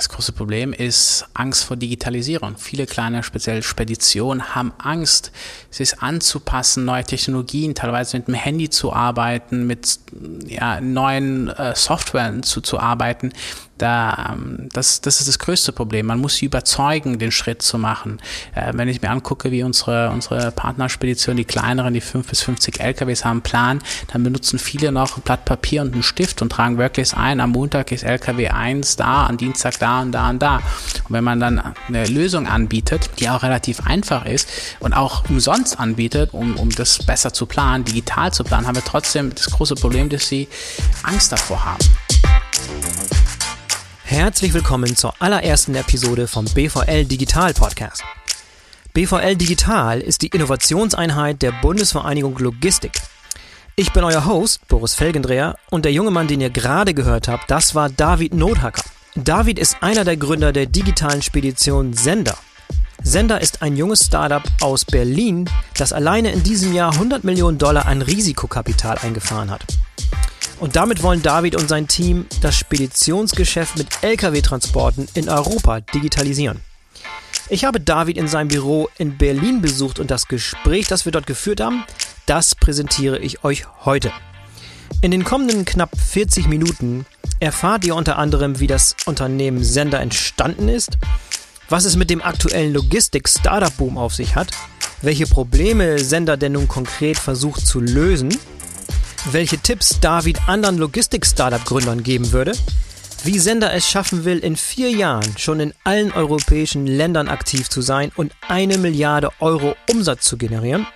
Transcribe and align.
Das 0.00 0.08
große 0.08 0.32
Problem 0.32 0.72
ist 0.72 1.26
Angst 1.34 1.62
vor 1.62 1.76
Digitalisierung. 1.76 2.56
Viele 2.56 2.86
kleine, 2.86 3.22
speziell 3.22 3.62
Speditionen, 3.62 4.54
haben 4.54 4.72
Angst, 4.78 5.30
sich 5.68 6.00
anzupassen, 6.00 6.86
neue 6.86 7.04
Technologien, 7.04 7.74
teilweise 7.74 8.16
mit 8.16 8.26
dem 8.26 8.32
Handy 8.32 8.70
zu 8.70 8.94
arbeiten, 8.94 9.66
mit 9.66 9.98
ja, 10.46 10.80
neuen 10.80 11.48
äh, 11.48 11.76
Software 11.76 12.40
zu, 12.40 12.62
zu 12.62 12.78
arbeiten, 12.78 13.34
da, 13.80 14.32
ähm, 14.32 14.68
das, 14.72 15.00
das 15.00 15.20
ist 15.20 15.28
das 15.28 15.38
größte 15.38 15.72
Problem. 15.72 16.06
Man 16.06 16.20
muss 16.20 16.36
sie 16.36 16.46
überzeugen, 16.46 17.18
den 17.18 17.32
Schritt 17.32 17.62
zu 17.62 17.78
machen. 17.78 18.20
Äh, 18.54 18.72
wenn 18.74 18.88
ich 18.88 19.02
mir 19.02 19.10
angucke, 19.10 19.50
wie 19.50 19.62
unsere, 19.62 20.10
unsere 20.10 20.50
Partnerspedition, 20.50 21.36
die 21.36 21.44
kleineren, 21.44 21.94
die 21.94 22.00
5 22.00 22.28
bis 22.28 22.42
50 22.42 22.80
LKWs 22.80 23.24
haben, 23.24 23.42
planen, 23.42 23.80
dann 24.12 24.22
benutzen 24.22 24.58
viele 24.58 24.92
noch 24.92 25.16
ein 25.16 25.22
Blatt 25.22 25.44
Papier 25.44 25.82
und 25.82 25.92
einen 25.94 26.02
Stift 26.02 26.42
und 26.42 26.50
tragen 26.50 26.78
wirklich 26.78 27.14
ein, 27.14 27.40
am 27.40 27.50
Montag 27.50 27.92
ist 27.92 28.04
LKW 28.04 28.48
1 28.48 28.96
da, 28.96 29.26
am 29.26 29.36
Dienstag 29.36 29.78
da 29.78 30.02
und 30.02 30.12
da 30.12 30.30
und 30.30 30.40
da. 30.40 30.56
Und 30.56 31.10
wenn 31.10 31.24
man 31.24 31.40
dann 31.40 31.74
eine 31.88 32.06
Lösung 32.06 32.46
anbietet, 32.46 33.10
die 33.18 33.28
auch 33.28 33.42
relativ 33.42 33.80
einfach 33.86 34.26
ist 34.26 34.48
und 34.80 34.92
auch 34.92 35.28
umsonst 35.28 35.78
anbietet, 35.78 36.32
um, 36.32 36.56
um 36.56 36.70
das 36.70 36.98
besser 36.98 37.32
zu 37.32 37.46
planen, 37.46 37.84
digital 37.84 38.32
zu 38.32 38.44
planen, 38.44 38.66
haben 38.66 38.76
wir 38.76 38.84
trotzdem 38.84 39.34
das 39.34 39.50
große 39.50 39.74
Problem, 39.74 40.08
dass 40.08 40.28
sie 40.28 40.48
Angst 41.02 41.32
davor 41.32 41.64
haben. 41.64 43.09
Herzlich 44.10 44.52
willkommen 44.54 44.96
zur 44.96 45.14
allerersten 45.20 45.76
Episode 45.76 46.26
vom 46.26 46.44
BVL 46.44 47.04
Digital 47.04 47.54
Podcast. 47.54 48.02
BVL 48.92 49.36
Digital 49.36 50.00
ist 50.00 50.22
die 50.22 50.26
Innovationseinheit 50.26 51.40
der 51.42 51.52
Bundesvereinigung 51.52 52.36
Logistik. 52.38 52.90
Ich 53.76 53.92
bin 53.92 54.02
euer 54.02 54.26
Host, 54.26 54.66
Boris 54.66 54.96
Felgendreher, 54.96 55.54
und 55.70 55.84
der 55.84 55.92
junge 55.92 56.10
Mann, 56.10 56.26
den 56.26 56.40
ihr 56.40 56.50
gerade 56.50 56.92
gehört 56.92 57.28
habt, 57.28 57.48
das 57.52 57.76
war 57.76 57.88
David 57.88 58.34
Nothacker. 58.34 58.82
David 59.14 59.60
ist 59.60 59.76
einer 59.80 60.04
der 60.04 60.16
Gründer 60.16 60.52
der 60.52 60.66
digitalen 60.66 61.22
Spedition 61.22 61.92
Sender. 61.92 62.36
Sender 63.04 63.40
ist 63.40 63.62
ein 63.62 63.76
junges 63.76 64.06
Startup 64.06 64.42
aus 64.60 64.84
Berlin, 64.84 65.48
das 65.78 65.92
alleine 65.92 66.32
in 66.32 66.42
diesem 66.42 66.74
Jahr 66.74 66.94
100 66.94 67.22
Millionen 67.22 67.58
Dollar 67.58 67.86
an 67.86 68.02
Risikokapital 68.02 68.98
eingefahren 68.98 69.52
hat. 69.52 69.64
Und 70.60 70.76
damit 70.76 71.02
wollen 71.02 71.22
David 71.22 71.56
und 71.56 71.68
sein 71.68 71.88
Team 71.88 72.26
das 72.42 72.54
Speditionsgeschäft 72.54 73.78
mit 73.78 73.88
Lkw-Transporten 74.02 75.08
in 75.14 75.30
Europa 75.30 75.80
digitalisieren. 75.80 76.60
Ich 77.48 77.64
habe 77.64 77.80
David 77.80 78.18
in 78.18 78.28
seinem 78.28 78.48
Büro 78.48 78.90
in 78.98 79.16
Berlin 79.16 79.62
besucht 79.62 79.98
und 79.98 80.10
das 80.10 80.28
Gespräch, 80.28 80.86
das 80.86 81.06
wir 81.06 81.12
dort 81.12 81.26
geführt 81.26 81.62
haben, 81.62 81.82
das 82.26 82.54
präsentiere 82.54 83.18
ich 83.18 83.42
euch 83.42 83.64
heute. 83.86 84.12
In 85.00 85.10
den 85.10 85.24
kommenden 85.24 85.64
knapp 85.64 85.96
40 85.98 86.46
Minuten 86.46 87.06
erfahrt 87.40 87.86
ihr 87.86 87.94
unter 87.94 88.18
anderem, 88.18 88.60
wie 88.60 88.66
das 88.66 88.94
Unternehmen 89.06 89.64
Sender 89.64 90.00
entstanden 90.00 90.68
ist, 90.68 90.98
was 91.70 91.86
es 91.86 91.96
mit 91.96 92.10
dem 92.10 92.20
aktuellen 92.20 92.74
Logistik-Startup-Boom 92.74 93.96
auf 93.96 94.14
sich 94.14 94.36
hat, 94.36 94.50
welche 95.00 95.26
Probleme 95.26 95.98
Sender 95.98 96.36
denn 96.36 96.52
nun 96.52 96.68
konkret 96.68 97.18
versucht 97.18 97.66
zu 97.66 97.80
lösen 97.80 98.36
welche 99.26 99.58
Tipps 99.58 100.00
David 100.00 100.38
anderen 100.48 100.78
Logistik-Startup-Gründern 100.78 102.02
geben 102.02 102.32
würde, 102.32 102.52
wie 103.24 103.38
Sender 103.38 103.72
es 103.74 103.88
schaffen 103.88 104.24
will, 104.24 104.38
in 104.38 104.56
vier 104.56 104.90
Jahren 104.90 105.36
schon 105.36 105.60
in 105.60 105.74
allen 105.84 106.12
europäischen 106.12 106.86
Ländern 106.86 107.28
aktiv 107.28 107.68
zu 107.68 107.82
sein 107.82 108.12
und 108.16 108.32
eine 108.48 108.78
Milliarde 108.78 109.30
Euro 109.40 109.76
Umsatz 109.90 110.24
zu 110.24 110.38
generieren, 110.38 110.86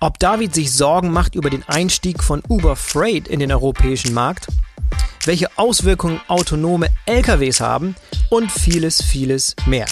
ob 0.00 0.18
David 0.18 0.54
sich 0.54 0.72
Sorgen 0.72 1.10
macht 1.10 1.34
über 1.34 1.50
den 1.50 1.62
Einstieg 1.68 2.22
von 2.22 2.42
Uber 2.48 2.76
Freight 2.76 3.28
in 3.28 3.40
den 3.40 3.52
europäischen 3.52 4.12
Markt, 4.12 4.48
welche 5.24 5.56
Auswirkungen 5.56 6.20
autonome 6.28 6.88
LKWs 7.06 7.60
haben 7.60 7.94
und 8.30 8.50
vieles, 8.50 9.02
vieles 9.02 9.54
mehr. 9.66 9.86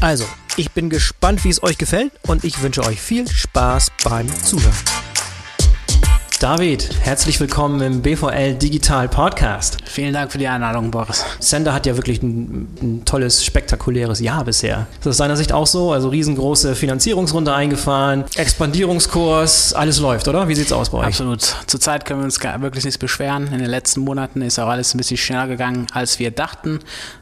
Also, 0.00 0.24
ich 0.56 0.70
bin 0.72 0.90
gespannt, 0.90 1.44
wie 1.44 1.50
es 1.50 1.62
euch 1.62 1.78
gefällt 1.78 2.12
und 2.26 2.44
ich 2.44 2.62
wünsche 2.62 2.84
euch 2.84 3.00
viel 3.00 3.28
Spaß 3.28 3.92
beim 4.04 4.28
Zuhören. 4.44 5.09
David, 6.40 6.88
herzlich 7.02 7.38
willkommen 7.38 7.82
im 7.82 8.00
BVL 8.00 8.54
Digital 8.54 9.10
Podcast. 9.10 9.76
Vielen 9.84 10.14
Dank 10.14 10.32
für 10.32 10.38
die 10.38 10.48
Einladung, 10.48 10.90
Boris. 10.90 11.22
Sender 11.38 11.74
hat 11.74 11.84
ja 11.84 11.96
wirklich 11.96 12.22
ein, 12.22 12.66
ein, 12.80 13.02
tolles, 13.04 13.44
spektakuläres 13.44 14.20
Jahr 14.20 14.42
bisher. 14.46 14.86
Ist 14.94 15.04
das 15.04 15.10
aus 15.10 15.16
deiner 15.18 15.36
Sicht 15.36 15.52
auch 15.52 15.66
so? 15.66 15.92
Also 15.92 16.08
riesengroße 16.08 16.76
Finanzierungsrunde 16.76 17.52
eingefahren, 17.52 18.24
Expandierungskurs, 18.36 19.74
alles 19.74 20.00
läuft, 20.00 20.28
oder? 20.28 20.48
Wie 20.48 20.54
sieht's 20.54 20.72
aus 20.72 20.88
bei 20.88 21.00
euch? 21.00 21.08
Absolut. 21.08 21.42
Zurzeit 21.66 22.06
können 22.06 22.20
wir 22.20 22.24
uns 22.24 22.42
wirklich 22.42 22.86
nichts 22.86 22.96
beschweren. 22.96 23.48
In 23.52 23.58
den 23.58 23.68
letzten 23.68 24.00
Monaten 24.00 24.40
ist 24.40 24.58
auch 24.58 24.68
alles 24.68 24.94
ein 24.94 24.96
bisschen 24.96 25.18
schneller 25.18 25.46
gegangen, 25.46 25.88
als 25.92 26.18
wir 26.20 26.30
dachten. 26.30 26.78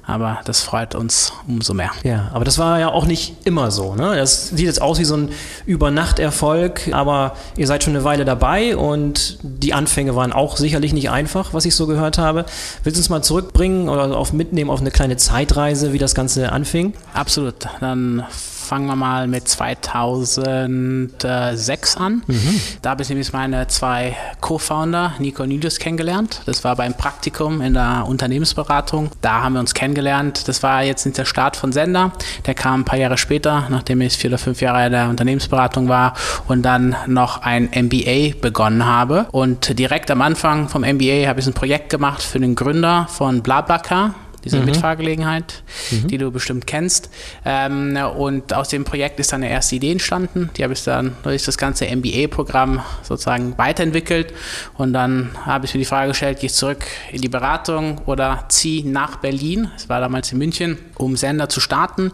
Aber 0.06 0.38
das 0.44 0.62
freut 0.62 0.94
uns 0.94 1.32
umso 1.48 1.74
mehr. 1.74 1.90
Ja, 2.04 2.30
aber 2.32 2.44
das 2.44 2.56
war 2.56 2.78
ja 2.78 2.88
auch 2.88 3.04
nicht 3.04 3.34
immer 3.44 3.72
so. 3.72 3.96
Ne? 3.96 4.14
Das 4.14 4.50
sieht 4.50 4.60
jetzt 4.66 4.80
aus 4.80 5.00
wie 5.00 5.04
so 5.04 5.16
ein 5.16 5.30
Übernachterfolg, 5.66 6.88
aber 6.92 7.36
ihr 7.56 7.66
seid 7.66 7.82
schon 7.82 7.96
eine 7.96 8.04
Weile 8.04 8.24
dabei 8.24 8.76
und 8.76 9.07
und 9.08 9.38
die 9.42 9.72
Anfänge 9.72 10.14
waren 10.16 10.34
auch 10.34 10.58
sicherlich 10.58 10.92
nicht 10.92 11.08
einfach, 11.08 11.54
was 11.54 11.64
ich 11.64 11.74
so 11.74 11.86
gehört 11.86 12.18
habe. 12.18 12.44
Willst 12.84 12.98
du 12.98 13.00
uns 13.00 13.08
mal 13.08 13.22
zurückbringen 13.22 13.88
oder 13.88 14.14
auf 14.14 14.34
mitnehmen 14.34 14.68
auf 14.68 14.80
eine 14.80 14.90
kleine 14.90 15.16
Zeitreise, 15.16 15.94
wie 15.94 15.98
das 15.98 16.14
Ganze 16.14 16.52
anfing? 16.52 16.92
Absolut. 17.14 17.54
Dann 17.80 18.26
fangen 18.68 18.86
wir 18.86 18.96
mal 18.96 19.26
mit 19.26 19.48
2006 19.48 21.96
an. 21.96 22.22
Mhm. 22.26 22.60
Da 22.82 22.90
habe 22.90 23.02
ich 23.02 23.08
nämlich 23.08 23.32
meine 23.32 23.66
zwei 23.68 24.14
Co-Founder, 24.40 25.14
Nico 25.18 25.42
und 25.42 25.50
Julius, 25.50 25.78
kennengelernt. 25.78 26.42
Das 26.44 26.64
war 26.64 26.76
beim 26.76 26.92
Praktikum 26.92 27.62
in 27.62 27.72
der 27.72 28.04
Unternehmensberatung. 28.06 29.10
Da 29.22 29.42
haben 29.42 29.54
wir 29.54 29.60
uns 29.60 29.72
kennengelernt. 29.72 30.46
Das 30.48 30.62
war 30.62 30.82
jetzt 30.82 31.06
nicht 31.06 31.16
der 31.16 31.24
Start 31.24 31.56
von 31.56 31.72
Sender. 31.72 32.12
Der 32.44 32.52
kam 32.54 32.82
ein 32.82 32.84
paar 32.84 32.98
Jahre 32.98 33.16
später, 33.16 33.68
nachdem 33.70 34.02
ich 34.02 34.18
vier 34.18 34.28
oder 34.30 34.38
fünf 34.38 34.60
Jahre 34.60 34.84
in 34.84 34.92
der 34.92 35.08
Unternehmensberatung 35.08 35.88
war 35.88 36.12
und 36.46 36.62
dann 36.62 36.94
noch 37.06 37.40
ein 37.40 37.70
MBA 37.74 38.34
begonnen 38.40 38.84
habe. 38.84 39.28
Und 39.32 39.78
direkt 39.78 40.10
am 40.10 40.20
Anfang 40.20 40.68
vom 40.68 40.82
MBA 40.82 41.26
habe 41.26 41.40
ich 41.40 41.46
ein 41.46 41.54
Projekt 41.54 41.88
gemacht 41.88 42.22
für 42.22 42.38
den 42.38 42.54
Gründer 42.54 43.06
von 43.08 43.42
BlaBlaCar 43.42 44.14
diese 44.48 44.60
mhm. 44.60 44.66
Mitfahrgelegenheit, 44.66 45.62
mhm. 45.90 46.08
die 46.08 46.18
du 46.18 46.30
bestimmt 46.30 46.66
kennst. 46.66 47.10
Ähm, 47.44 47.96
und 48.16 48.52
aus 48.52 48.68
dem 48.68 48.84
Projekt 48.84 49.20
ist 49.20 49.32
dann 49.32 49.42
eine 49.42 49.52
erste 49.52 49.76
Idee 49.76 49.92
entstanden. 49.92 50.50
Die 50.56 50.64
habe 50.64 50.72
ich 50.72 50.82
dann 50.84 51.16
durch 51.22 51.44
das 51.44 51.58
ganze 51.58 51.84
MBA-Programm 51.86 52.82
sozusagen 53.02 53.56
weiterentwickelt. 53.58 54.32
Und 54.74 54.92
dann 54.92 55.30
habe 55.44 55.66
ich 55.66 55.74
mir 55.74 55.80
die 55.80 55.84
Frage 55.84 56.08
gestellt, 56.08 56.40
gehe 56.40 56.48
ich 56.48 56.54
zurück 56.54 56.84
in 57.12 57.20
die 57.20 57.28
Beratung 57.28 57.98
oder 58.06 58.44
ziehe 58.48 58.88
nach 58.88 59.16
Berlin, 59.16 59.70
es 59.76 59.88
war 59.88 60.00
damals 60.00 60.32
in 60.32 60.38
München, 60.38 60.78
um 60.96 61.16
Sender 61.16 61.48
zu 61.48 61.60
starten 61.60 62.12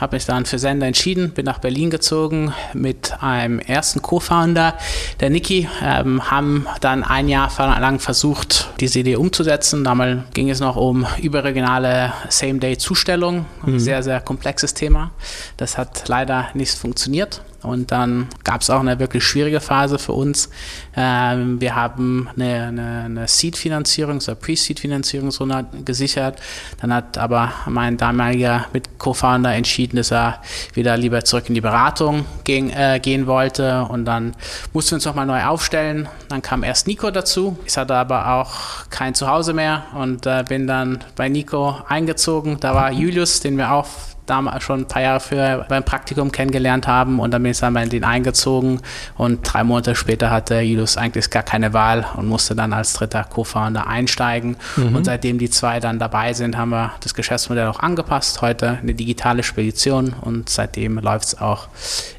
habe 0.00 0.16
mich 0.16 0.24
dann 0.24 0.46
für 0.46 0.58
Sender 0.58 0.86
entschieden, 0.86 1.30
bin 1.30 1.44
nach 1.44 1.58
Berlin 1.58 1.90
gezogen 1.90 2.54
mit 2.72 3.22
einem 3.22 3.58
ersten 3.58 4.00
Co-Founder, 4.00 4.74
der 5.20 5.30
Niki, 5.30 5.68
ähm, 5.82 6.30
haben 6.30 6.66
dann 6.80 7.04
ein 7.04 7.28
Jahr 7.28 7.50
lang 7.58 8.00
versucht, 8.00 8.70
diese 8.80 9.00
Idee 9.00 9.16
umzusetzen. 9.16 9.84
Damals 9.84 10.22
ging 10.32 10.48
es 10.48 10.60
noch 10.60 10.76
um 10.76 11.06
überregionale 11.20 12.12
Same-Day-Zustellung, 12.28 13.44
mhm. 13.64 13.78
sehr, 13.78 14.02
sehr 14.02 14.20
komplexes 14.20 14.72
Thema. 14.72 15.10
Das 15.58 15.76
hat 15.76 16.08
leider 16.08 16.48
nicht 16.54 16.74
funktioniert. 16.74 17.42
Und 17.62 17.92
dann 17.92 18.28
gab 18.44 18.62
es 18.62 18.70
auch 18.70 18.80
eine 18.80 18.98
wirklich 18.98 19.24
schwierige 19.24 19.60
Phase 19.60 19.98
für 19.98 20.12
uns. 20.12 20.48
Ähm, 20.96 21.60
wir 21.60 21.74
haben 21.74 22.28
eine, 22.34 22.66
eine, 22.68 23.02
eine 23.04 23.28
Seed-Finanzierung, 23.28 24.20
so 24.20 24.34
Pre-Seed-Finanzierungsrunde 24.34 25.66
gesichert. 25.84 26.40
Dann 26.80 26.92
hat 26.94 27.18
aber 27.18 27.52
mein 27.66 27.96
damaliger 27.96 28.66
Mit-Co-Founder 28.72 29.52
entschieden, 29.54 29.96
dass 29.96 30.10
er 30.10 30.40
wieder 30.74 30.96
lieber 30.96 31.24
zurück 31.24 31.44
in 31.48 31.54
die 31.54 31.60
Beratung 31.60 32.24
gehen, 32.44 32.70
äh, 32.70 32.98
gehen 33.00 33.26
wollte. 33.26 33.84
Und 33.84 34.06
dann 34.06 34.34
mussten 34.72 34.92
wir 34.92 34.96
uns 34.96 35.04
nochmal 35.04 35.26
neu 35.26 35.44
aufstellen. 35.44 36.08
Dann 36.28 36.42
kam 36.42 36.62
erst 36.62 36.86
Nico 36.86 37.10
dazu. 37.10 37.58
Ich 37.66 37.76
hatte 37.76 37.94
aber 37.94 38.32
auch 38.32 38.88
kein 38.88 39.14
Zuhause 39.14 39.52
mehr 39.52 39.84
und 39.94 40.26
äh, 40.26 40.44
bin 40.48 40.66
dann 40.66 41.04
bei 41.16 41.28
Nico 41.28 41.76
eingezogen. 41.88 42.58
Da 42.60 42.74
war 42.74 42.90
Julius, 42.90 43.40
den 43.40 43.56
wir 43.56 43.72
auch 43.72 43.86
damals 44.30 44.62
schon 44.62 44.80
ein 44.80 44.86
paar 44.86 45.02
Jahre 45.02 45.20
früher 45.20 45.66
beim 45.68 45.84
Praktikum 45.84 46.32
kennengelernt 46.32 46.86
haben 46.86 47.18
und 47.18 47.32
dann 47.32 47.42
bin 47.42 47.52
ich 47.52 47.58
dann 47.58 47.74
bei 47.74 47.84
denen 47.84 48.04
eingezogen 48.04 48.80
und 49.16 49.40
drei 49.42 49.64
Monate 49.64 49.94
später 49.94 50.30
hatte 50.30 50.60
Julius 50.60 50.96
eigentlich 50.96 51.28
gar 51.30 51.42
keine 51.42 51.72
Wahl 51.72 52.06
und 52.16 52.26
musste 52.28 52.54
dann 52.54 52.72
als 52.72 52.92
dritter 52.92 53.24
Co-Founder 53.24 53.86
einsteigen 53.86 54.56
mhm. 54.76 54.96
und 54.96 55.04
seitdem 55.04 55.38
die 55.38 55.50
zwei 55.50 55.80
dann 55.80 55.98
dabei 55.98 56.32
sind, 56.32 56.56
haben 56.56 56.70
wir 56.70 56.92
das 57.00 57.14
Geschäftsmodell 57.14 57.66
auch 57.66 57.80
angepasst. 57.80 58.40
Heute 58.40 58.78
eine 58.80 58.94
digitale 58.94 59.42
Spedition 59.42 60.14
und 60.20 60.48
seitdem 60.48 60.98
läuft 60.98 61.26
es 61.26 61.40
auch 61.40 61.68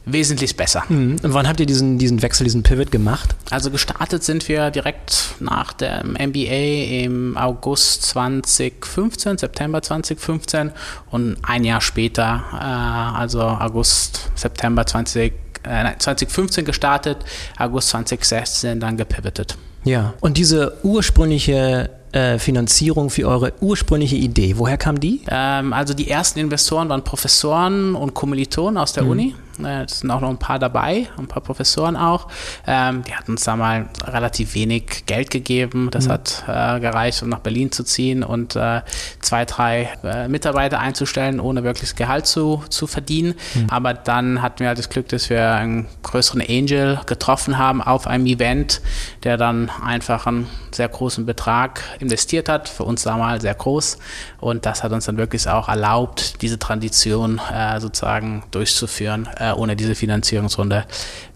wesentlich 0.06 0.58
besser. 0.58 0.84
Mhm. 0.90 1.18
Und 1.24 1.34
wann 1.34 1.48
habt 1.48 1.60
ihr 1.60 1.66
diesen, 1.66 1.98
diesen 1.98 2.22
Wechsel, 2.22 2.44
diesen 2.44 2.63
Pivot 2.63 2.92
gemacht? 2.92 3.36
Also 3.50 3.72
gestartet 3.72 4.24
sind 4.24 4.48
wir 4.50 4.72
direkt 4.72 5.36
nach 5.40 5.74
dem 5.74 6.13
MBA 6.13 7.04
im 7.04 7.38
August 7.38 8.04
2015, 8.04 9.38
September 9.38 9.81
2015 9.81 10.72
und 11.10 11.38
ein 11.44 11.63
Jahr 11.63 11.81
später 11.81 12.00
später, 12.01 12.44
äh, 12.53 13.19
also 13.19 13.42
August, 13.42 14.31
September 14.33 14.86
20, 14.86 15.33
äh, 15.63 15.92
2015 16.00 16.65
gestartet, 16.65 17.18
August 17.59 17.89
2016 17.89 18.80
dann 18.80 18.98
gepivotet. 18.98 19.56
Ja, 19.83 20.13
und 20.19 20.38
diese 20.38 20.77
ursprüngliche 20.83 21.92
äh, 22.12 22.39
Finanzierung 22.39 23.09
für 23.09 23.27
eure 23.27 23.53
ursprüngliche 23.62 24.15
Idee. 24.15 24.56
Woher 24.57 24.77
kam 24.77 25.00
die? 25.00 25.21
Ähm, 25.30 25.74
also 25.74 25.94
die 25.94 26.09
ersten 26.09 26.39
Investoren 26.39 26.89
waren 26.89 27.03
Professoren 27.03 27.95
und 27.95 28.13
Kommilitonen 28.13 28.77
aus 28.77 28.94
der 28.94 29.03
mhm. 29.03 29.09
Uni. 29.09 29.36
Äh, 29.66 29.84
es 29.84 30.00
sind 30.00 30.12
auch 30.12 30.22
noch 30.22 30.30
ein 30.30 30.38
paar 30.38 30.60
dabei, 30.60 31.08
ein 31.18 31.28
paar 31.28 31.42
Professoren 31.42 31.96
auch. 31.96 32.28
Ähm, 32.68 33.04
die 33.04 33.13
hatten 33.13 33.31
uns 33.31 33.44
da 33.44 33.56
mal 33.56 33.90
relativ 34.04 34.56
wenig 34.56 35.06
Geld 35.06 35.30
gegeben. 35.30 35.90
Das 35.92 36.08
mhm. 36.08 36.12
hat 36.12 36.44
äh, 36.48 36.80
gereicht, 36.80 37.22
um 37.24 37.30
nach 37.30 37.40
Berlin 37.40 37.72
zu 37.72 37.84
ziehen 37.84 38.24
und 38.24 38.56
äh, 38.56 38.81
zwei, 39.22 39.46
drei 39.46 39.90
äh, 40.04 40.28
Mitarbeiter 40.28 40.80
einzustellen, 40.80 41.40
ohne 41.40 41.63
wirkliches 41.63 41.96
Gehalt 41.96 42.25
zu, 42.25 42.63
zu 42.69 42.88
verdienen. 42.88 43.36
Mhm. 43.54 43.69
Aber 43.69 43.94
dann 43.94 44.42
hatten 44.42 44.60
wir 44.60 44.68
halt 44.68 44.78
das 44.78 44.90
Glück, 44.90 45.08
dass 45.10 45.30
wir 45.30 45.52
einen 45.52 45.88
größeren 46.04 46.42
Angel 46.42 47.00
getroffen 47.06 47.58
haben 47.58 47.81
auf 47.81 48.08
einem 48.08 48.25
Event, 48.25 48.81
der 49.24 49.38
dann 49.38 49.69
einfach 49.84 50.28
einen 50.28 50.48
sehr 50.72 50.88
großen 50.88 51.25
Betrag 51.25 51.84
investiert 52.00 52.50
hat. 52.50 52.69
Für 52.69 52.84
uns 52.84 53.04
damals 53.04 53.42
sehr 53.42 53.54
groß. 53.54 53.98
Und 54.40 54.66
das 54.66 54.84
hat 54.84 54.92
uns 54.92 55.06
dann 55.06 55.18
wirklich 55.18 55.48
auch 55.48 55.68
erlaubt, 55.68 56.42
diese 56.42 56.60
Tradition 56.60 57.40
äh, 57.54 57.80
sozusagen 57.80 58.44
durchzuführen 58.52 59.30
äh, 59.38 59.50
ohne 59.57 59.75
diese 59.75 59.95
Finanzierungsrunde 59.95 60.86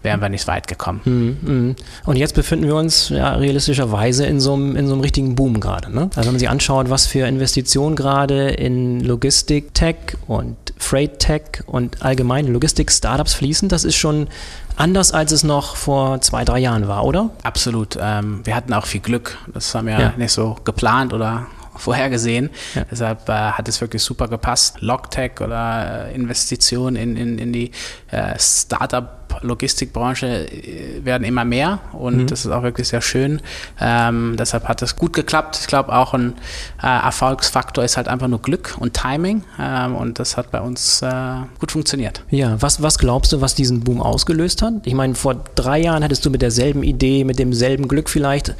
wären 0.02 0.20
wir 0.20 0.28
nicht 0.28 0.46
weit 0.46 0.66
gekommen. 0.68 1.00
Mhm. 1.04 1.76
Und 2.04 2.16
jetzt 2.16 2.34
befinden 2.34 2.66
wir 2.66 2.76
uns 2.76 3.08
ja, 3.08 3.34
realistischerweise 3.34 4.26
in 4.26 4.40
so 4.40 4.54
einem, 4.54 4.76
in 4.76 4.86
so 4.86 4.92
einem 4.92 5.02
richtigen 5.02 5.34
Boom 5.34 5.60
gerade. 5.60 5.92
Ne? 5.92 6.10
Also 6.14 6.26
wenn 6.26 6.34
man 6.34 6.38
sich 6.38 6.48
anschaut, 6.48 6.90
was 6.90 7.06
für 7.06 7.26
Investitionen 7.26 7.96
gerade 7.96 8.50
in 8.50 9.00
Logistik-Tech 9.00 10.16
und 10.26 10.56
Freight-Tech 10.78 11.64
und 11.66 12.02
allgemein 12.02 12.46
Logistik-Startups 12.46 13.34
fließen, 13.34 13.68
das 13.68 13.84
ist 13.84 13.96
schon 13.96 14.28
anders, 14.76 15.12
als 15.12 15.32
es 15.32 15.42
noch 15.42 15.76
vor 15.76 16.20
zwei, 16.20 16.44
drei 16.44 16.58
Jahren 16.58 16.86
war, 16.86 17.04
oder? 17.04 17.30
Absolut. 17.42 17.98
Ähm, 18.00 18.40
wir 18.44 18.54
hatten 18.54 18.72
auch 18.72 18.86
viel 18.86 19.00
Glück. 19.00 19.38
Das 19.52 19.74
haben 19.74 19.86
wir 19.86 19.98
ja. 19.98 20.12
nicht 20.16 20.32
so 20.32 20.56
geplant 20.64 21.12
oder 21.12 21.46
vorhergesehen. 21.78 22.50
Ja. 22.74 22.84
Deshalb 22.90 23.28
äh, 23.28 23.32
hat 23.32 23.68
es 23.68 23.80
wirklich 23.80 24.02
super 24.02 24.28
gepasst. 24.28 24.80
Logtech 24.80 25.40
oder 25.40 26.08
äh, 26.08 26.14
Investitionen 26.14 26.96
in, 26.96 27.16
in, 27.16 27.38
in 27.38 27.52
die 27.52 27.70
äh, 28.10 28.38
Startup-Logistikbranche 28.38 30.26
äh, 30.26 31.04
werden 31.04 31.24
immer 31.24 31.44
mehr 31.44 31.80
und 31.92 32.16
mhm. 32.16 32.26
das 32.26 32.44
ist 32.44 32.50
auch 32.50 32.62
wirklich 32.62 32.88
sehr 32.88 33.00
schön. 33.00 33.40
Ähm, 33.80 34.36
deshalb 34.38 34.68
hat 34.68 34.82
es 34.82 34.96
gut 34.96 35.12
geklappt. 35.12 35.58
Ich 35.60 35.66
glaube, 35.66 35.92
auch 35.92 36.14
ein 36.14 36.34
äh, 36.82 36.86
Erfolgsfaktor 36.86 37.84
ist 37.84 37.96
halt 37.96 38.08
einfach 38.08 38.28
nur 38.28 38.42
Glück 38.42 38.76
und 38.78 38.94
Timing 38.94 39.44
ähm, 39.60 39.96
und 39.96 40.18
das 40.18 40.36
hat 40.36 40.50
bei 40.50 40.60
uns 40.60 41.02
äh, 41.02 41.36
gut 41.58 41.72
funktioniert. 41.72 42.22
Ja, 42.30 42.60
was, 42.60 42.82
was 42.82 42.98
glaubst 42.98 43.32
du, 43.32 43.40
was 43.40 43.54
diesen 43.54 43.80
Boom 43.80 44.00
ausgelöst 44.00 44.62
hat? 44.62 44.74
Ich 44.84 44.94
meine, 44.94 45.14
vor 45.14 45.44
drei 45.54 45.78
Jahren 45.78 46.02
hättest 46.02 46.24
du 46.24 46.30
mit 46.30 46.42
derselben 46.42 46.82
Idee, 46.82 47.24
mit 47.24 47.38
demselben 47.38 47.88
Glück 47.88 48.08
vielleicht 48.08 48.54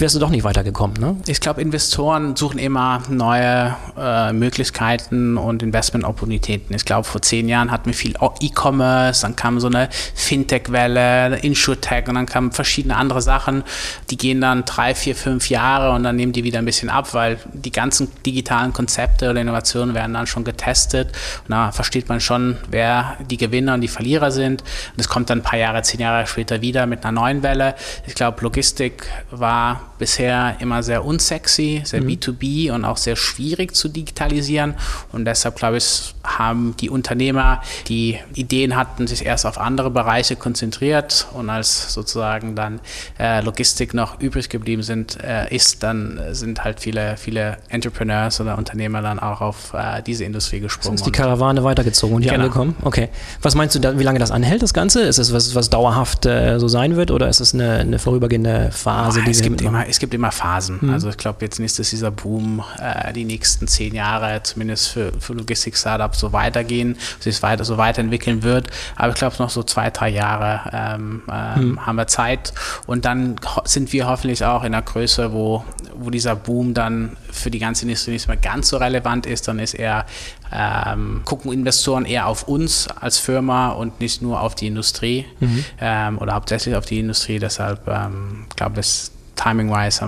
wärst 0.00 0.14
du 0.14 0.18
doch 0.18 0.30
nicht 0.30 0.44
weitergekommen. 0.44 0.96
Ne? 0.98 1.16
Ich 1.26 1.40
glaube, 1.40 1.60
Investoren 1.60 2.34
suchen 2.34 2.58
immer 2.58 3.02
neue 3.08 3.76
äh, 3.98 4.32
Möglichkeiten 4.32 5.36
und 5.36 5.62
Investment-Opportunitäten. 5.62 6.74
Ich 6.74 6.84
glaube, 6.84 7.04
vor 7.04 7.20
zehn 7.22 7.48
Jahren 7.48 7.70
hatten 7.70 7.86
wir 7.86 7.94
viel 7.94 8.14
E-Commerce, 8.40 9.22
dann 9.22 9.36
kam 9.36 9.60
so 9.60 9.66
eine 9.66 9.88
Fintech-Welle, 10.14 11.38
Insurtech 11.38 12.08
und 12.08 12.14
dann 12.14 12.26
kamen 12.26 12.52
verschiedene 12.52 12.96
andere 12.96 13.20
Sachen. 13.20 13.62
Die 14.08 14.16
gehen 14.16 14.40
dann 14.40 14.64
drei, 14.64 14.94
vier, 14.94 15.14
fünf 15.14 15.50
Jahre 15.50 15.92
und 15.92 16.02
dann 16.02 16.16
nehmen 16.16 16.32
die 16.32 16.44
wieder 16.44 16.58
ein 16.58 16.64
bisschen 16.64 16.88
ab, 16.88 17.12
weil 17.12 17.38
die 17.52 17.72
ganzen 17.72 18.08
digitalen 18.24 18.72
Konzepte 18.72 19.30
oder 19.30 19.40
Innovationen 19.40 19.94
werden 19.94 20.14
dann 20.14 20.26
schon 20.26 20.44
getestet. 20.44 21.08
Und 21.46 21.50
da 21.50 21.72
versteht 21.72 22.08
man 22.08 22.20
schon, 22.20 22.56
wer 22.70 23.16
die 23.30 23.36
Gewinner 23.36 23.74
und 23.74 23.82
die 23.82 23.88
Verlierer 23.88 24.30
sind. 24.30 24.62
Und 24.62 25.00
es 25.00 25.08
kommt 25.08 25.30
dann 25.30 25.40
ein 25.40 25.42
paar 25.42 25.58
Jahre, 25.58 25.82
zehn 25.82 26.00
Jahre 26.00 26.26
später 26.26 26.62
wieder 26.62 26.86
mit 26.86 27.04
einer 27.04 27.12
neuen 27.12 27.42
Welle. 27.42 27.74
Ich 28.06 28.14
glaube, 28.14 28.42
Logistik 28.42 29.06
war 29.30 29.89
bisher 30.00 30.56
immer 30.58 30.82
sehr 30.82 31.04
unsexy, 31.04 31.82
sehr 31.84 32.00
mhm. 32.00 32.08
B2B 32.08 32.72
und 32.72 32.84
auch 32.84 32.96
sehr 32.96 33.14
schwierig 33.14 33.76
zu 33.76 33.88
digitalisieren. 33.88 34.74
Und 35.12 35.26
deshalb, 35.26 35.54
glaube 35.54 35.76
ich, 35.76 36.14
haben 36.24 36.74
die 36.80 36.90
Unternehmer, 36.90 37.62
die 37.86 38.18
Ideen 38.34 38.74
hatten, 38.74 39.06
sich 39.06 39.24
erst 39.24 39.46
auf 39.46 39.58
andere 39.58 39.90
Bereiche 39.90 40.34
konzentriert 40.34 41.28
und 41.34 41.50
als 41.50 41.92
sozusagen 41.92 42.56
dann 42.56 42.80
äh, 43.18 43.42
Logistik 43.42 43.94
noch 43.94 44.20
übrig 44.20 44.48
geblieben 44.48 44.82
sind, 44.82 45.22
äh, 45.22 45.54
ist, 45.54 45.82
dann 45.82 46.20
sind 46.32 46.64
halt 46.64 46.80
viele, 46.80 47.16
viele 47.16 47.58
Entrepreneurs 47.68 48.40
oder 48.40 48.56
Unternehmer 48.56 49.02
dann 49.02 49.18
auch 49.18 49.40
auf 49.40 49.74
äh, 49.74 50.02
diese 50.02 50.24
Industrie 50.24 50.60
gesprungen. 50.60 50.96
Ist 50.96 51.06
die 51.06 51.12
Karawane 51.12 51.62
weitergezogen 51.62 52.16
und 52.16 52.22
hier 52.22 52.32
genau. 52.32 52.44
angekommen? 52.44 52.76
Okay. 52.82 53.10
Was 53.42 53.54
meinst 53.54 53.74
du, 53.74 53.78
da, 53.78 53.98
wie 53.98 54.02
lange 54.02 54.18
das 54.18 54.30
anhält, 54.30 54.62
das 54.62 54.72
Ganze? 54.72 55.02
Ist 55.02 55.18
es 55.18 55.32
was, 55.32 55.54
was 55.54 55.68
dauerhaft 55.68 56.24
äh, 56.24 56.58
so 56.58 56.68
sein 56.68 56.96
wird 56.96 57.10
oder 57.10 57.28
ist 57.28 57.40
es 57.40 57.52
eine, 57.52 57.74
eine 57.74 57.98
vorübergehende 57.98 58.70
Phase, 58.72 59.20
oh, 59.20 59.24
die 59.26 59.30
es 59.32 59.42
gibt 59.42 59.60
immer, 59.60 59.86
es 59.90 59.98
gibt 59.98 60.14
immer 60.14 60.30
Phasen. 60.30 60.78
Mhm. 60.80 60.90
Also 60.90 61.08
ich 61.08 61.16
glaube 61.16 61.44
jetzt 61.44 61.58
nicht, 61.58 61.78
dass 61.78 61.90
dieser 61.90 62.10
Boom 62.10 62.62
äh, 62.78 63.12
die 63.12 63.24
nächsten 63.24 63.66
zehn 63.68 63.94
Jahre 63.94 64.42
zumindest 64.42 64.88
für, 64.88 65.12
für 65.18 65.34
Logistik-Startups 65.34 66.18
so 66.18 66.32
weitergehen, 66.32 66.96
sich 67.18 67.42
weiter, 67.42 67.64
so 67.64 67.76
weiterentwickeln 67.76 68.42
wird. 68.42 68.68
Aber 68.96 69.10
ich 69.10 69.16
glaube 69.16 69.36
noch 69.38 69.50
so 69.50 69.62
zwei, 69.62 69.90
drei 69.90 70.08
Jahre 70.08 70.70
ähm, 70.72 71.22
ähm, 71.30 71.70
mhm. 71.70 71.86
haben 71.86 71.96
wir 71.96 72.06
Zeit. 72.06 72.52
Und 72.86 73.04
dann 73.04 73.36
sind 73.64 73.92
wir 73.92 74.06
hoffentlich 74.06 74.44
auch 74.44 74.64
in 74.64 74.72
der 74.72 74.82
Größe, 74.82 75.32
wo, 75.32 75.64
wo 75.94 76.10
dieser 76.10 76.36
Boom 76.36 76.74
dann 76.74 77.16
für 77.30 77.50
die 77.50 77.58
ganze 77.58 77.84
Industrie 77.84 78.12
nicht 78.12 78.28
mehr 78.28 78.36
ganz 78.36 78.68
so 78.68 78.76
relevant 78.76 79.26
ist. 79.26 79.48
Dann 79.48 79.58
ist 79.58 79.74
eher 79.74 80.06
ähm, 80.52 81.22
gucken 81.24 81.52
Investoren 81.52 82.04
eher 82.04 82.26
auf 82.26 82.48
uns 82.48 82.88
als 82.88 83.18
Firma 83.18 83.70
und 83.70 84.00
nicht 84.00 84.20
nur 84.20 84.40
auf 84.40 84.54
die 84.54 84.66
Industrie 84.66 85.26
mhm. 85.38 85.64
ähm, 85.80 86.18
oder 86.18 86.34
hauptsächlich 86.34 86.74
auf 86.74 86.86
die 86.86 86.98
Industrie. 86.98 87.38
Deshalb 87.38 87.86
ähm, 87.86 88.46
glaube 88.56 88.80
ich, 88.80 89.10
timing-wise 89.42 90.02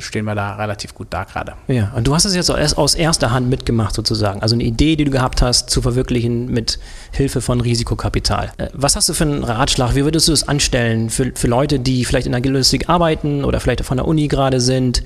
stehen 0.00 0.24
wir 0.24 0.34
da 0.34 0.56
relativ 0.56 0.94
gut 0.94 1.08
da 1.10 1.24
gerade. 1.24 1.54
Ja, 1.66 1.92
und 1.94 2.06
du 2.06 2.14
hast 2.14 2.24
es 2.24 2.34
jetzt 2.34 2.50
aus 2.50 2.94
erster 2.94 3.30
Hand 3.30 3.48
mitgemacht 3.48 3.94
sozusagen. 3.94 4.40
Also 4.42 4.54
eine 4.54 4.64
Idee, 4.64 4.96
die 4.96 5.04
du 5.04 5.10
gehabt 5.10 5.42
hast, 5.42 5.70
zu 5.70 5.82
verwirklichen 5.82 6.46
mit 6.46 6.78
Hilfe 7.12 7.40
von 7.40 7.60
Risikokapital. 7.60 8.52
Äh, 8.56 8.68
was 8.72 8.96
hast 8.96 9.08
du 9.08 9.14
für 9.14 9.24
einen 9.24 9.44
Ratschlag? 9.44 9.94
Wie 9.94 10.04
würdest 10.04 10.28
du 10.28 10.32
das 10.32 10.48
anstellen 10.48 11.10
für, 11.10 11.32
für 11.34 11.48
Leute, 11.48 11.78
die 11.78 12.04
vielleicht 12.04 12.26
in 12.26 12.32
der 12.32 12.40
Logistik 12.40 12.88
arbeiten 12.88 13.44
oder 13.44 13.60
vielleicht 13.60 13.84
von 13.84 13.96
der 13.96 14.06
Uni 14.06 14.28
gerade 14.28 14.60
sind? 14.60 15.02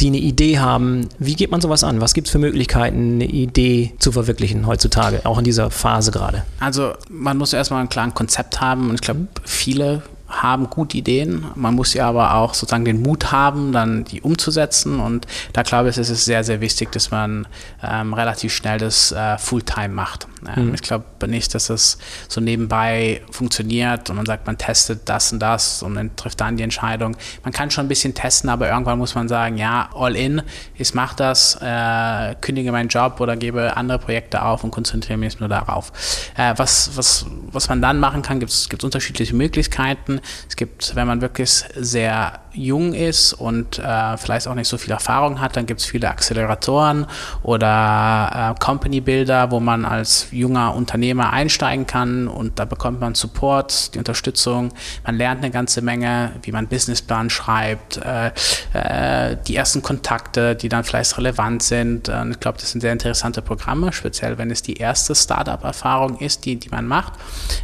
die 0.00 0.08
eine 0.08 0.18
Idee 0.18 0.58
haben. 0.58 1.08
Wie 1.20 1.34
geht 1.34 1.52
man 1.52 1.60
sowas 1.60 1.84
an? 1.84 2.00
Was 2.00 2.14
gibt 2.14 2.26
es 2.26 2.32
für 2.32 2.40
Möglichkeiten, 2.40 3.14
eine 3.14 3.26
Idee 3.26 3.94
zu 4.00 4.10
verwirklichen 4.10 4.66
heutzutage, 4.66 5.24
auch 5.24 5.38
in 5.38 5.44
dieser 5.44 5.70
Phase 5.70 6.10
gerade? 6.10 6.42
Also 6.58 6.94
man 7.08 7.38
muss 7.38 7.52
erstmal 7.52 7.80
ein 7.80 7.88
klares 7.88 8.14
Konzept 8.14 8.60
haben 8.60 8.88
und 8.88 8.96
ich 8.96 9.00
glaube, 9.02 9.28
viele 9.44 10.02
haben 10.42 10.70
gute 10.70 10.96
Ideen. 10.98 11.46
Man 11.54 11.74
muss 11.74 11.94
ja 11.94 12.08
aber 12.08 12.34
auch 12.34 12.54
sozusagen 12.54 12.84
den 12.84 13.02
Mut 13.02 13.32
haben, 13.32 13.72
dann 13.72 14.04
die 14.04 14.20
umzusetzen. 14.20 15.00
Und 15.00 15.26
da 15.52 15.62
glaube 15.62 15.90
ich, 15.90 15.98
ist 15.98 16.10
es 16.10 16.24
sehr, 16.24 16.44
sehr 16.44 16.60
wichtig, 16.60 16.92
dass 16.92 17.10
man 17.10 17.46
ähm, 17.82 18.14
relativ 18.14 18.52
schnell 18.52 18.78
das 18.78 19.12
äh, 19.12 19.38
Fulltime 19.38 19.88
macht. 19.88 20.26
Ähm, 20.56 20.68
mhm. 20.68 20.74
Ich 20.74 20.82
glaube 20.82 21.04
nicht, 21.26 21.54
dass 21.54 21.68
das 21.68 21.98
so 22.28 22.40
nebenbei 22.40 23.22
funktioniert 23.30 24.10
und 24.10 24.16
man 24.16 24.26
sagt, 24.26 24.46
man 24.46 24.58
testet 24.58 25.08
das 25.08 25.32
und 25.32 25.40
das 25.40 25.82
und 25.82 25.94
dann 25.94 26.14
trifft 26.16 26.40
dann 26.40 26.56
die 26.56 26.62
Entscheidung. 26.62 27.16
Man 27.42 27.52
kann 27.52 27.70
schon 27.70 27.86
ein 27.86 27.88
bisschen 27.88 28.14
testen, 28.14 28.50
aber 28.50 28.68
irgendwann 28.68 28.98
muss 28.98 29.14
man 29.14 29.28
sagen, 29.28 29.56
ja, 29.56 29.88
all 29.94 30.16
in, 30.16 30.42
ich 30.74 30.94
mache 30.94 31.16
das, 31.16 31.58
äh, 31.60 32.34
kündige 32.40 32.72
meinen 32.72 32.88
Job 32.88 33.20
oder 33.20 33.36
gebe 33.36 33.76
andere 33.76 33.98
Projekte 33.98 34.42
auf 34.42 34.64
und 34.64 34.70
konzentriere 34.70 35.18
mich 35.18 35.40
nur 35.40 35.48
darauf. 35.48 35.92
Äh, 36.36 36.54
was, 36.56 36.96
was, 36.96 37.26
was 37.50 37.68
man 37.68 37.80
dann 37.80 37.98
machen 37.98 38.22
kann, 38.22 38.40
gibt 38.40 38.52
es 38.52 38.68
unterschiedliche 38.82 39.34
Möglichkeiten. 39.34 40.20
Es 40.48 40.56
gibt, 40.56 40.94
wenn 40.96 41.06
man 41.06 41.20
wirklich 41.20 41.64
sehr 41.74 42.40
jung 42.54 42.94
ist 42.94 43.32
und 43.32 43.78
äh, 43.78 44.16
vielleicht 44.16 44.48
auch 44.48 44.54
nicht 44.54 44.68
so 44.68 44.78
viel 44.78 44.92
Erfahrung 44.92 45.40
hat, 45.40 45.56
dann 45.56 45.66
gibt 45.66 45.80
es 45.80 45.86
viele 45.86 46.08
Acceleratoren 46.08 47.06
oder 47.42 48.54
äh, 48.56 48.64
Company 48.64 49.00
Builder, 49.00 49.50
wo 49.50 49.60
man 49.60 49.84
als 49.84 50.28
junger 50.30 50.74
Unternehmer 50.74 51.32
einsteigen 51.32 51.86
kann 51.86 52.28
und 52.28 52.58
da 52.58 52.64
bekommt 52.64 53.00
man 53.00 53.14
Support, 53.14 53.94
die 53.94 53.98
Unterstützung. 53.98 54.72
Man 55.04 55.16
lernt 55.16 55.42
eine 55.42 55.50
ganze 55.50 55.82
Menge, 55.82 56.32
wie 56.42 56.52
man 56.52 56.68
Businessplan 56.68 57.30
schreibt, 57.30 57.98
äh, 57.98 58.30
äh, 58.72 59.36
die 59.46 59.56
ersten 59.56 59.82
Kontakte, 59.82 60.54
die 60.54 60.68
dann 60.68 60.84
vielleicht 60.84 61.16
relevant 61.18 61.62
sind. 61.62 62.10
Ich 62.30 62.40
glaube, 62.40 62.58
das 62.58 62.70
sind 62.70 62.80
sehr 62.80 62.92
interessante 62.92 63.42
Programme, 63.42 63.92
speziell 63.92 64.38
wenn 64.38 64.50
es 64.50 64.62
die 64.62 64.74
erste 64.74 65.14
Startup-Erfahrung 65.14 66.18
ist, 66.18 66.44
die, 66.44 66.56
die 66.56 66.68
man 66.68 66.86
macht. 66.86 67.14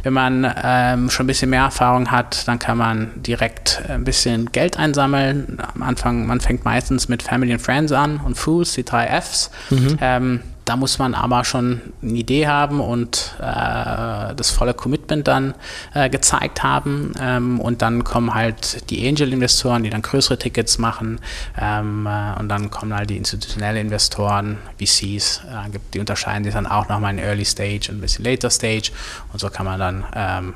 Wenn 0.03 0.13
man 0.13 0.53
ähm, 0.63 1.09
schon 1.09 1.25
ein 1.25 1.27
bisschen 1.27 1.49
mehr 1.49 1.63
Erfahrung 1.63 2.11
hat, 2.11 2.47
dann 2.47 2.59
kann 2.59 2.77
man 2.77 3.11
direkt 3.15 3.81
ein 3.87 4.03
bisschen 4.03 4.51
Geld 4.51 4.77
einsammeln. 4.81 5.57
Am 5.73 5.83
Anfang, 5.83 6.25
man 6.27 6.39
fängt 6.41 6.65
meistens 6.65 7.07
mit 7.07 7.23
Family 7.23 7.53
and 7.53 7.61
Friends 7.61 7.91
an 7.91 8.19
und 8.19 8.35
Fools, 8.35 8.73
die 8.73 8.83
drei 8.83 9.07
Fs. 9.21 9.51
Mhm. 9.69 9.97
Ähm, 10.01 10.39
da 10.65 10.75
muss 10.75 10.99
man 10.99 11.15
aber 11.15 11.43
schon 11.43 11.81
eine 12.01 12.13
Idee 12.13 12.47
haben 12.47 12.79
und 12.79 13.35
äh, 13.39 14.35
das 14.35 14.51
volle 14.51 14.73
Commitment 14.73 15.27
dann 15.27 15.55
äh, 15.93 16.09
gezeigt 16.09 16.63
haben. 16.63 17.13
Ähm, 17.19 17.59
und 17.59 17.81
dann 17.81 18.03
kommen 18.03 18.33
halt 18.33 18.89
die 18.89 19.07
Angel-Investoren, 19.07 19.83
die 19.83 19.89
dann 19.89 20.01
größere 20.01 20.37
Tickets 20.37 20.77
machen. 20.77 21.19
Ähm, 21.59 22.07
äh, 22.07 22.39
und 22.39 22.47
dann 22.49 22.69
kommen 22.69 22.93
halt 22.93 23.09
die 23.09 23.17
institutionellen 23.17 23.87
Investoren, 23.87 24.59
VCs. 24.79 25.41
Äh, 25.49 25.77
die 25.93 25.99
unterscheiden 25.99 26.43
sich 26.43 26.53
dann 26.53 26.67
auch 26.67 26.87
nochmal 26.89 27.13
in 27.13 27.19
Early 27.19 27.45
Stage 27.45 27.87
und 27.89 27.97
ein 27.97 28.01
bisschen 28.01 28.23
Later 28.23 28.49
Stage. 28.49 28.91
Und 29.33 29.39
so 29.39 29.49
kann 29.49 29.65
man 29.65 29.79
dann 29.79 30.03
ähm, 30.15 30.53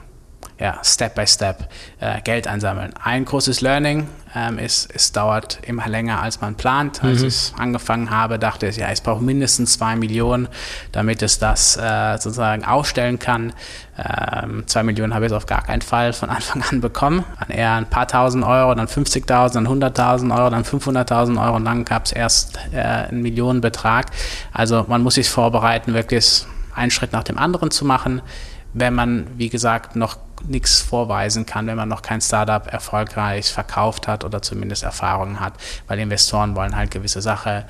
ja, 0.60 0.80
Step 0.84 1.16
by 1.16 1.28
Step 1.28 1.70
äh, 2.00 2.22
Geld 2.22 2.48
einsammeln. 2.48 2.94
Ein 3.04 3.26
großes 3.26 3.62
Learning 3.62 4.08
ähm, 4.34 4.58
ist, 4.58 4.90
es 4.94 5.12
dauert 5.12 5.60
immer 5.64 5.88
länger, 5.88 6.22
als 6.22 6.42
man 6.42 6.56
plant. 6.56 7.04
Als 7.04 7.22
mhm. 7.22 7.28
ich 7.28 7.54
angefangen 7.58 8.10
habe, 8.10 8.40
dachte 8.40 8.68
ich, 8.68 8.78
ja, 8.78 8.92
ich 8.92 9.04
brauche 9.04 9.24
mindestens 9.24 9.74
zwei 9.74 9.96
Millionen, 9.96 10.48
damit 10.92 11.22
es 11.22 11.40
das 11.40 11.78
äh, 11.78 12.18
sozusagen 12.18 12.64
aufstellen 12.64 13.20
kann. 13.20 13.54
Ähm, 13.98 14.64
zwei 14.68 14.84
Millionen 14.84 15.14
habe 15.14 15.26
ich 15.26 15.34
auf 15.34 15.46
gar 15.46 15.64
keinen 15.64 15.82
Fall 15.82 16.14
von 16.14 16.30
Anfang 16.32 16.64
an 16.70 16.82
bekommen. 16.82 17.24
Dann 17.40 17.50
eher 17.58 17.74
ein 17.74 17.90
paar 17.90 18.08
tausend 18.08 18.44
Euro, 18.46 18.74
dann 18.76 18.88
50.000, 18.88 19.54
dann 19.54 19.68
100.000 19.68 20.38
Euro, 20.38 20.50
dann 20.50 20.64
500.000 20.64 21.42
Euro 21.44 21.56
und 21.58 21.66
dann 21.66 21.86
gab 21.86 22.06
es 22.06 22.12
erst 22.12 22.60
äh, 22.72 22.80
einen 22.80 23.22
Millionenbetrag. 23.22 24.08
Also 24.54 24.86
man 24.88 25.02
muss 25.02 25.16
sich 25.16 25.30
vorbereiten, 25.30 25.94
wirklich 25.94 26.46
einen 26.74 26.92
Schritt 26.92 27.14
nach 27.14 27.24
dem 27.24 27.38
anderen 27.38 27.72
zu 27.72 27.86
machen 27.86 28.22
wenn 28.76 28.94
man, 28.94 29.28
wie 29.38 29.50
gesagt, 29.50 29.96
noch 29.96 30.18
nichts 30.48 30.82
vorweisen 30.82 31.46
kann, 31.46 31.66
wenn 31.66 31.78
man 31.78 31.88
noch 31.88 32.02
kein 32.02 32.20
Startup 32.20 32.68
erfolgreich 32.68 33.52
verkauft 33.52 34.08
hat 34.08 34.24
oder 34.24 34.42
zumindest 34.42 34.84
Erfahrungen 34.84 35.40
hat, 35.40 35.54
weil 35.88 35.98
Investoren 36.00 36.56
wollen 36.56 36.76
halt 36.76 36.92
gewisse 36.92 37.22
Sache, 37.22 37.66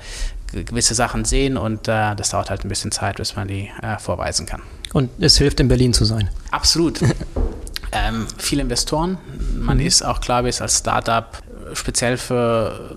gewisse 0.52 0.94
Sachen 0.94 1.24
sehen 1.24 1.56
und 1.56 1.86
äh, 1.86 2.14
das 2.16 2.30
dauert 2.30 2.50
halt 2.50 2.64
ein 2.64 2.68
bisschen 2.68 2.90
Zeit, 2.90 3.16
bis 3.16 3.36
man 3.36 3.46
die 3.46 3.70
äh, 3.82 3.98
vorweisen 3.98 4.46
kann. 4.46 4.62
Und 4.92 5.10
es 5.20 5.38
hilft 5.38 5.60
in 5.60 5.68
Berlin 5.68 5.92
zu 5.92 6.04
sein. 6.04 6.28
Absolut. 6.50 7.00
ähm, 7.92 8.26
viele 8.36 8.62
Investoren. 8.62 9.18
Man 9.54 9.78
mhm. 9.78 9.86
ist 9.86 10.02
auch, 10.02 10.20
glaube 10.20 10.48
ich, 10.48 10.60
als 10.60 10.78
Startup 10.78 11.40
speziell 11.72 12.16
für 12.16 12.96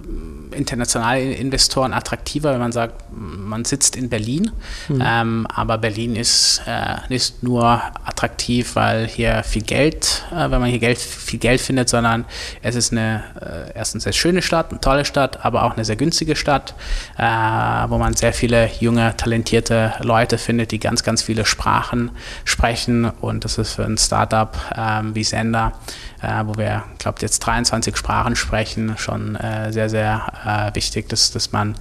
internationale 0.51 1.33
Investoren 1.33 1.93
attraktiver, 1.93 2.53
wenn 2.53 2.59
man 2.59 2.71
sagt, 2.71 3.03
man 3.11 3.65
sitzt 3.65 3.95
in 3.95 4.09
Berlin. 4.09 4.51
Mhm. 4.87 5.03
Ähm, 5.05 5.47
aber 5.53 5.77
Berlin 5.77 6.15
ist 6.15 6.61
äh, 6.65 6.97
nicht 7.09 7.43
nur 7.43 7.81
attraktiv, 8.05 8.75
weil 8.75 9.07
hier 9.07 9.43
viel 9.43 9.61
Geld, 9.61 10.23
äh, 10.31 10.51
wenn 10.51 10.59
man 10.59 10.69
hier 10.69 10.79
Geld, 10.79 10.97
viel 10.97 11.39
Geld 11.39 11.61
findet, 11.61 11.89
sondern 11.89 12.25
es 12.61 12.75
ist 12.75 12.91
eine 12.91 13.23
äh, 13.41 13.77
erstens 13.77 14.03
sehr 14.03 14.13
schöne 14.13 14.41
Stadt, 14.41 14.71
eine 14.71 14.79
tolle 14.79 15.05
Stadt, 15.05 15.45
aber 15.45 15.63
auch 15.63 15.73
eine 15.73 15.85
sehr 15.85 15.95
günstige 15.95 16.35
Stadt, 16.35 16.73
äh, 17.17 17.23
wo 17.23 17.97
man 17.97 18.15
sehr 18.15 18.33
viele 18.33 18.69
junge, 18.79 19.15
talentierte 19.17 19.93
Leute 20.01 20.37
findet, 20.37 20.71
die 20.71 20.79
ganz, 20.79 21.03
ganz 21.03 21.21
viele 21.21 21.45
Sprachen 21.45 22.11
sprechen. 22.45 23.11
Und 23.21 23.45
das 23.45 23.57
ist 23.57 23.73
für 23.73 23.85
ein 23.85 23.97
Startup 23.97 24.57
ähm, 24.75 25.15
wie 25.15 25.23
Sender 25.23 25.73
äh, 26.21 26.43
wo 26.45 26.55
wir, 26.57 26.83
glaube 26.97 27.19
jetzt 27.21 27.39
23 27.39 27.95
Sprachen 27.95 28.35
sprechen, 28.35 28.97
schon 28.97 29.35
äh, 29.35 29.71
sehr, 29.71 29.89
sehr 29.89 30.27
äh, 30.45 30.73
wichtig, 30.75 31.09
dass, 31.09 31.31
dass 31.31 31.51
man 31.51 31.75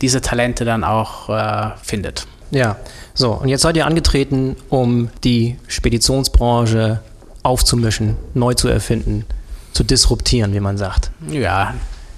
diese 0.00 0.20
Talente 0.20 0.64
dann 0.64 0.84
auch 0.84 1.28
äh, 1.28 1.70
findet. 1.82 2.26
Ja, 2.50 2.76
so, 3.14 3.32
und 3.32 3.48
jetzt 3.48 3.62
seid 3.62 3.76
ihr 3.76 3.86
angetreten, 3.86 4.56
um 4.68 5.08
die 5.24 5.56
Speditionsbranche 5.68 7.00
aufzumischen, 7.42 8.16
neu 8.34 8.54
zu 8.54 8.68
erfinden, 8.68 9.24
zu 9.72 9.84
disruptieren, 9.84 10.52
wie 10.54 10.60
man 10.60 10.76
sagt. 10.76 11.10
Ja, 11.30 11.74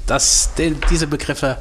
das, 0.07 0.51
die, 0.59 0.77
diese 0.91 1.07
Begriffe. 1.07 1.57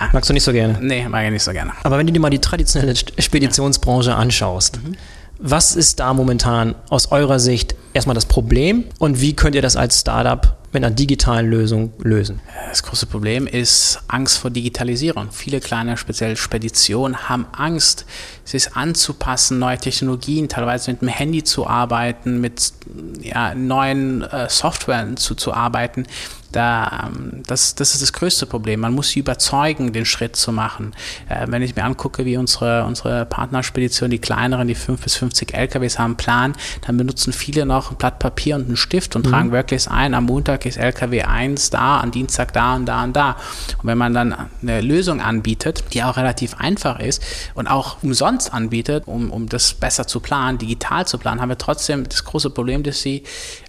Ja. 0.00 0.08
Magst 0.12 0.28
du 0.28 0.34
nicht 0.34 0.44
so 0.44 0.52
gerne? 0.52 0.78
Nee, 0.80 1.08
mag 1.08 1.24
ich 1.24 1.30
nicht 1.30 1.44
so 1.44 1.52
gerne. 1.52 1.72
Aber 1.84 1.96
wenn 1.98 2.06
du 2.06 2.12
dir 2.12 2.20
mal 2.20 2.30
die 2.30 2.40
traditionelle 2.40 2.94
Speditionsbranche 2.96 4.14
anschaust, 4.14 4.82
mhm. 4.82 4.96
was 5.38 5.76
ist 5.76 6.00
da 6.00 6.12
momentan 6.12 6.74
aus 6.88 7.12
eurer 7.12 7.38
Sicht 7.38 7.76
erstmal 7.92 8.14
das 8.14 8.26
Problem 8.26 8.84
und 8.98 9.20
wie 9.20 9.34
könnt 9.34 9.54
ihr 9.54 9.62
das 9.62 9.76
als 9.76 10.00
Startup 10.00 10.56
mit 10.72 10.82
einer 10.82 10.94
digitalen 10.94 11.48
Lösung 11.50 11.92
lösen? 11.98 12.40
Das 12.68 12.82
große 12.82 13.06
Problem 13.06 13.46
ist 13.46 14.00
Angst 14.08 14.38
vor 14.38 14.50
Digitalisierung. 14.50 15.28
Viele 15.30 15.60
kleine, 15.60 15.96
speziell 15.96 16.36
Speditionen, 16.36 17.28
haben 17.28 17.46
Angst, 17.52 18.06
sich 18.44 18.74
anzupassen, 18.74 19.58
neue 19.58 19.78
Technologien, 19.78 20.48
teilweise 20.48 20.92
mit 20.92 21.02
dem 21.02 21.08
Handy 21.08 21.44
zu 21.44 21.66
arbeiten, 21.66 22.40
mit 22.40 22.72
ja, 23.20 23.54
neuen 23.54 24.22
äh, 24.22 24.48
Software 24.48 25.14
zu, 25.16 25.34
zu 25.34 25.52
arbeiten 25.52 26.06
da, 26.52 27.08
ähm, 27.08 27.42
das, 27.46 27.74
das 27.74 27.94
ist 27.94 28.02
das 28.02 28.12
größte 28.12 28.46
Problem. 28.46 28.80
Man 28.80 28.92
muss 28.92 29.08
sie 29.10 29.20
überzeugen, 29.20 29.92
den 29.92 30.04
Schritt 30.04 30.36
zu 30.36 30.52
machen. 30.52 30.94
Äh, 31.28 31.46
wenn 31.48 31.62
ich 31.62 31.74
mir 31.74 31.84
angucke, 31.84 32.24
wie 32.24 32.36
unsere, 32.36 32.84
unsere 32.84 33.26
Partnerspedition, 33.26 34.10
die 34.10 34.18
kleineren, 34.18 34.68
die 34.68 34.74
5 34.74 35.00
bis 35.02 35.16
50 35.16 35.54
LKWs 35.54 35.98
haben, 35.98 36.16
planen, 36.16 36.54
dann 36.86 36.96
benutzen 36.96 37.32
viele 37.32 37.66
noch 37.66 37.81
ein 37.90 37.96
Blatt 37.96 38.18
Papier 38.18 38.56
und 38.56 38.66
einen 38.66 38.76
Stift 38.76 39.16
und 39.16 39.26
mhm. 39.26 39.30
tragen 39.30 39.52
wirklich 39.52 39.88
ein, 39.88 40.14
am 40.14 40.24
Montag 40.24 40.66
ist 40.66 40.76
LKW 40.76 41.22
1 41.22 41.70
da, 41.70 42.00
am 42.00 42.10
Dienstag 42.10 42.52
da 42.52 42.76
und 42.76 42.86
da 42.86 43.04
und 43.04 43.14
da. 43.14 43.36
Und 43.78 43.86
wenn 43.86 43.98
man 43.98 44.14
dann 44.14 44.34
eine 44.62 44.80
Lösung 44.80 45.20
anbietet, 45.20 45.84
die 45.92 46.02
auch 46.02 46.16
relativ 46.16 46.54
einfach 46.58 46.98
ist 46.98 47.22
und 47.54 47.66
auch 47.66 48.02
umsonst 48.02 48.52
anbietet, 48.52 49.04
um, 49.06 49.30
um 49.30 49.48
das 49.48 49.74
besser 49.74 50.06
zu 50.06 50.20
planen, 50.20 50.58
digital 50.58 51.06
zu 51.06 51.18
planen, 51.18 51.40
haben 51.40 51.48
wir 51.48 51.58
trotzdem 51.58 52.08
das 52.08 52.24
große 52.24 52.50
Problem, 52.50 52.82
dass 52.82 53.02
sie 53.02 53.24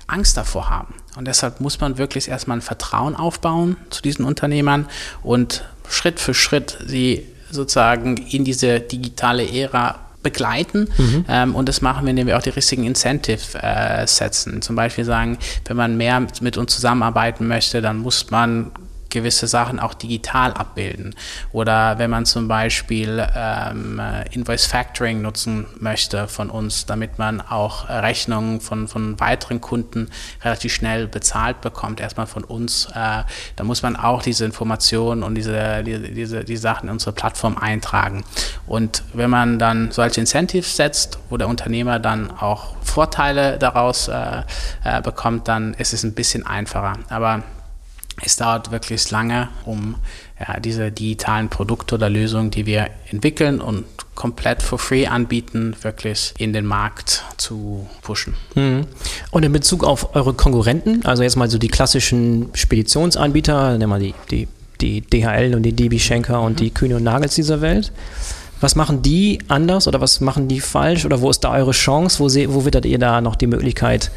Angst 0.08 0.38
davor 0.38 0.70
haben. 0.70 0.94
Und 1.16 1.28
deshalb 1.28 1.60
muss 1.60 1.80
man 1.80 1.98
wirklich 1.98 2.28
erstmal 2.28 2.58
ein 2.58 2.62
Vertrauen 2.62 3.16
aufbauen 3.16 3.78
zu 3.90 4.02
diesen 4.02 4.26
Unternehmern 4.26 4.88
und 5.22 5.64
Schritt 5.90 6.20
für 6.20 6.34
Schritt 6.34 6.78
sie 6.86 7.28
sozusagen 7.52 8.18
in 8.18 8.44
diese 8.44 8.80
digitale 8.80 9.48
Ära 9.48 10.00
begleiten. 10.24 10.90
Mhm. 10.98 11.26
Ähm, 11.28 11.56
und 11.56 11.70
das 11.70 11.82
machen 11.82 12.06
wir, 12.06 12.12
indem 12.12 12.28
wir 12.28 12.38
auch 12.38 12.42
die 12.42 12.50
richtigen 12.50 12.86
Incentive 12.86 13.62
äh, 13.62 14.08
setzen. 14.08 14.62
Zum 14.62 14.76
Beispiel 14.76 15.06
sagen, 15.06 15.38
wenn 15.66 15.78
man 15.78 15.98
mehr 15.98 16.26
mit 16.42 16.58
uns 16.58 16.74
zusammenarbeiten 16.74 17.48
möchte, 17.48 17.82
dann 17.82 17.98
muss 17.98 18.32
man 18.32 18.72
gewisse 19.14 19.48
Sachen 19.48 19.80
auch 19.80 19.94
digital 19.94 20.54
abbilden. 20.54 21.16
Oder 21.52 21.98
wenn 22.00 22.10
man 22.10 22.26
zum 22.26 22.48
Beispiel 22.48 23.26
ähm, 23.36 24.02
Invoice 24.32 24.66
Factoring 24.66 25.22
nutzen 25.22 25.66
möchte 25.80 26.28
von 26.28 26.50
uns, 26.50 26.86
damit 26.86 27.20
man 27.20 27.40
auch 27.40 27.88
Rechnungen 27.88 28.60
von, 28.60 28.88
von 28.88 29.20
weiteren 29.20 29.62
Kunden 29.62 30.10
relativ 30.44 30.74
schnell 30.74 31.08
bezahlt 31.08 31.62
bekommt, 31.62 32.02
erstmal 32.02 32.28
von 32.28 32.44
uns, 32.44 32.88
äh, 32.94 33.24
da 33.56 33.64
muss 33.64 33.82
man 33.82 33.96
auch 33.96 34.22
diese 34.22 34.46
Informationen 34.46 35.24
und 35.24 35.36
diese, 35.36 35.84
die, 35.84 36.14
diese 36.14 36.44
die 36.44 36.58
Sachen 36.58 36.90
in 36.90 36.94
unsere 36.94 37.14
Plattform 37.14 37.58
eintragen. 37.58 38.24
Und 38.68 39.04
wenn 39.14 39.30
man 39.30 39.60
dann 39.60 39.92
solche 39.92 40.20
Incentives 40.20 40.76
setzt, 40.76 41.20
wo 41.30 41.38
der 41.38 41.48
Unternehmer 41.48 42.00
dann 42.00 42.32
auch 42.32 42.76
Vorteile 42.82 43.58
daraus 43.58 44.08
äh, 44.08 44.42
äh, 44.84 45.02
bekommt, 45.02 45.48
dann 45.48 45.74
ist 45.76 45.94
es 45.94 46.04
ein 46.04 46.14
bisschen 46.14 46.46
einfacher. 46.46 46.94
Aber 47.10 47.44
es 48.22 48.36
dauert 48.36 48.72
wirklich 48.72 49.10
lange, 49.12 49.50
um 49.66 49.96
ja, 50.40 50.60
diese 50.60 50.92
digitalen 50.92 51.50
Produkte 51.50 51.96
oder 51.96 52.10
Lösungen, 52.10 52.52
die 52.52 52.66
wir 52.66 52.90
entwickeln 53.10 53.62
und 53.62 53.86
komplett 54.16 54.62
for 54.62 54.78
free 54.78 55.08
anbieten, 55.08 55.76
wirklich 55.82 56.34
in 56.38 56.54
den 56.54 56.66
Markt 56.66 57.24
zu 57.38 57.88
pushen. 58.02 58.36
Mhm. 58.56 58.86
Und 59.32 59.44
in 59.44 59.52
Bezug 59.52 59.84
auf 59.84 60.16
eure 60.16 60.34
Konkurrenten, 60.34 61.06
also 61.06 61.24
jetzt 61.24 61.36
mal 61.36 61.50
so 61.50 61.58
die 61.58 61.68
klassischen 61.68 62.50
Speditionsanbieter, 62.54 63.78
nehmen 63.78 63.92
wir 63.92 64.00
die, 64.00 64.14
die, 64.30 64.48
die 64.82 65.02
DHL 65.02 65.56
und 65.56 65.64
die 65.64 65.74
DB 65.74 65.98
Schenker 65.98 66.42
und 66.42 66.54
mhm. 66.54 66.58
die 66.58 66.72
Kühne 66.72 66.98
und 66.98 67.04
Nagels 67.04 67.36
dieser 67.36 67.62
Welt. 67.62 67.92
Was 68.62 68.76
machen 68.76 69.02
die 69.02 69.40
anders 69.50 69.88
oder 69.88 70.00
was 70.00 70.22
machen 70.22 70.48
die 70.48 70.62
falsch 70.62 71.06
oder 71.06 71.20
wo 71.20 71.30
ist 71.30 71.42
da 71.42 71.52
eure 71.52 71.72
Chance? 71.72 72.20
Wo, 72.20 72.54
wo 72.54 72.66
wittert 72.66 72.86
ihr 72.86 73.00
da 73.00 73.20
noch 73.20 73.36
die 73.36 73.48
Möglichkeit, 73.48 74.10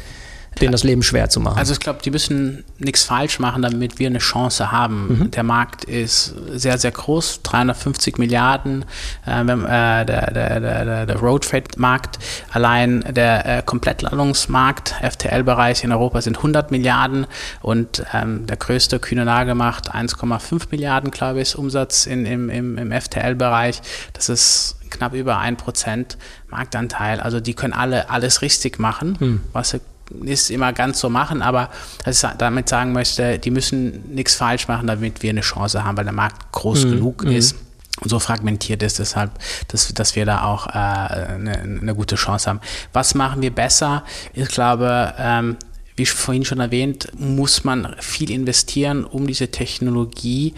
denen 0.61 0.71
das 0.71 0.83
Leben 0.83 1.03
schwer 1.03 1.29
zu 1.29 1.39
machen. 1.39 1.57
Also 1.57 1.73
ich 1.73 1.79
glaube, 1.79 1.99
die 2.03 2.11
müssen 2.11 2.63
nichts 2.79 3.03
falsch 3.03 3.39
machen, 3.39 3.61
damit 3.61 3.99
wir 3.99 4.07
eine 4.07 4.19
Chance 4.19 4.71
haben. 4.71 5.07
Mhm. 5.07 5.31
Der 5.31 5.43
Markt 5.43 5.83
ist 5.83 6.35
sehr, 6.51 6.77
sehr 6.77 6.91
groß, 6.91 7.41
350 7.43 8.17
Milliarden, 8.17 8.85
äh, 9.25 9.41
äh, 9.41 10.05
der, 10.05 10.05
der, 10.05 10.59
der, 10.59 11.05
der 11.05 11.15
Road 11.17 11.45
Freight 11.45 11.77
Markt, 11.77 12.19
allein 12.51 13.03
der 13.09 13.57
äh, 13.57 13.61
Komplettladungsmarkt, 13.63 14.95
FTL-Bereich 15.01 15.83
in 15.83 15.91
Europa 15.91 16.21
sind 16.21 16.37
100 16.37 16.71
Milliarden 16.71 17.27
und 17.61 18.03
ähm, 18.13 18.45
der 18.45 18.57
größte 18.57 18.99
Kühne 18.99 19.25
Nagel 19.25 19.55
macht 19.55 19.93
1,5 19.93 20.67
Milliarden, 20.71 21.11
glaube 21.11 21.41
ich, 21.41 21.57
Umsatz 21.57 22.05
in, 22.05 22.25
im, 22.25 22.49
im, 22.49 22.77
im 22.77 22.91
FTL-Bereich. 22.91 23.81
Das 24.13 24.29
ist 24.29 24.77
knapp 24.89 25.13
über 25.13 25.37
ein 25.37 25.57
Prozent 25.57 26.17
Marktanteil. 26.49 27.19
Also 27.19 27.39
die 27.39 27.53
können 27.53 27.73
alle 27.73 28.09
alles 28.09 28.41
richtig 28.41 28.79
machen, 28.79 29.17
mhm. 29.19 29.41
was 29.53 29.71
sie 29.71 29.81
nicht 30.11 30.49
immer 30.49 30.73
ganz 30.73 30.99
so 30.99 31.09
machen, 31.09 31.41
aber 31.41 31.69
was 32.03 32.23
ich 32.23 32.29
damit 32.37 32.69
sagen 32.69 32.93
möchte, 32.93 33.39
die 33.39 33.51
müssen 33.51 34.13
nichts 34.13 34.35
falsch 34.35 34.67
machen, 34.67 34.87
damit 34.87 35.23
wir 35.23 35.29
eine 35.29 35.41
Chance 35.41 35.83
haben, 35.83 35.97
weil 35.97 36.05
der 36.05 36.13
Markt 36.13 36.51
groß 36.51 36.85
mhm. 36.85 36.91
genug 36.91 37.23
mhm. 37.23 37.31
ist 37.31 37.55
und 38.01 38.09
so 38.09 38.19
fragmentiert 38.19 38.83
ist, 38.83 38.99
deshalb, 38.99 39.31
dass, 39.69 39.93
dass 39.93 40.15
wir 40.15 40.25
da 40.25 40.43
auch 40.43 40.67
äh, 40.67 40.71
eine, 40.71 41.59
eine 41.59 41.95
gute 41.95 42.15
Chance 42.15 42.49
haben. 42.49 42.61
Was 42.93 43.15
machen 43.15 43.41
wir 43.41 43.53
besser? 43.53 44.03
Ich 44.33 44.49
glaube, 44.49 45.13
ähm, 45.17 45.57
wie 45.95 46.05
vorhin 46.05 46.45
schon 46.45 46.59
erwähnt, 46.59 47.07
muss 47.17 47.63
man 47.63 47.95
viel 47.99 48.29
investieren, 48.29 49.03
um 49.03 49.25
diese 49.25 49.49
Technologie 49.49 50.53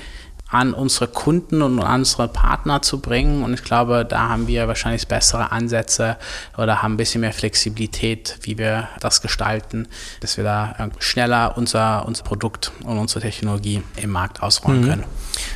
an 0.49 0.73
unsere 0.73 1.07
Kunden 1.07 1.61
und 1.61 1.79
an 1.79 2.01
unsere 2.01 2.27
Partner 2.27 2.81
zu 2.81 2.99
bringen. 2.99 3.43
Und 3.43 3.53
ich 3.53 3.63
glaube, 3.63 4.05
da 4.05 4.29
haben 4.29 4.47
wir 4.47 4.67
wahrscheinlich 4.67 5.07
bessere 5.07 5.51
Ansätze 5.51 6.17
oder 6.57 6.81
haben 6.81 6.93
ein 6.93 6.97
bisschen 6.97 7.21
mehr 7.21 7.33
Flexibilität, 7.33 8.39
wie 8.41 8.57
wir 8.57 8.87
das 8.99 9.21
gestalten, 9.21 9.87
dass 10.21 10.37
wir 10.37 10.43
da 10.43 10.89
schneller 10.99 11.53
unser, 11.55 12.05
unser 12.07 12.23
Produkt 12.23 12.71
und 12.83 12.97
unsere 12.97 13.21
Technologie 13.21 13.83
im 13.97 14.09
Markt 14.09 14.41
ausrollen 14.41 14.81
mhm. 14.81 14.89
können. 14.89 15.03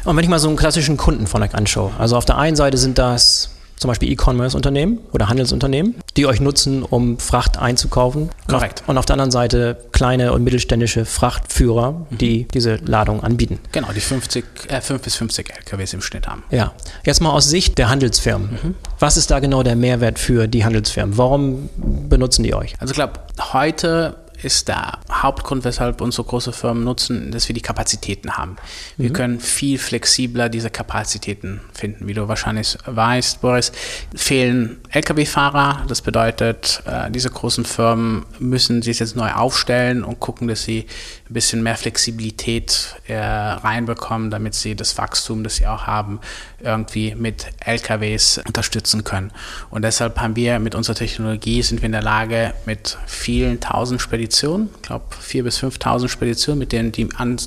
Und 0.06 0.16
wenn 0.16 0.24
ich 0.24 0.30
mal 0.30 0.40
so 0.40 0.48
einen 0.48 0.58
klassischen 0.58 0.98
Kunden 0.98 1.28
von 1.28 1.42
euch 1.42 1.56
anschaue, 1.56 1.92
also 1.98 2.16
auf 2.16 2.26
der 2.26 2.38
einen 2.38 2.56
Seite 2.56 2.78
sind 2.78 2.98
das 2.98 3.53
zum 3.78 3.90
Beispiel 3.90 4.12
E-Commerce-Unternehmen 4.12 5.00
oder 5.12 5.30
Handelsunternehmen, 5.30 5.96
die 6.18 6.26
euch 6.26 6.40
nutzen, 6.40 6.84
um 6.84 7.20
Fracht 7.20 7.58
einzukaufen. 7.58 8.30
Korrekt. 8.48 8.84
Und 8.88 8.98
auf 8.98 9.06
der 9.06 9.14
anderen 9.16 9.32
Seite 9.32 9.78
kleine 9.92 10.34
und 10.34 10.44
mittelständische 10.44 11.06
Frachtführer, 11.06 12.06
die 12.10 12.48
diese 12.54 12.76
Ladung 12.76 13.24
anbieten. 13.24 13.60
Genau, 13.72 13.92
die 13.94 14.00
50, 14.00 14.46
äh, 14.70 14.82
5 14.82 15.02
bis 15.02 15.16
50 15.16 15.50
LKWs 15.50 15.94
im 15.94 16.02
Schnitt 16.02 16.28
haben. 16.28 16.44
Ja. 16.52 16.74
Jetzt 17.06 17.22
mal 17.22 17.32
aus 17.32 17.50
Sicht 17.50 17.78
der 17.78 17.90
Handelsfirmen. 17.90 18.52
Mhm. 18.52 18.76
Was 19.00 19.18
ist 19.18 19.32
da 19.32 19.40
genau 19.40 19.64
der 19.64 19.76
Mehrwert 19.76 20.20
für 20.20 20.48
die 20.48 20.66
Handelsfirmen? 20.66 21.18
Warum 21.18 21.70
benutzen 22.10 22.44
die 22.44 22.54
euch? 22.54 22.76
Also 22.80 22.92
ich 22.92 22.96
glaube, 22.96 23.20
heute 23.52 24.16
ist 24.42 24.68
der 24.68 25.00
Hauptgrund, 25.12 25.64
weshalb 25.64 26.02
unsere 26.02 26.28
große 26.28 26.52
Firmen 26.52 26.84
nutzen, 26.84 27.32
dass 27.32 27.48
wir 27.48 27.54
die 27.54 27.62
Kapazitäten 27.62 28.38
haben. 28.38 28.56
Wir 28.98 29.10
mhm. 29.10 29.14
können 29.14 29.40
viel 29.40 29.78
flexibler 29.78 30.50
diese 30.50 30.70
Kapazitäten 30.70 31.62
finden. 31.74 32.08
Wie 32.08 32.14
du 32.14 32.28
wahrscheinlich 32.28 32.78
weißt, 32.86 33.42
Boris, 33.42 33.72
fehlen 34.16 34.82
Lkw-Fahrer. 34.90 35.84
Das 35.88 36.02
bedeutet, 36.02 36.84
äh, 36.86 37.12
diese 37.12 37.30
großen 37.30 37.66
Firmen 37.66 38.26
müssen 38.40 38.82
sich 38.82 39.00
jetzt 39.00 39.16
neu 39.16 39.32
aufstellen 39.32 40.04
und 40.04 40.20
gucken, 40.20 40.48
dass 40.48 40.64
sie 40.64 40.86
ein 41.30 41.34
bisschen 41.34 41.64
mehr 41.64 41.78
Flexibilität 41.78 42.96
äh, 43.08 43.18
reinbekommen, 43.18 44.30
damit 44.30 44.56
sie 44.56 44.76
das 44.76 44.98
Wachstum, 44.98 45.44
das 45.44 45.58
sie 45.58 45.68
auch 45.68 45.88
haben, 45.88 46.20
irgendwie 46.60 47.16
mit 47.16 47.48
LKWs 47.66 48.42
unterstützen 48.46 49.04
können. 49.04 49.32
Und 49.70 49.84
deshalb 49.84 50.20
haben 50.20 50.36
wir 50.36 50.60
mit 50.60 50.76
unserer 50.76 50.96
Technologie 50.96 51.62
sind 51.62 51.82
wir 51.82 51.88
in 51.88 51.92
der 51.92 52.02
Lage, 52.02 52.54
mit 52.66 52.98
vielen 53.06 53.60
tausend 53.60 54.02
Speditionen, 54.02 54.33
ich 54.34 54.82
glaube 54.82 55.06
vier 55.20 55.44
bis 55.44 55.60
5.000 55.60 56.08
Speditionen, 56.08 56.60
mit 56.60 56.72
denen, 56.72 56.92
die 56.92 57.10
an, 57.16 57.38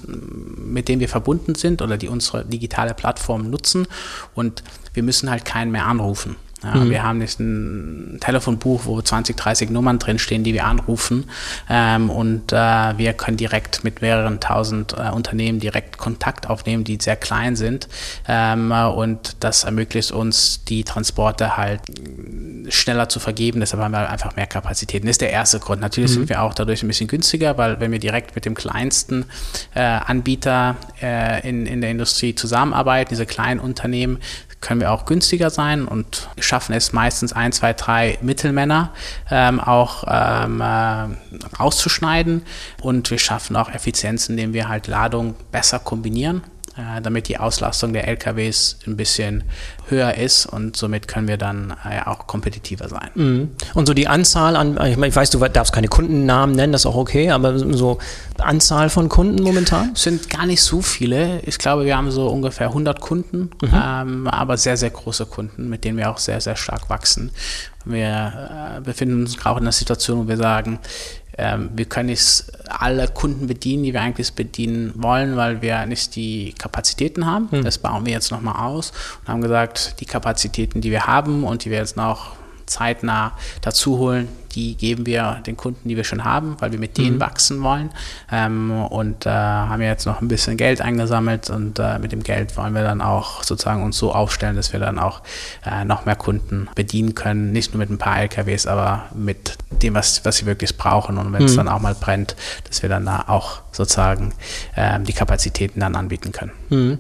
mit 0.56 0.88
denen 0.88 1.00
wir 1.00 1.08
verbunden 1.08 1.54
sind 1.54 1.82
oder 1.82 1.96
die 1.96 2.08
unsere 2.08 2.44
digitale 2.44 2.94
Plattform 2.94 3.50
nutzen. 3.50 3.86
Und 4.34 4.62
wir 4.94 5.02
müssen 5.02 5.30
halt 5.30 5.44
keinen 5.44 5.72
mehr 5.72 5.86
anrufen. 5.86 6.36
Ja, 6.66 6.80
mhm. 6.80 6.90
Wir 6.90 7.02
haben 7.02 7.20
jetzt 7.20 7.38
ein 7.38 8.18
Telefonbuch, 8.20 8.86
wo 8.86 9.00
20, 9.00 9.36
30 9.36 9.70
Nummern 9.70 9.98
drinstehen, 9.98 10.42
die 10.42 10.52
wir 10.52 10.64
anrufen. 10.64 11.30
Ähm, 11.68 12.10
und 12.10 12.52
äh, 12.52 12.56
wir 12.56 13.12
können 13.12 13.36
direkt 13.36 13.84
mit 13.84 14.02
mehreren 14.02 14.40
tausend 14.40 14.94
äh, 14.94 15.10
Unternehmen 15.10 15.60
direkt 15.60 15.98
Kontakt 15.98 16.48
aufnehmen, 16.50 16.84
die 16.84 16.98
sehr 17.00 17.16
klein 17.16 17.56
sind. 17.56 17.88
Ähm, 18.26 18.72
und 18.72 19.36
das 19.40 19.64
ermöglicht 19.64 20.10
uns, 20.10 20.64
die 20.64 20.82
Transporte 20.84 21.56
halt 21.56 21.80
schneller 22.68 23.08
zu 23.08 23.20
vergeben. 23.20 23.60
Deshalb 23.60 23.82
haben 23.82 23.92
wir 23.92 24.10
einfach 24.10 24.34
mehr 24.36 24.46
Kapazitäten. 24.46 25.06
Das 25.06 25.14
ist 25.14 25.20
der 25.20 25.30
erste 25.30 25.60
Grund. 25.60 25.80
Natürlich 25.80 26.10
mhm. 26.10 26.14
sind 26.14 26.28
wir 26.28 26.42
auch 26.42 26.54
dadurch 26.54 26.82
ein 26.82 26.88
bisschen 26.88 27.08
günstiger, 27.08 27.56
weil 27.58 27.78
wenn 27.80 27.92
wir 27.92 27.98
direkt 27.98 28.34
mit 28.34 28.44
dem 28.44 28.54
kleinsten 28.54 29.26
äh, 29.74 29.80
Anbieter 29.80 30.76
äh, 31.00 31.48
in, 31.48 31.66
in 31.66 31.80
der 31.80 31.90
Industrie 31.90 32.34
zusammenarbeiten, 32.34 33.10
diese 33.10 33.26
kleinen 33.26 33.60
Unternehmen, 33.60 34.18
können 34.66 34.80
wir 34.80 34.90
auch 34.90 35.04
günstiger 35.04 35.48
sein 35.48 35.86
und 35.86 36.28
schaffen 36.40 36.74
es 36.74 36.92
meistens 36.92 37.32
ein, 37.32 37.52
zwei, 37.52 37.72
drei 37.72 38.18
Mittelmänner 38.20 38.92
ähm, 39.30 39.60
auch 39.60 40.02
ähm, 40.08 40.60
äh, 40.60 41.06
auszuschneiden 41.56 42.42
und 42.82 43.08
wir 43.12 43.18
schaffen 43.20 43.54
auch 43.54 43.70
Effizienzen, 43.70 44.32
indem 44.32 44.54
wir 44.54 44.68
halt 44.68 44.88
Ladung 44.88 45.36
besser 45.52 45.78
kombinieren 45.78 46.42
damit 47.02 47.28
die 47.28 47.38
Auslastung 47.38 47.92
der 47.92 48.06
LKWs 48.08 48.78
ein 48.86 48.96
bisschen 48.96 49.44
höher 49.88 50.14
ist 50.14 50.46
und 50.46 50.76
somit 50.76 51.08
können 51.08 51.28
wir 51.28 51.36
dann 51.36 51.74
äh, 51.84 52.00
auch 52.04 52.26
kompetitiver 52.26 52.88
sein. 52.88 53.10
Mhm. 53.14 53.50
Und 53.74 53.86
so 53.86 53.94
die 53.94 54.08
Anzahl 54.08 54.56
an, 54.56 54.72
ich, 54.72 54.96
meine, 54.96 55.08
ich 55.08 55.16
weiß, 55.16 55.30
du 55.30 55.38
darfst 55.38 55.72
keine 55.72 55.88
Kundennamen 55.88 56.54
nennen, 56.54 56.72
das 56.72 56.82
ist 56.82 56.86
auch 56.86 56.96
okay, 56.96 57.30
aber 57.30 57.58
so 57.58 57.98
Anzahl 58.38 58.90
von 58.90 59.08
Kunden 59.08 59.42
momentan? 59.42 59.94
Sind 59.94 60.28
gar 60.30 60.46
nicht 60.46 60.62
so 60.62 60.82
viele. 60.82 61.40
Ich 61.42 61.58
glaube, 61.58 61.84
wir 61.84 61.96
haben 61.96 62.10
so 62.10 62.28
ungefähr 62.28 62.68
100 62.68 63.00
Kunden, 63.00 63.50
mhm. 63.62 63.70
ähm, 63.72 64.28
aber 64.28 64.56
sehr, 64.56 64.76
sehr 64.76 64.90
große 64.90 65.26
Kunden, 65.26 65.68
mit 65.68 65.84
denen 65.84 65.98
wir 65.98 66.10
auch 66.10 66.18
sehr, 66.18 66.40
sehr 66.40 66.56
stark 66.56 66.90
wachsen. 66.90 67.30
Wir 67.84 68.76
äh, 68.76 68.80
befinden 68.80 69.20
uns 69.22 69.36
gerade 69.36 69.58
in 69.60 69.64
einer 69.64 69.72
Situation, 69.72 70.24
wo 70.24 70.28
wir 70.28 70.36
sagen, 70.36 70.80
ähm, 71.38 71.70
wir 71.74 71.84
können 71.84 72.08
nicht 72.08 72.44
alle 72.68 73.08
Kunden 73.08 73.46
bedienen, 73.46 73.82
die 73.84 73.92
wir 73.92 74.00
eigentlich 74.00 74.32
bedienen 74.32 74.92
wollen, 74.96 75.36
weil 75.36 75.62
wir 75.62 75.84
nicht 75.86 76.16
die 76.16 76.54
Kapazitäten 76.58 77.26
haben. 77.26 77.50
Hm. 77.50 77.64
Das 77.64 77.78
bauen 77.78 78.06
wir 78.06 78.12
jetzt 78.12 78.30
nochmal 78.30 78.64
aus 78.66 78.92
und 79.20 79.28
haben 79.28 79.40
gesagt, 79.42 80.00
die 80.00 80.06
Kapazitäten, 80.06 80.80
die 80.80 80.90
wir 80.90 81.06
haben 81.06 81.44
und 81.44 81.64
die 81.64 81.70
wir 81.70 81.78
jetzt 81.78 81.96
noch 81.96 82.36
zeitnah 82.66 83.32
dazu 83.62 83.98
holen, 83.98 84.28
die 84.56 84.74
geben 84.74 85.06
wir 85.06 85.42
den 85.46 85.56
Kunden, 85.56 85.88
die 85.88 85.96
wir 85.96 86.04
schon 86.04 86.24
haben, 86.24 86.56
weil 86.58 86.72
wir 86.72 86.78
mit 86.78 86.96
denen 86.96 87.16
mhm. 87.16 87.20
wachsen 87.20 87.62
wollen. 87.62 87.90
Ähm, 88.32 88.70
und 88.70 89.26
äh, 89.26 89.30
haben 89.30 89.82
jetzt 89.82 90.06
noch 90.06 90.22
ein 90.22 90.28
bisschen 90.28 90.56
Geld 90.56 90.80
eingesammelt 90.80 91.50
und 91.50 91.78
äh, 91.78 91.98
mit 91.98 92.10
dem 92.10 92.22
Geld 92.22 92.56
wollen 92.56 92.74
wir 92.74 92.82
dann 92.82 93.02
auch 93.02 93.44
sozusagen 93.44 93.84
uns 93.84 93.98
so 93.98 94.12
aufstellen, 94.12 94.56
dass 94.56 94.72
wir 94.72 94.80
dann 94.80 94.98
auch 94.98 95.20
äh, 95.64 95.84
noch 95.84 96.06
mehr 96.06 96.16
Kunden 96.16 96.68
bedienen 96.74 97.14
können. 97.14 97.52
Nicht 97.52 97.74
nur 97.74 97.78
mit 97.78 97.90
ein 97.90 97.98
paar 97.98 98.18
LKWs, 98.18 98.66
aber 98.66 99.04
mit 99.14 99.58
dem, 99.82 99.94
was, 99.94 100.24
was 100.24 100.38
sie 100.38 100.46
wirklich 100.46 100.76
brauchen. 100.78 101.18
Und 101.18 101.32
wenn 101.34 101.44
es 101.44 101.52
mhm. 101.52 101.58
dann 101.58 101.68
auch 101.68 101.80
mal 101.80 101.94
brennt, 101.94 102.34
dass 102.66 102.82
wir 102.82 102.88
dann 102.88 103.04
da 103.04 103.24
auch 103.28 103.60
sozusagen 103.72 104.32
ähm, 104.74 105.04
die 105.04 105.12
Kapazitäten 105.12 105.80
dann 105.80 105.94
anbieten 105.94 106.32
können. 106.32 106.52
Mhm. 106.70 106.98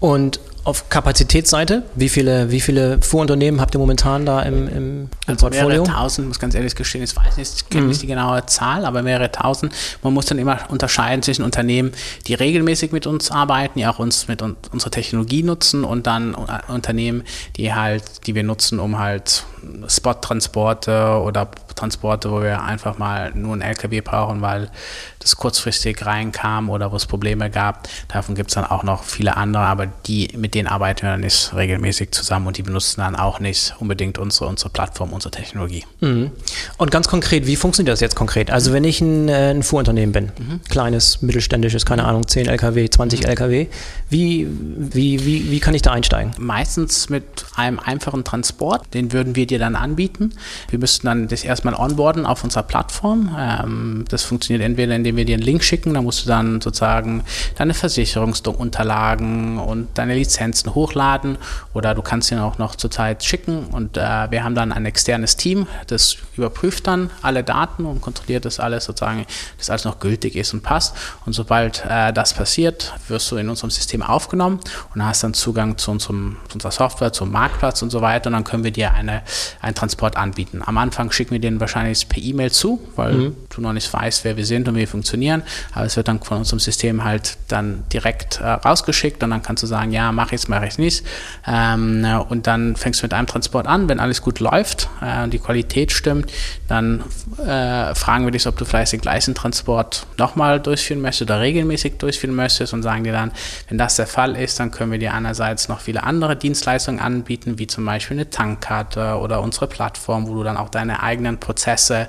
Und 0.00 0.40
auf 0.66 0.88
Kapazitätsseite, 0.88 1.84
wie 1.94 2.08
viele, 2.08 2.50
wie 2.50 2.60
viele 2.60 3.00
Fuhrunternehmen 3.00 3.60
habt 3.60 3.76
ihr 3.76 3.78
momentan 3.78 4.26
da 4.26 4.42
im, 4.42 4.68
im, 4.68 5.08
also 5.24 5.46
Portfolio? 5.46 5.82
Mehrere 5.82 5.84
tausend, 5.84 6.26
muss 6.26 6.40
ganz 6.40 6.56
ehrlich 6.56 6.74
gestehen, 6.74 7.04
ich 7.04 7.14
weiß 7.14 7.36
nicht, 7.36 7.52
ich 7.54 7.68
kenne 7.68 7.82
mhm. 7.82 7.88
nicht 7.90 8.02
die 8.02 8.08
genaue 8.08 8.44
Zahl, 8.46 8.84
aber 8.84 9.02
mehrere 9.02 9.30
tausend. 9.30 9.72
Man 10.02 10.12
muss 10.12 10.26
dann 10.26 10.38
immer 10.38 10.58
unterscheiden 10.68 11.22
zwischen 11.22 11.44
Unternehmen, 11.44 11.92
die 12.26 12.34
regelmäßig 12.34 12.90
mit 12.90 13.06
uns 13.06 13.30
arbeiten, 13.30 13.78
die 13.78 13.86
auch 13.86 14.00
uns 14.00 14.26
mit 14.26 14.42
un 14.42 14.56
unserer 14.72 14.90
Technologie 14.90 15.44
nutzen 15.44 15.84
und 15.84 16.08
dann 16.08 16.34
äh, 16.34 16.72
Unternehmen, 16.72 17.22
die 17.56 17.72
halt, 17.72 18.26
die 18.26 18.34
wir 18.34 18.42
nutzen, 18.42 18.80
um 18.80 18.98
halt 18.98 19.44
Spot-Transporte 19.88 21.20
oder 21.22 21.48
Transporte, 21.74 22.30
wo 22.30 22.42
wir 22.42 22.62
einfach 22.62 22.98
mal 22.98 23.32
nur 23.34 23.54
ein 23.54 23.62
LKW 23.62 24.00
brauchen, 24.00 24.42
weil 24.42 24.70
das 25.18 25.36
kurzfristig 25.36 26.04
reinkam 26.06 26.70
oder 26.70 26.92
wo 26.92 26.96
es 26.96 27.06
Probleme 27.06 27.50
gab. 27.50 27.88
Davon 28.08 28.34
gibt 28.34 28.50
es 28.50 28.54
dann 28.54 28.64
auch 28.64 28.82
noch 28.82 29.02
viele 29.02 29.36
andere, 29.36 29.64
aber 29.64 29.86
die, 29.86 30.30
mit 30.36 30.54
denen 30.54 30.68
arbeiten 30.68 31.02
wir 31.02 31.10
dann 31.10 31.20
nicht 31.20 31.54
regelmäßig 31.54 32.12
zusammen 32.12 32.46
und 32.46 32.56
die 32.56 32.62
benutzen 32.62 33.00
dann 33.00 33.16
auch 33.16 33.40
nicht 33.40 33.74
unbedingt 33.78 34.18
unsere, 34.18 34.46
unsere 34.46 34.70
Plattform, 34.70 35.12
unsere 35.12 35.32
Technologie. 35.32 35.84
Mhm. 36.00 36.30
Und 36.78 36.90
ganz 36.90 37.08
konkret, 37.08 37.46
wie 37.46 37.56
funktioniert 37.56 37.92
das 37.92 38.00
jetzt 38.00 38.16
konkret? 38.16 38.50
Also 38.50 38.72
wenn 38.72 38.84
ich 38.84 39.00
ein, 39.00 39.28
äh, 39.28 39.50
ein 39.50 39.62
Fuhrunternehmen 39.62 40.12
bin, 40.12 40.32
mhm. 40.38 40.60
kleines, 40.68 41.22
mittelständisches, 41.22 41.84
keine 41.84 42.04
Ahnung, 42.04 42.26
10 42.26 42.46
LKW, 42.46 42.88
20 42.88 43.20
mhm. 43.20 43.26
LKW, 43.26 43.66
wie, 44.08 44.46
wie, 44.48 45.26
wie, 45.26 45.50
wie 45.50 45.60
kann 45.60 45.74
ich 45.74 45.82
da 45.82 45.92
einsteigen? 45.92 46.32
Meistens 46.38 47.08
mit 47.08 47.24
einem 47.56 47.78
einfachen 47.78 48.24
Transport, 48.24 48.94
den 48.94 49.12
würden 49.12 49.34
wir 49.34 49.46
dir 49.46 49.55
dann 49.58 49.76
anbieten. 49.76 50.32
Wir 50.68 50.78
müssten 50.78 51.06
dann 51.06 51.28
das 51.28 51.44
erstmal 51.44 51.74
onboarden 51.74 52.26
auf 52.26 52.44
unserer 52.44 52.62
Plattform. 52.62 53.36
Ähm, 53.38 54.04
das 54.08 54.22
funktioniert 54.22 54.64
entweder, 54.64 54.94
indem 54.94 55.16
wir 55.16 55.24
dir 55.24 55.34
einen 55.34 55.42
Link 55.42 55.62
schicken, 55.64 55.94
da 55.94 56.02
musst 56.02 56.24
du 56.24 56.28
dann 56.28 56.60
sozusagen 56.60 57.24
deine 57.56 57.74
Versicherungsunterlagen 57.74 59.58
und 59.58 59.88
deine 59.94 60.14
Lizenzen 60.14 60.74
hochladen 60.74 61.38
oder 61.74 61.94
du 61.94 62.02
kannst 62.02 62.30
ihn 62.30 62.38
auch 62.38 62.58
noch 62.58 62.76
zurzeit 62.76 63.24
schicken 63.24 63.66
und 63.66 63.96
äh, 63.96 64.30
wir 64.30 64.44
haben 64.44 64.54
dann 64.54 64.72
ein 64.72 64.86
externes 64.86 65.36
Team, 65.36 65.66
das 65.86 66.16
überprüft 66.36 66.86
dann 66.86 67.10
alle 67.22 67.44
Daten 67.44 67.84
und 67.84 68.00
kontrolliert, 68.00 68.44
dass 68.44 68.60
alles 68.60 68.84
sozusagen, 68.84 69.26
dass 69.58 69.70
alles 69.70 69.84
noch 69.84 69.98
gültig 69.98 70.36
ist 70.36 70.54
und 70.54 70.62
passt 70.62 70.96
und 71.24 71.32
sobald 71.32 71.84
äh, 71.88 72.12
das 72.12 72.34
passiert, 72.34 72.94
wirst 73.08 73.30
du 73.30 73.36
in 73.36 73.48
unserem 73.48 73.70
System 73.70 74.02
aufgenommen 74.02 74.60
und 74.94 75.04
hast 75.04 75.22
dann 75.24 75.34
Zugang 75.34 75.78
zu, 75.78 75.90
unserem, 75.90 76.36
zu 76.48 76.54
unserer 76.54 76.72
Software, 76.72 77.12
zum 77.12 77.30
Marktplatz 77.30 77.82
und 77.82 77.90
so 77.90 78.00
weiter 78.00 78.28
und 78.28 78.34
dann 78.34 78.44
können 78.44 78.64
wir 78.64 78.70
dir 78.70 78.94
eine, 78.94 79.22
einen 79.60 79.74
Transport 79.74 80.16
anbieten. 80.16 80.62
Am 80.64 80.78
Anfang 80.78 81.10
schicken 81.10 81.32
wir 81.32 81.40
den 81.40 81.60
wahrscheinlich 81.60 82.08
per 82.08 82.22
E-Mail 82.22 82.50
zu, 82.50 82.80
weil 82.96 83.12
mhm. 83.12 83.36
du 83.50 83.60
noch 83.60 83.72
nicht 83.72 83.92
weißt, 83.92 84.24
wer 84.24 84.36
wir 84.36 84.46
sind 84.46 84.68
und 84.68 84.74
wie 84.74 84.80
wir 84.80 84.88
funktionieren. 84.88 85.42
Aber 85.72 85.86
es 85.86 85.96
wird 85.96 86.08
dann 86.08 86.20
von 86.22 86.38
unserem 86.38 86.60
System 86.60 87.04
halt 87.04 87.36
dann 87.48 87.84
direkt 87.92 88.40
äh, 88.40 88.46
rausgeschickt 88.46 89.22
und 89.22 89.30
dann 89.30 89.42
kannst 89.42 89.62
du 89.62 89.66
sagen, 89.66 89.92
ja, 89.92 90.12
mache 90.12 90.34
ich 90.34 90.42
es, 90.42 90.48
mache 90.48 90.64
ich 90.66 90.72
es 90.72 90.78
nicht. 90.78 91.04
Ähm, 91.46 92.06
und 92.28 92.46
dann 92.46 92.76
fängst 92.76 93.02
du 93.02 93.04
mit 93.04 93.14
einem 93.14 93.26
Transport 93.26 93.66
an. 93.66 93.88
Wenn 93.88 94.00
alles 94.00 94.22
gut 94.22 94.40
läuft 94.40 94.88
äh, 95.00 95.24
und 95.24 95.32
die 95.32 95.38
Qualität 95.38 95.92
stimmt, 95.92 96.32
dann 96.68 97.02
äh, 97.38 97.94
fragen 97.94 98.24
wir 98.24 98.32
dich, 98.32 98.46
ob 98.46 98.56
du 98.56 98.64
vielleicht 98.64 98.92
den 98.92 99.00
gleichen 99.00 99.34
Transport 99.34 100.06
nochmal 100.18 100.60
durchführen 100.60 101.00
möchtest 101.00 101.30
oder 101.30 101.40
regelmäßig 101.40 101.98
durchführen 101.98 102.34
möchtest 102.34 102.72
und 102.72 102.82
sagen 102.82 103.04
dir 103.04 103.12
dann, 103.12 103.32
wenn 103.68 103.78
das 103.78 103.96
der 103.96 104.06
Fall 104.06 104.36
ist, 104.36 104.60
dann 104.60 104.70
können 104.70 104.92
wir 104.92 104.98
dir 104.98 105.14
einerseits 105.14 105.68
noch 105.68 105.80
viele 105.80 106.02
andere 106.02 106.36
Dienstleistungen 106.36 107.00
anbieten, 107.00 107.58
wie 107.58 107.66
zum 107.66 107.84
Beispiel 107.84 108.16
eine 108.16 108.30
Tankkarte 108.30 109.16
oder 109.18 109.35
unsere 109.40 109.66
Plattform, 109.66 110.28
wo 110.28 110.34
du 110.34 110.42
dann 110.42 110.56
auch 110.56 110.68
deine 110.68 111.02
eigenen 111.02 111.38
Prozesse 111.38 112.08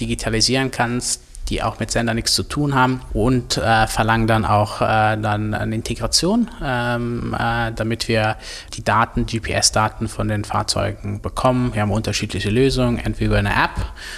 digitalisieren 0.00 0.70
kannst 0.70 1.22
die 1.48 1.62
auch 1.62 1.78
mit 1.78 1.90
Sender 1.90 2.14
nichts 2.14 2.34
zu 2.34 2.42
tun 2.42 2.74
haben 2.74 3.00
und 3.12 3.56
äh, 3.56 3.86
verlangen 3.86 4.26
dann 4.26 4.44
auch 4.44 4.80
äh, 4.80 5.16
dann 5.16 5.54
eine 5.54 5.74
Integration, 5.74 6.48
ähm, 6.62 7.34
äh, 7.38 7.72
damit 7.74 8.08
wir 8.08 8.36
die 8.74 8.84
Daten, 8.84 9.26
GPS-Daten 9.26 10.08
von 10.08 10.28
den 10.28 10.44
Fahrzeugen 10.44 11.20
bekommen. 11.20 11.74
Wir 11.74 11.82
haben 11.82 11.90
unterschiedliche 11.90 12.50
Lösungen, 12.50 12.98
entweder 12.98 13.28
über 13.28 13.38
eine 13.38 13.50
App, 13.50 13.70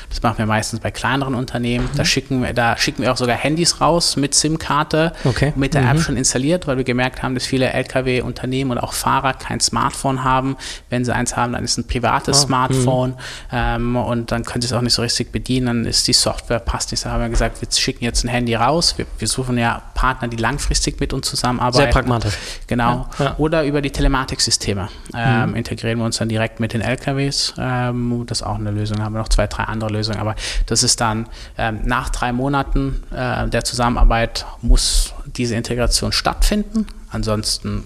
das 0.09 0.23
machen 0.23 0.39
wir 0.39 0.47
meistens 0.47 0.81
bei 0.81 0.91
kleineren 0.91 1.35
Unternehmen, 1.35 1.89
mhm. 1.93 1.97
da, 1.97 2.05
schicken 2.05 2.43
wir, 2.43 2.53
da 2.53 2.77
schicken 2.77 3.03
wir 3.03 3.13
auch 3.13 3.17
sogar 3.17 3.37
Handys 3.37 3.81
raus 3.81 4.17
mit 4.17 4.35
SIM-Karte, 4.35 5.13
okay. 5.25 5.53
mit 5.57 5.75
der 5.75 5.83
mhm. 5.83 5.89
App 5.89 6.01
schon 6.01 6.17
installiert, 6.17 6.67
weil 6.67 6.77
wir 6.77 6.85
gemerkt 6.85 7.23
haben, 7.23 7.35
dass 7.35 7.47
viele 7.47 7.71
Lkw-Unternehmen 7.71 8.73
und 8.73 8.79
auch 8.79 8.93
Fahrer 8.93 9.35
kein 9.35 9.61
Smartphone 9.61 10.25
haben. 10.25 10.57
Wenn 10.89 11.05
sie 11.05 11.15
eins 11.15 11.37
haben, 11.37 11.53
dann 11.53 11.65
ist 11.65 11.73
es 11.73 11.79
ein 11.79 11.87
privates 11.87 12.43
oh. 12.43 12.47
Smartphone 12.47 13.11
mhm. 13.11 13.17
ähm, 13.53 13.97
und 13.97 14.33
dann 14.33 14.45
können 14.45 14.63
sie 14.63 14.67
es 14.67 14.73
auch 14.73 14.81
nicht 14.81 14.95
so 14.95 15.03
richtig 15.03 15.33
bedienen, 15.33 15.67
dann 15.67 15.85
ist 15.85 16.07
die 16.09 16.13
Software 16.13 16.59
passt 16.59 16.91
nicht. 16.91 17.05
Da 17.05 17.20
haben 17.21 17.29
wir 17.29 17.31
gesagt, 17.31 17.61
wir 17.61 17.69
schicken 17.71 18.05
jetzt 18.05 18.25
ein 18.25 18.29
Handy 18.29 18.55
raus. 18.55 18.97
Wir, 18.97 19.07
wir 19.19 19.29
suchen 19.29 19.59
ja 19.59 19.83
Partner, 19.95 20.29
die 20.29 20.37
langfristig 20.37 21.01
mit 21.01 21.13
uns 21.13 21.29
zusammenarbeiten. 21.29 21.85
Sehr 21.85 21.93
pragmatisch. 21.93 22.39
Genau. 22.67 23.09
Ja, 23.19 23.25
ja. 23.25 23.35
Oder 23.39 23.65
über 23.65 23.83
die 23.83 23.91
Telematiksysteme 23.91 24.89
ähm, 25.15 25.51
mhm. 25.51 25.57
integrieren 25.57 25.99
wir 25.99 26.05
uns 26.05 26.19
dann 26.19 26.29
direkt 26.29 26.61
mit 26.61 26.73
den 26.73 26.81
LKWs. 26.81 27.55
Ähm, 27.59 28.25
das 28.27 28.41
ist 28.41 28.47
auch 28.47 28.57
eine 28.57 28.71
Lösung. 28.71 28.99
Da 28.99 29.05
haben 29.05 29.15
wir 29.15 29.21
noch 29.21 29.29
zwei, 29.29 29.47
drei 29.47 29.65
andere 29.65 29.91
Lösungen. 29.91 30.19
Aber 30.19 30.35
das 30.67 30.83
ist 30.83 31.01
dann 31.01 31.27
ähm, 31.59 31.81
nach 31.85 32.11
drei 32.11 32.33
Monaten 32.33 33.03
äh, 33.11 33.49
der 33.49 33.65
Zusammenarbeit 33.65 34.47
muss 34.63 35.15
diese 35.27 35.55
Integration 35.55 36.13
stattfinden. 36.13 36.87
Ansonsten 37.11 37.85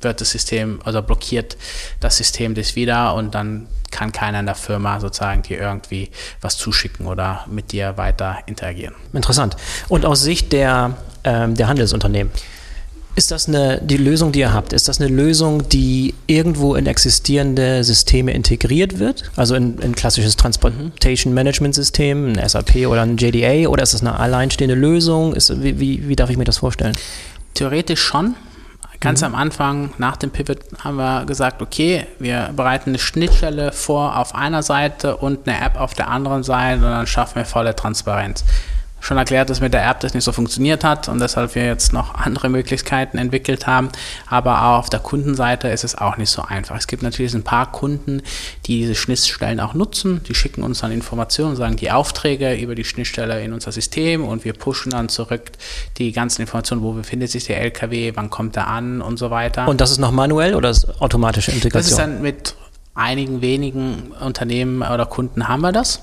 wird 0.00 0.20
das 0.20 0.30
System 0.30 0.80
oder 0.86 1.02
blockiert 1.02 1.56
das 2.00 2.16
System 2.16 2.54
das 2.54 2.76
wieder 2.76 3.14
und 3.14 3.34
dann 3.34 3.66
kann 3.90 4.10
keiner 4.10 4.40
in 4.40 4.46
der 4.46 4.56
Firma 4.56 4.98
sozusagen 5.00 5.42
dir 5.42 5.58
irgendwie 5.58 6.10
was 6.40 6.56
zuschicken 6.56 7.06
oder 7.06 7.46
mit 7.48 7.70
dir 7.72 7.96
weiter 7.96 8.38
interagieren. 8.46 8.94
Interessant. 9.12 9.56
Und 9.88 10.04
aus 10.04 10.22
Sicht 10.22 10.52
der, 10.52 10.96
ähm, 11.22 11.54
der 11.54 11.68
Handelsunternehmen, 11.68 12.32
ist 13.16 13.30
das 13.30 13.46
eine, 13.46 13.80
die 13.80 13.96
Lösung, 13.96 14.32
die 14.32 14.40
ihr 14.40 14.52
habt, 14.52 14.72
ist 14.72 14.88
das 14.88 15.00
eine 15.00 15.08
Lösung, 15.08 15.68
die 15.68 16.14
irgendwo 16.26 16.74
in 16.74 16.86
existierende 16.86 17.84
Systeme 17.84 18.32
integriert 18.32 18.98
wird? 18.98 19.30
Also 19.36 19.54
in 19.54 19.80
ein 19.80 19.94
klassisches 19.94 20.34
Transportation 20.34 21.32
Management 21.32 21.76
System, 21.76 22.32
ein 22.32 22.48
SAP 22.48 22.88
oder 22.88 23.02
ein 23.02 23.16
JDA? 23.16 23.68
Oder 23.68 23.84
ist 23.84 23.94
das 23.94 24.00
eine 24.00 24.18
alleinstehende 24.18 24.74
Lösung? 24.74 25.32
Ist, 25.32 25.62
wie, 25.62 25.78
wie, 25.78 26.08
wie 26.08 26.16
darf 26.16 26.30
ich 26.30 26.36
mir 26.36 26.44
das 26.44 26.58
vorstellen? 26.58 26.96
Theoretisch 27.54 28.02
schon. 28.02 28.34
Ganz 29.04 29.20
mhm. 29.20 29.26
am 29.26 29.34
Anfang, 29.34 29.90
nach 29.98 30.16
dem 30.16 30.30
Pivot, 30.30 30.58
haben 30.82 30.96
wir 30.96 31.26
gesagt, 31.26 31.60
okay, 31.60 32.06
wir 32.18 32.50
bereiten 32.56 32.90
eine 32.90 32.98
Schnittstelle 32.98 33.70
vor 33.70 34.16
auf 34.16 34.34
einer 34.34 34.62
Seite 34.62 35.18
und 35.18 35.46
eine 35.46 35.60
App 35.60 35.78
auf 35.78 35.92
der 35.92 36.08
anderen 36.08 36.42
Seite 36.42 36.76
und 36.76 36.90
dann 36.90 37.06
schaffen 37.06 37.36
wir 37.36 37.44
volle 37.44 37.76
Transparenz 37.76 38.44
schon 39.04 39.18
erklärt, 39.18 39.50
dass 39.50 39.60
mit 39.60 39.74
der 39.74 39.88
App 39.88 40.00
das 40.00 40.14
nicht 40.14 40.24
so 40.24 40.32
funktioniert 40.32 40.82
hat 40.82 41.08
und 41.08 41.20
deshalb 41.20 41.54
wir 41.54 41.66
jetzt 41.66 41.92
noch 41.92 42.14
andere 42.14 42.48
Möglichkeiten 42.48 43.18
entwickelt 43.18 43.66
haben. 43.66 43.90
Aber 44.26 44.62
auch 44.62 44.78
auf 44.78 44.90
der 44.90 45.00
Kundenseite 45.00 45.68
ist 45.68 45.84
es 45.84 45.96
auch 45.96 46.16
nicht 46.16 46.30
so 46.30 46.42
einfach. 46.42 46.76
Es 46.76 46.86
gibt 46.86 47.02
natürlich 47.02 47.34
ein 47.34 47.42
paar 47.42 47.70
Kunden, 47.70 48.22
die 48.66 48.78
diese 48.78 48.94
Schnittstellen 48.94 49.60
auch 49.60 49.74
nutzen. 49.74 50.22
Die 50.26 50.34
schicken 50.34 50.62
uns 50.62 50.80
dann 50.80 50.90
Informationen, 50.90 51.54
sagen 51.54 51.76
die 51.76 51.90
Aufträge 51.90 52.54
über 52.54 52.74
die 52.74 52.84
Schnittstelle 52.84 53.42
in 53.42 53.52
unser 53.52 53.72
System 53.72 54.24
und 54.24 54.44
wir 54.44 54.54
pushen 54.54 54.90
dann 54.90 55.10
zurück 55.10 55.52
die 55.98 56.12
ganzen 56.12 56.40
Informationen, 56.40 56.82
wo 56.82 56.92
befindet 56.92 57.30
sich 57.30 57.44
der 57.44 57.60
LKW, 57.60 58.12
wann 58.14 58.30
kommt 58.30 58.56
er 58.56 58.68
an 58.68 59.02
und 59.02 59.18
so 59.18 59.30
weiter. 59.30 59.68
Und 59.68 59.82
das 59.82 59.90
ist 59.90 59.98
noch 59.98 60.12
manuell 60.12 60.54
oder 60.54 60.70
ist 60.70 61.00
automatische 61.00 61.50
Integration? 61.52 61.82
Das 61.82 61.90
ist 61.90 61.98
dann 61.98 62.22
mit 62.22 62.54
einigen 62.94 63.42
wenigen 63.42 64.12
Unternehmen 64.20 64.82
oder 64.82 65.04
Kunden 65.04 65.48
haben 65.48 65.60
wir 65.60 65.72
das. 65.72 66.00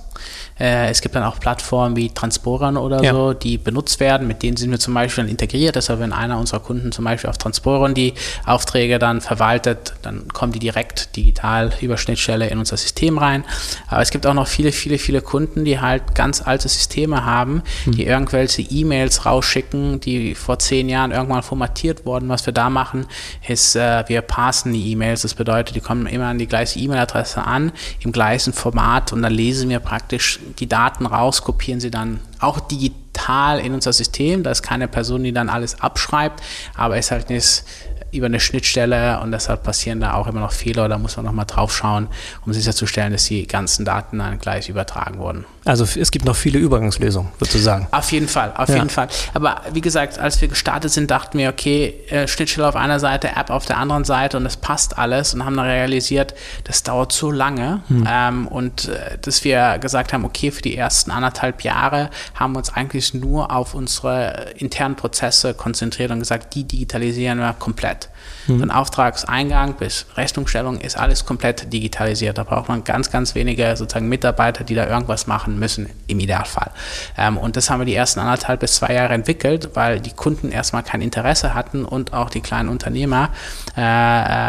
Äh, 0.60 0.90
es 0.90 1.02
gibt 1.02 1.16
dann 1.16 1.24
auch 1.24 1.40
Plattformen 1.40 1.96
wie 1.96 2.10
Transporern 2.10 2.78
oder 2.78 3.04
ja. 3.04 3.14
so, 3.14 3.34
die 3.34 3.58
benutzt 3.58 4.00
werden. 4.00 4.28
Mit 4.28 4.44
denen 4.44 4.58
sind 4.58 4.70
wir 4.72 4.80
zum 4.80 4.94
Beispiel 4.94 5.24
dann 5.24 5.32
integriert. 5.32 5.76
Deshalb, 5.76 6.00
wenn 6.00 6.14
einer 6.14 6.38
unserer 6.38 6.60
Kunden 6.60 6.92
zum 6.92 7.06
Beispiel 7.06 7.30
auf 7.30 7.38
Transporern 7.38 7.94
die 7.94 8.14
Aufträge 8.46 9.00
dann 9.00 9.22
verwaltet, 9.22 9.94
dann 10.04 10.28
kommen 10.28 10.52
die 10.52 10.60
direkt 10.60 11.16
digital 11.16 11.72
über 11.82 11.98
Schnittstelle 11.98 12.48
in 12.48 12.60
unser 12.60 12.78
System 12.78 13.18
rein. 13.18 13.44
Aber 13.88 14.02
es 14.02 14.12
gibt 14.12 14.28
auch 14.28 14.34
noch 14.34 14.48
viele, 14.48 14.72
viele, 14.72 15.00
viele 15.00 15.22
Kunden, 15.22 15.66
die 15.66 15.80
halt 15.80 16.14
ganz 16.14 16.42
alte 16.46 16.70
Systeme 16.70 17.26
haben, 17.26 17.64
hm. 17.86 17.94
die 17.94 18.06
irgendwelche 18.06 18.62
E-Mails 18.62 19.26
rausschicken, 19.26 20.00
die 20.00 20.36
vor 20.36 20.60
zehn 20.60 20.90
Jahren 20.90 21.12
irgendwann 21.12 21.44
formatiert 21.44 22.06
wurden. 22.06 22.30
Was 22.30 22.46
wir 22.46 22.54
da 22.54 22.70
machen, 22.70 23.08
ist, 23.48 23.76
äh, 23.76 24.04
wir 24.08 24.22
parsen 24.22 24.74
die 24.74 24.92
E-Mails. 24.92 25.24
Das 25.24 25.34
bedeutet, 25.34 25.76
die 25.76 25.82
kommen 25.82 26.06
immer 26.06 26.28
an 26.28 26.38
die 26.38 26.48
gleiche 26.48 26.80
E-Mail-Adresse 26.80 27.44
an, 27.44 27.72
im 28.02 28.12
gleichen 28.12 28.54
Format 28.54 29.12
und 29.12 29.22
dann 29.22 29.34
lesen 29.34 29.70
wir 29.70 29.80
praktisch 29.80 30.11
die 30.12 30.68
Daten 30.68 31.06
raus, 31.06 31.44
kopieren 31.44 31.80
sie 31.80 31.92
dann 31.92 32.20
auch 32.40 32.60
digital 32.60 33.60
in 33.60 33.74
unser 33.74 33.94
System. 33.94 34.44
Da 34.44 34.52
ist 34.52 34.62
keine 34.62 34.88
Person, 34.88 35.24
die 35.24 35.32
dann 35.32 35.50
alles 35.50 35.82
abschreibt, 35.82 36.42
aber 36.76 36.98
es 36.98 37.08
ist 37.08 37.12
halt 37.12 37.30
nicht 37.30 37.64
über 38.12 38.26
eine 38.26 38.40
Schnittstelle 38.40 39.20
und 39.22 39.32
deshalb 39.32 39.64
passieren 39.64 40.02
da 40.02 40.14
auch 40.14 40.28
immer 40.28 40.42
noch 40.42 40.52
Fehler. 40.52 40.90
Da 40.90 40.98
muss 40.98 41.18
man 41.18 41.26
nochmal 41.26 41.46
drauf 41.46 41.76
schauen, 41.76 42.08
um 42.46 42.54
sicherzustellen, 42.54 43.12
dass 43.12 43.26
die 43.26 43.48
ganzen 43.48 43.86
Daten 43.86 44.20
dann 44.20 44.40
gleich 44.40 44.70
übertragen 44.70 45.20
wurden. 45.20 45.46
Also 45.64 45.86
es 46.00 46.10
gibt 46.10 46.26
noch 46.26 46.36
viele 46.36 46.58
Übergangslösungen 46.58 47.32
sozusagen. 47.40 47.88
Auf 47.92 48.12
jeden 48.12 48.28
Fall, 48.28 48.52
auf 48.56 48.70
ja. 48.70 48.78
jeden 48.78 48.90
Fall. 48.90 49.08
Aber 49.36 49.62
wie 49.72 49.82
gesagt, 49.82 50.18
als 50.18 50.42
wir 50.42 50.48
gestartet 50.48 50.92
sind, 50.92 51.12
dachten 51.12 51.38
wir, 51.38 51.50
okay, 51.50 51.94
äh, 52.10 52.28
Schnittstelle 52.28 52.68
auf 52.68 52.76
einer 52.76 53.00
Seite, 53.00 53.30
App 53.36 53.52
auf 53.52 53.66
der 53.66 53.78
anderen 53.78 54.04
Seite 54.04 54.38
und 54.38 54.46
es 54.48 54.58
passt 54.58 54.98
alles 54.98 55.36
und 55.36 55.46
haben 55.46 55.56
dann 55.56 55.68
realisiert, 55.68 56.34
das 56.64 56.82
dauert 56.82 57.12
so 57.12 57.30
lange 57.30 57.82
hm. 57.90 58.08
ähm, 58.10 58.48
und 58.48 58.88
äh, 58.88 59.20
dass 59.22 59.44
wir 59.44 59.78
gesagt 59.78 60.14
haben, 60.14 60.26
okay, 60.26 60.50
für 60.50 60.64
die 60.64 60.76
ersten 60.76 61.12
anderthalb 61.12 61.64
Jahre 61.64 62.10
haben 62.34 62.54
wir 62.54 62.60
uns 62.60 62.74
eigentlich 62.74 63.14
nur 63.14 63.52
auf 63.56 63.76
unsere 63.76 64.48
internen 64.58 64.96
Prozesse 64.96 65.54
konzentriert 65.54 66.10
und 66.10 66.20
gesagt, 66.20 66.56
die 66.56 66.64
digitalisieren 66.64 67.38
wir 67.38 67.54
komplett. 67.54 68.01
Mhm. 68.48 68.60
Von 68.60 68.72
Auftragseingang 68.72 69.76
bis 69.76 70.06
Rechnungsstellung 70.16 70.80
ist 70.80 70.98
alles 70.98 71.26
komplett 71.26 71.72
digitalisiert. 71.72 72.38
Da 72.38 72.44
braucht 72.44 72.70
man 72.70 72.84
ganz, 72.84 73.12
ganz 73.12 73.36
wenige 73.36 73.76
sozusagen 73.76 74.10
Mitarbeiter, 74.10 74.64
die 74.64 74.76
da 74.76 74.88
irgendwas 74.88 75.28
machen 75.28 75.60
müssen, 75.60 75.90
im 76.08 76.20
Idealfall. 76.20 76.72
Ähm, 77.18 77.38
und 77.38 77.56
das 77.56 77.70
haben 77.70 77.80
wir 77.80 77.86
die 77.86 77.96
ersten 77.96 78.20
anderthalb 78.20 78.60
bis 78.62 78.76
zwei 78.76 78.94
Jahre 78.94 79.14
entwickelt, 79.14 79.72
weil 79.74 80.00
die 80.00 80.12
Kunden 80.12 80.52
erstmal 80.52 80.84
kein 80.84 81.02
Interesse 81.02 81.54
hatten 81.54 81.86
und 81.86 82.14
auch 82.14 82.30
die 82.30 82.42
kleinen 82.42 82.70
Unternehmer 82.70 83.30
äh, 83.78 83.82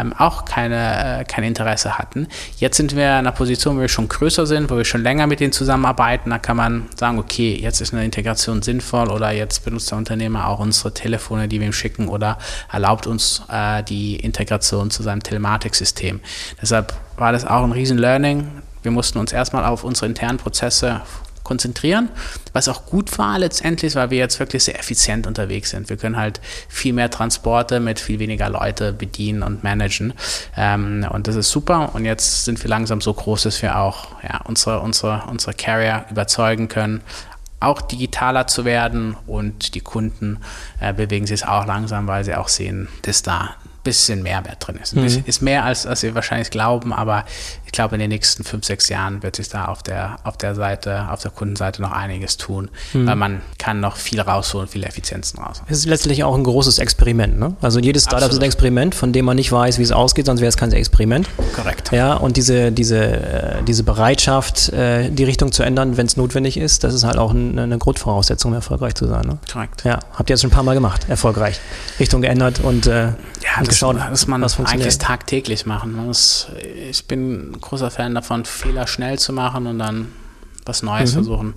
ähm, 0.01 0.13
auch 0.17 0.45
keine, 0.45 1.21
äh, 1.21 1.23
kein 1.25 1.43
Interesse 1.43 1.97
hatten. 1.97 2.27
Jetzt 2.57 2.77
sind 2.77 2.95
wir 2.95 3.03
in 3.03 3.09
einer 3.09 3.31
Position, 3.31 3.77
wo 3.77 3.81
wir 3.81 3.87
schon 3.87 4.09
größer 4.09 4.45
sind, 4.45 4.69
wo 4.69 4.77
wir 4.77 4.85
schon 4.85 5.03
länger 5.03 5.27
mit 5.27 5.39
denen 5.39 5.51
zusammenarbeiten. 5.51 6.29
Da 6.29 6.39
kann 6.39 6.57
man 6.57 6.89
sagen, 6.95 7.19
okay, 7.19 7.57
jetzt 7.59 7.81
ist 7.81 7.93
eine 7.93 8.05
Integration 8.05 8.61
sinnvoll 8.61 9.09
oder 9.09 9.31
jetzt 9.31 9.65
benutzt 9.65 9.91
der 9.91 9.97
Unternehmer 9.97 10.47
auch 10.47 10.59
unsere 10.59 10.93
Telefone, 10.93 11.47
die 11.47 11.59
wir 11.59 11.67
ihm 11.67 11.73
schicken 11.73 12.07
oder 12.07 12.37
erlaubt 12.71 13.07
uns 13.07 13.43
äh, 13.49 13.82
die 13.83 14.15
Integration 14.15 14.89
zu 14.89 15.03
seinem 15.03 15.23
Telematiksystem. 15.23 16.19
Deshalb 16.61 16.93
war 17.17 17.31
das 17.31 17.45
auch 17.45 17.63
ein 17.63 17.71
riesen 17.71 17.97
Learning. 17.97 18.47
Wir 18.81 18.91
mussten 18.91 19.19
uns 19.19 19.31
erstmal 19.31 19.65
auf 19.65 19.83
unsere 19.83 20.07
internen 20.07 20.37
Prozesse 20.37 21.01
konzentrieren, 21.43 22.09
was 22.53 22.69
auch 22.69 22.85
gut 22.85 23.17
war 23.17 23.37
letztendlich, 23.37 23.95
weil 23.95 24.09
wir 24.09 24.17
jetzt 24.17 24.39
wirklich 24.39 24.63
sehr 24.63 24.79
effizient 24.79 25.27
unterwegs 25.27 25.71
sind. 25.71 25.89
Wir 25.89 25.97
können 25.97 26.17
halt 26.17 26.39
viel 26.69 26.93
mehr 26.93 27.09
Transporte 27.09 27.79
mit 27.79 27.99
viel 27.99 28.19
weniger 28.19 28.49
Leute 28.49 28.93
bedienen 28.93 29.43
und 29.43 29.63
managen 29.63 30.13
ähm, 30.55 31.05
und 31.11 31.27
das 31.27 31.35
ist 31.35 31.51
super 31.51 31.93
und 31.93 32.05
jetzt 32.05 32.45
sind 32.45 32.63
wir 32.63 32.69
langsam 32.69 33.01
so 33.01 33.13
groß, 33.13 33.43
dass 33.43 33.61
wir 33.61 33.77
auch 33.77 34.07
ja, 34.23 34.41
unsere, 34.45 34.79
unsere, 34.79 35.23
unsere 35.29 35.53
Carrier 35.53 36.05
überzeugen 36.09 36.69
können, 36.69 37.01
auch 37.59 37.81
digitaler 37.81 38.47
zu 38.47 38.65
werden 38.65 39.15
und 39.27 39.75
die 39.75 39.81
Kunden 39.81 40.39
äh, 40.79 40.93
bewegen 40.93 41.27
sich 41.27 41.45
auch 41.45 41.65
langsam, 41.65 42.07
weil 42.07 42.23
sie 42.23 42.35
auch 42.35 42.49
sehen, 42.49 42.87
dass 43.03 43.21
da 43.21 43.55
bisschen 43.83 44.23
Mehrwert 44.23 44.65
drin 44.65 44.77
ist. 44.81 44.95
Mhm. 44.95 45.23
Ist 45.25 45.41
mehr 45.41 45.65
als, 45.65 45.85
als 45.85 46.03
wir 46.03 46.15
wahrscheinlich 46.15 46.51
glauben, 46.51 46.93
aber 46.93 47.25
glaube, 47.73 47.95
in 47.95 47.99
den 47.99 48.09
nächsten 48.09 48.43
fünf, 48.43 48.65
sechs 48.65 48.87
Jahren 48.87 49.21
wird 49.23 49.35
sich 49.35 49.49
da 49.49 49.65
auf 49.65 49.83
der, 49.83 50.17
auf 50.23 50.37
der 50.37 50.55
Seite, 50.55 51.09
auf 51.09 51.21
der 51.21 51.31
Kundenseite 51.31 51.81
noch 51.81 51.91
einiges 51.91 52.37
tun, 52.37 52.69
mhm. 52.93 53.07
weil 53.07 53.15
man 53.15 53.41
kann 53.57 53.81
noch 53.81 53.97
viel 53.97 54.21
rausholen, 54.21 54.69
viele 54.69 54.85
Effizienzen 54.85 55.39
raus. 55.39 55.61
Es 55.67 55.79
ist 55.79 55.85
letztlich 55.85 56.23
auch 56.23 56.35
ein 56.35 56.43
großes 56.43 56.79
Experiment. 56.79 57.37
Ne? 57.37 57.55
Also 57.61 57.79
jedes 57.79 58.03
Startup 58.03 58.25
Absolut. 58.25 58.33
ist 58.33 58.39
ein 58.43 58.45
Experiment, 58.45 58.95
von 58.95 59.11
dem 59.11 59.25
man 59.25 59.35
nicht 59.35 59.51
weiß, 59.51 59.79
wie 59.79 59.83
es 59.83 59.91
ausgeht, 59.91 60.27
sonst 60.27 60.39
wäre 60.39 60.49
es 60.49 60.57
kein 60.57 60.71
Experiment. 60.71 61.27
Korrekt. 61.55 61.91
Ja, 61.91 62.13
und 62.13 62.37
diese, 62.37 62.71
diese, 62.71 63.03
äh, 63.03 63.63
diese 63.63 63.83
Bereitschaft, 63.83 64.69
äh, 64.69 65.09
die 65.09 65.23
Richtung 65.23 65.51
zu 65.51 65.63
ändern, 65.63 65.97
wenn 65.97 66.05
es 66.05 66.15
notwendig 66.15 66.57
ist, 66.57 66.83
das 66.83 66.93
ist 66.93 67.03
halt 67.03 67.17
auch 67.17 67.31
eine 67.31 67.77
Grundvoraussetzung, 67.77 68.51
um 68.51 68.55
erfolgreich 68.55 68.95
zu 68.95 69.07
sein. 69.07 69.25
Ne? 69.25 69.37
Korrekt. 69.51 69.83
Ja, 69.83 69.99
habt 70.13 70.29
ihr 70.29 70.35
jetzt 70.35 70.41
schon 70.41 70.51
ein 70.51 70.53
paar 70.53 70.63
Mal 70.63 70.75
gemacht, 70.75 71.07
erfolgreich. 71.09 71.59
Richtung 71.99 72.21
geändert 72.21 72.59
und 72.59 72.87
äh, 72.87 73.07
ja, 73.43 73.59
und 73.59 73.67
geschaut, 73.67 73.97
das 73.97 74.27
muss 74.27 74.57
man 74.57 74.67
eigentlich 74.67 74.97
tagtäglich 74.97 75.65
machen. 75.65 75.93
Muss, 75.93 76.47
ich 76.89 77.05
bin 77.05 77.57
großer 77.63 77.91
Fan 77.91 78.15
davon, 78.15 78.45
Fehler 78.45 78.87
schnell 78.87 79.17
zu 79.17 79.33
machen 79.33 79.67
und 79.67 79.79
dann 79.79 80.11
was 80.65 80.83
Neues 80.83 81.11
mhm. 81.11 81.15
versuchen. 81.15 81.53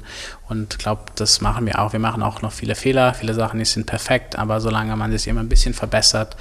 Und 0.49 0.79
glaube, 0.79 1.03
das 1.14 1.40
machen 1.40 1.66
wir 1.66 1.79
auch. 1.79 1.92
Wir 1.92 2.01
machen 2.01 2.23
auch 2.23 2.42
noch 2.42 2.53
viele 2.53 2.75
Fehler. 2.75 3.14
Viele 3.14 3.35
Sachen 3.35 3.59
nicht 3.59 3.71
sind 3.71 3.87
perfekt, 3.87 4.37
aber 4.37 4.61
solange 4.61 4.97
man 4.97 5.12
sich 5.12 5.29
immer 5.29 5.40
ein 5.40 5.49
bisschen 5.49 5.75
verbessert, 5.75 6.37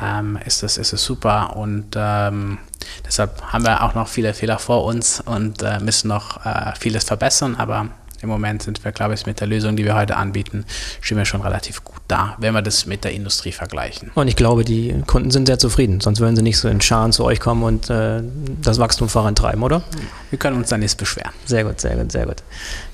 ähm, 0.00 0.38
ist, 0.44 0.62
das, 0.62 0.78
ist 0.78 0.92
es 0.92 1.04
super. 1.04 1.56
Und 1.56 1.94
ähm, 1.96 2.58
deshalb 3.06 3.42
haben 3.52 3.64
wir 3.64 3.82
auch 3.82 3.94
noch 3.94 4.08
viele 4.08 4.34
Fehler 4.34 4.58
vor 4.58 4.84
uns 4.84 5.20
und 5.20 5.62
äh, 5.62 5.80
müssen 5.80 6.08
noch 6.08 6.44
äh, 6.44 6.72
vieles 6.78 7.04
verbessern. 7.04 7.56
Aber 7.56 7.88
im 8.20 8.28
Moment 8.28 8.62
sind 8.62 8.84
wir, 8.84 8.92
glaube 8.92 9.14
ich, 9.14 9.26
mit 9.26 9.40
der 9.40 9.46
Lösung, 9.46 9.76
die 9.76 9.84
wir 9.84 9.94
heute 9.94 10.16
anbieten, 10.16 10.64
stehen 11.00 11.18
wir 11.18 11.24
schon 11.24 11.40
relativ 11.40 11.84
gut 11.84 12.01
da, 12.12 12.36
wenn 12.38 12.52
wir 12.52 12.62
das 12.62 12.84
mit 12.84 13.04
der 13.04 13.12
Industrie 13.12 13.52
vergleichen. 13.52 14.10
Und 14.14 14.28
ich 14.28 14.36
glaube, 14.36 14.64
die 14.64 14.94
Kunden 15.06 15.30
sind 15.30 15.46
sehr 15.46 15.58
zufrieden, 15.58 16.00
sonst 16.00 16.20
würden 16.20 16.36
sie 16.36 16.42
nicht 16.42 16.58
so 16.58 16.68
in 16.68 16.82
Scharen 16.82 17.10
zu 17.12 17.24
euch 17.24 17.40
kommen 17.40 17.62
und 17.62 17.88
äh, 17.88 18.22
das 18.60 18.78
Wachstum 18.78 19.08
vorantreiben, 19.08 19.62
oder? 19.62 19.82
Wir 20.28 20.38
können 20.38 20.58
uns 20.58 20.68
da 20.68 20.76
nicht 20.76 20.96
beschweren. 20.98 21.30
Sehr 21.46 21.64
gut, 21.64 21.80
sehr 21.80 21.96
gut, 21.96 22.12
sehr 22.12 22.26
gut. 22.26 22.36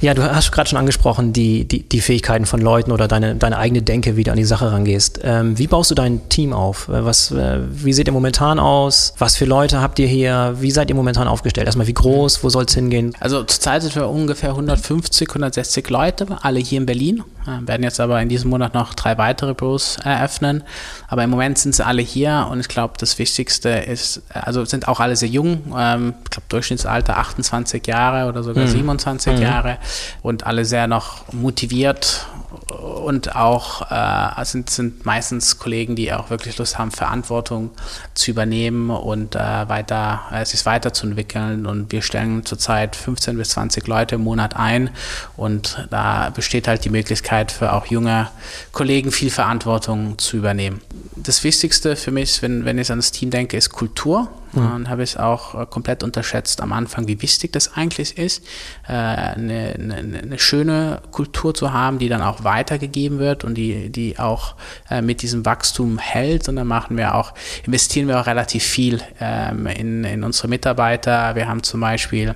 Ja, 0.01 0.15
du 0.15 0.23
hast 0.23 0.53
gerade 0.53 0.71
schon 0.71 0.79
angesprochen, 0.79 1.33
die, 1.33 1.67
die, 1.67 1.83
die 1.83 2.01
Fähigkeiten 2.01 2.47
von 2.47 2.61
Leuten 2.61 2.93
oder 2.93 3.09
deine, 3.09 3.35
deine 3.35 3.59
eigene 3.59 3.83
Denke, 3.83 4.17
wie 4.17 4.23
du 4.23 4.31
an 4.31 4.37
die 4.37 4.45
Sache 4.45 4.71
rangehst. 4.71 5.21
Ähm, 5.25 5.59
wie 5.59 5.67
baust 5.67 5.91
du 5.91 5.97
dein 5.97 6.29
Team 6.29 6.53
auf? 6.53 6.89
Äh, 6.89 7.05
was, 7.05 7.33
äh, 7.33 7.59
wie 7.71 7.93
seht 7.93 8.07
ihr 8.07 8.13
momentan 8.13 8.61
aus? 8.61 9.15
Was 9.19 9.35
für 9.35 9.47
Leute 9.47 9.81
habt 9.81 9.99
ihr 9.99 10.07
hier? 10.07 10.55
Wie 10.61 10.71
seid 10.71 10.91
ihr 10.91 10.97
momentan 10.97 11.27
aufgestellt? 11.27 11.67
Erstmal, 11.67 11.89
wie 11.89 11.95
groß? 11.95 12.45
Wo 12.45 12.51
soll 12.51 12.67
es 12.67 12.75
hingehen? 12.75 13.15
Also 13.19 13.43
zurzeit 13.43 13.83
sind 13.83 13.97
wir 13.97 14.09
ungefähr 14.09 14.51
150, 14.51 15.29
160 15.29 15.91
Leute, 15.91 16.27
alle 16.43 16.61
hier 16.61 16.79
in 16.79 16.87
Berlin. 16.87 17.25
Wir 17.45 17.67
werden 17.67 17.83
jetzt 17.83 17.99
aber 17.99 18.21
in 18.21 18.29
diesem 18.29 18.51
Monat 18.51 18.75
noch 18.75 18.95
drei 18.95 19.08
weitere 19.17 19.55
Büros 19.55 19.97
eröffnen. 20.05 20.65
Aber 21.07 21.25
im 21.25 21.31
Moment 21.31 21.57
sind 21.57 21.75
sie 21.75 21.87
alle 21.87 22.03
hier 22.03 22.49
und 22.51 22.61
ich 22.61 22.69
glaube, 22.69 22.95
das 22.99 23.19
Wichtigste 23.19 23.71
ist, 23.71 24.23
also 24.29 24.65
sind 24.65 24.89
auch 24.89 25.01
alle 25.01 25.17
sehr 25.17 25.29
jung. 25.29 25.73
Ähm, 25.77 26.15
ich 26.25 26.31
glaube, 26.31 26.47
Durchschnittsalter 26.49 27.17
28 27.17 27.87
Jahre 27.87 28.29
oder 28.29 28.43
sogar 28.43 28.65
mhm. 28.65 28.71
27 28.71 29.37
mhm. 29.37 29.43
Jahre 29.43 29.79
und 30.23 30.47
alle 30.47 30.65
sehr 30.65 30.87
noch 30.87 31.33
motiviert 31.33 32.27
und 32.71 33.37
auch 33.37 33.91
äh, 33.91 34.45
sind, 34.45 34.71
sind 34.71 35.05
meistens 35.05 35.59
Kollegen, 35.59 35.97
die 35.97 36.13
auch 36.13 36.31
wirklich 36.31 36.57
Lust 36.59 36.79
haben, 36.79 36.91
Verantwortung 36.91 37.71
zu 38.15 38.31
übernehmen 38.31 38.91
und 38.91 39.35
äh, 39.35 39.39
weiter, 39.39 40.23
äh, 40.33 40.45
sich 40.45 40.65
weiterzuentwickeln. 40.65 41.67
Und 41.67 41.93
wir 41.93 42.03
stellen 42.03 42.45
zurzeit 42.47 42.97
15 42.97 43.37
bis 43.37 43.51
20 43.51 43.87
Leute 43.87 44.15
im 44.15 44.23
Monat 44.23 44.57
ein 44.57 44.91
und 45.37 45.87
da 45.91 46.31
besteht 46.31 46.69
halt 46.69 46.85
die 46.85 46.91
Möglichkeit 46.91 47.53
für 47.53 47.73
auch 47.73 47.87
junge 47.87 48.29
Kollegen 48.73 49.13
viel 49.13 49.31
Verantwortung 49.31 50.19
zu 50.19 50.37
übernehmen. 50.37 50.81
Das 51.17 51.45
Wichtigste 51.45 51.97
für 51.97 52.11
mich, 52.11 52.41
wenn, 52.43 52.65
wenn 52.65 52.79
ich 52.79 52.91
an 52.91 52.99
das 52.99 53.13
Team 53.13 53.31
denke, 53.31 53.57
ist 53.57 53.71
Kultur. 53.71 54.29
Mhm. 54.53 54.61
Dann 54.61 54.89
habe 54.89 55.03
ich 55.03 55.19
auch 55.19 55.55
äh, 55.55 55.67
komplett 55.67 56.03
unterschätzt 56.03 56.61
am 56.61 56.73
Anfang, 56.73 57.09
wie 57.09 57.21
wichtig 57.23 57.53
das 57.53 57.75
eigentlich 57.75 58.19
ist, 58.19 58.45
äh, 58.87 58.93
eine, 58.93 59.75
eine, 59.79 60.19
eine 60.23 60.39
schöne 60.39 61.03
Kultur 61.11 61.55
zu 61.55 61.73
haben, 61.73 61.99
die 61.99 62.09
dann 62.09 62.23
auch 62.23 62.45
weitergegeben 62.45 63.19
wird 63.19 63.45
und 63.45 63.55
die, 63.55 63.91
die 63.91 64.19
auch 64.19 64.55
äh, 64.91 65.03
mit 65.03 65.23
diesem 65.23 65.45
Wachstum 65.45 65.99
hält. 65.99 66.49
Und 66.49 66.57
dann 66.57 66.67
machen 66.67 66.97
wir 66.97 67.15
auch, 67.15 67.35
investieren 67.65 68.09
wir 68.09 68.21
auch 68.21 68.27
relativ 68.27 68.65
viel 68.65 69.01
ähm, 69.21 69.67
in, 69.67 70.05
in 70.05 70.25
unsere 70.25 70.49
Mitarbeiter. 70.49 71.35
Wir 71.35 71.49
haben 71.49 71.63
zum 71.63 71.81
Beispiel 71.81 72.35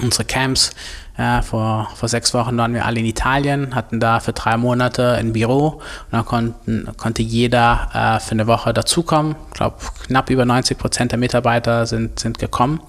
unsere 0.00 0.24
Camps 0.24 0.72
ja, 1.18 1.42
vor, 1.42 1.90
vor 1.96 2.08
sechs 2.08 2.32
Wochen 2.32 2.56
waren 2.56 2.74
wir 2.74 2.86
alle 2.86 3.00
in 3.00 3.04
Italien, 3.04 3.74
hatten 3.74 3.98
da 3.98 4.20
für 4.20 4.32
drei 4.32 4.56
Monate 4.56 5.14
ein 5.14 5.32
Büro 5.32 5.66
und 5.66 5.82
dann 6.12 6.24
konnten, 6.24 6.88
konnte 6.96 7.22
jeder 7.22 7.88
äh, 7.92 8.20
für 8.20 8.32
eine 8.32 8.46
Woche 8.46 8.72
dazukommen. 8.72 9.34
Ich 9.48 9.54
glaube, 9.54 9.76
knapp 10.06 10.30
über 10.30 10.44
90 10.44 10.78
Prozent 10.78 11.10
der 11.10 11.18
Mitarbeiter 11.18 11.86
sind, 11.86 12.20
sind 12.20 12.38
gekommen. 12.38 12.80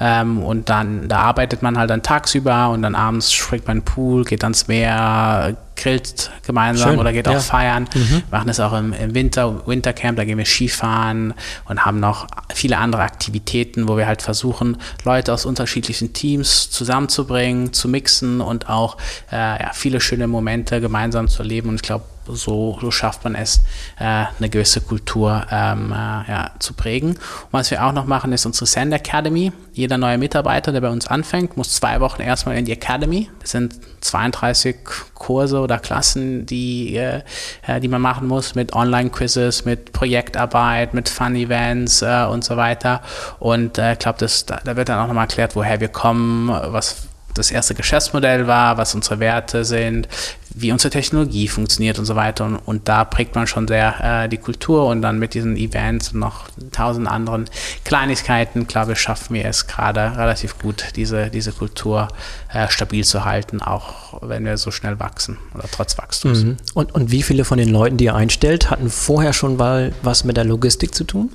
Ähm, 0.00 0.42
und 0.42 0.70
dann, 0.70 1.08
da 1.08 1.18
arbeitet 1.20 1.60
man 1.60 1.76
halt 1.76 1.90
dann 1.90 2.02
tagsüber 2.02 2.70
und 2.70 2.80
dann 2.80 2.94
abends 2.94 3.34
springt 3.34 3.66
man 3.66 3.78
in 3.78 3.80
den 3.82 3.84
Pool, 3.84 4.24
geht 4.24 4.44
ans 4.44 4.66
Meer, 4.66 5.54
grillt 5.76 6.30
gemeinsam 6.46 6.90
Schön. 6.90 6.98
oder 6.98 7.12
geht 7.12 7.26
ja. 7.26 7.36
auch 7.36 7.40
feiern. 7.40 7.88
Mhm. 7.94 8.22
machen 8.30 8.48
es 8.48 8.60
auch 8.60 8.72
im, 8.72 8.92
im, 8.92 9.14
Winter, 9.14 9.66
Wintercamp, 9.66 10.16
da 10.16 10.24
gehen 10.24 10.38
wir 10.38 10.44
Skifahren 10.44 11.34
und 11.66 11.84
haben 11.84 12.00
noch 12.00 12.26
viele 12.54 12.78
andere 12.78 13.02
Aktivitäten, 13.02 13.88
wo 13.88 13.96
wir 13.96 14.06
halt 14.06 14.22
versuchen, 14.22 14.76
Leute 15.04 15.32
aus 15.32 15.46
unterschiedlichen 15.46 16.12
Teams 16.12 16.70
zusammenzubringen, 16.70 17.72
zu 17.72 17.88
mixen 17.88 18.40
und 18.40 18.68
auch 18.68 18.96
äh, 19.30 19.36
ja, 19.36 19.70
viele 19.72 20.00
schöne 20.00 20.26
Momente 20.26 20.80
gemeinsam 20.80 21.28
zu 21.28 21.42
erleben. 21.42 21.68
Und 21.68 21.76
ich 21.76 21.82
glaube, 21.82 22.04
so, 22.28 22.78
so 22.80 22.90
schafft 22.90 23.24
man 23.24 23.34
es, 23.34 23.58
äh, 23.98 24.24
eine 24.38 24.48
gewisse 24.48 24.80
Kultur 24.80 25.46
ähm, 25.50 25.92
äh, 25.92 25.94
ja, 25.94 26.50
zu 26.58 26.74
prägen. 26.74 27.10
Und 27.10 27.52
was 27.52 27.70
wir 27.70 27.84
auch 27.84 27.92
noch 27.92 28.06
machen, 28.06 28.32
ist 28.32 28.46
unsere 28.46 28.66
Sand 28.66 28.92
Academy. 28.92 29.52
Jeder 29.72 29.98
neue 29.98 30.18
Mitarbeiter, 30.18 30.72
der 30.72 30.80
bei 30.80 30.90
uns 30.90 31.06
anfängt, 31.06 31.56
muss 31.56 31.74
zwei 31.74 32.00
Wochen 32.00 32.22
erstmal 32.22 32.56
in 32.56 32.64
die 32.64 32.72
Academy. 32.72 33.30
Das 33.40 33.50
sind 33.50 33.74
32 34.00 34.76
Kurse 35.14 35.60
oder 35.60 35.78
Klassen, 35.78 36.46
die, 36.46 36.96
äh, 36.96 37.22
äh, 37.66 37.80
die 37.80 37.88
man 37.88 38.02
machen 38.02 38.28
muss 38.28 38.54
mit 38.54 38.72
Online-Quizzes, 38.72 39.64
mit 39.64 39.92
Projektarbeit, 39.92 40.94
mit 40.94 41.08
Fun-Events 41.08 42.02
äh, 42.02 42.26
und 42.30 42.44
so 42.44 42.56
weiter. 42.56 43.02
Und 43.38 43.78
äh, 43.78 43.92
ich 43.92 43.98
glaube, 43.98 44.18
da, 44.18 44.60
da 44.64 44.76
wird 44.76 44.88
dann 44.88 44.98
auch 44.98 45.06
nochmal 45.06 45.24
erklärt, 45.24 45.56
woher 45.56 45.80
wir 45.80 45.88
kommen, 45.88 46.48
was 46.48 47.08
das 47.34 47.50
erste 47.50 47.74
Geschäftsmodell 47.74 48.46
war, 48.46 48.78
was 48.78 48.94
unsere 48.94 49.20
Werte 49.20 49.64
sind, 49.64 50.08
wie 50.54 50.70
unsere 50.70 50.90
Technologie 50.90 51.48
funktioniert 51.48 51.98
und 51.98 52.04
so 52.04 52.14
weiter. 52.14 52.44
Und, 52.44 52.56
und 52.56 52.88
da 52.88 53.04
prägt 53.04 53.34
man 53.34 53.46
schon 53.46 53.66
sehr 53.66 54.24
äh, 54.24 54.28
die 54.28 54.38
Kultur 54.38 54.86
und 54.86 55.02
dann 55.02 55.18
mit 55.18 55.34
diesen 55.34 55.56
Events 55.56 56.12
und 56.12 56.20
noch 56.20 56.48
tausend 56.70 57.08
anderen 57.08 57.46
Kleinigkeiten, 57.84 58.66
glaube 58.66 58.92
ich, 58.92 59.00
schaffen 59.00 59.34
wir 59.34 59.44
es 59.46 59.66
gerade 59.66 60.16
relativ 60.16 60.58
gut, 60.58 60.92
diese, 60.96 61.28
diese 61.28 61.52
Kultur 61.52 62.08
äh, 62.52 62.68
stabil 62.68 63.04
zu 63.04 63.24
halten, 63.24 63.60
auch 63.60 64.22
wenn 64.22 64.44
wir 64.44 64.56
so 64.56 64.70
schnell 64.70 65.00
wachsen 65.00 65.38
oder 65.54 65.64
trotz 65.70 65.98
Wachstums. 65.98 66.44
Mhm. 66.44 66.56
Und, 66.74 66.94
und 66.94 67.10
wie 67.10 67.22
viele 67.22 67.44
von 67.44 67.58
den 67.58 67.68
Leuten, 67.68 67.96
die 67.96 68.04
ihr 68.04 68.14
einstellt, 68.14 68.70
hatten 68.70 68.90
vorher 68.90 69.32
schon 69.32 69.56
mal 69.56 69.92
was 70.02 70.24
mit 70.24 70.36
der 70.36 70.44
Logistik 70.44 70.94
zu 70.94 71.04
tun? 71.04 71.30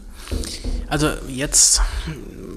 Also 0.88 1.09
jetzt 1.27 1.81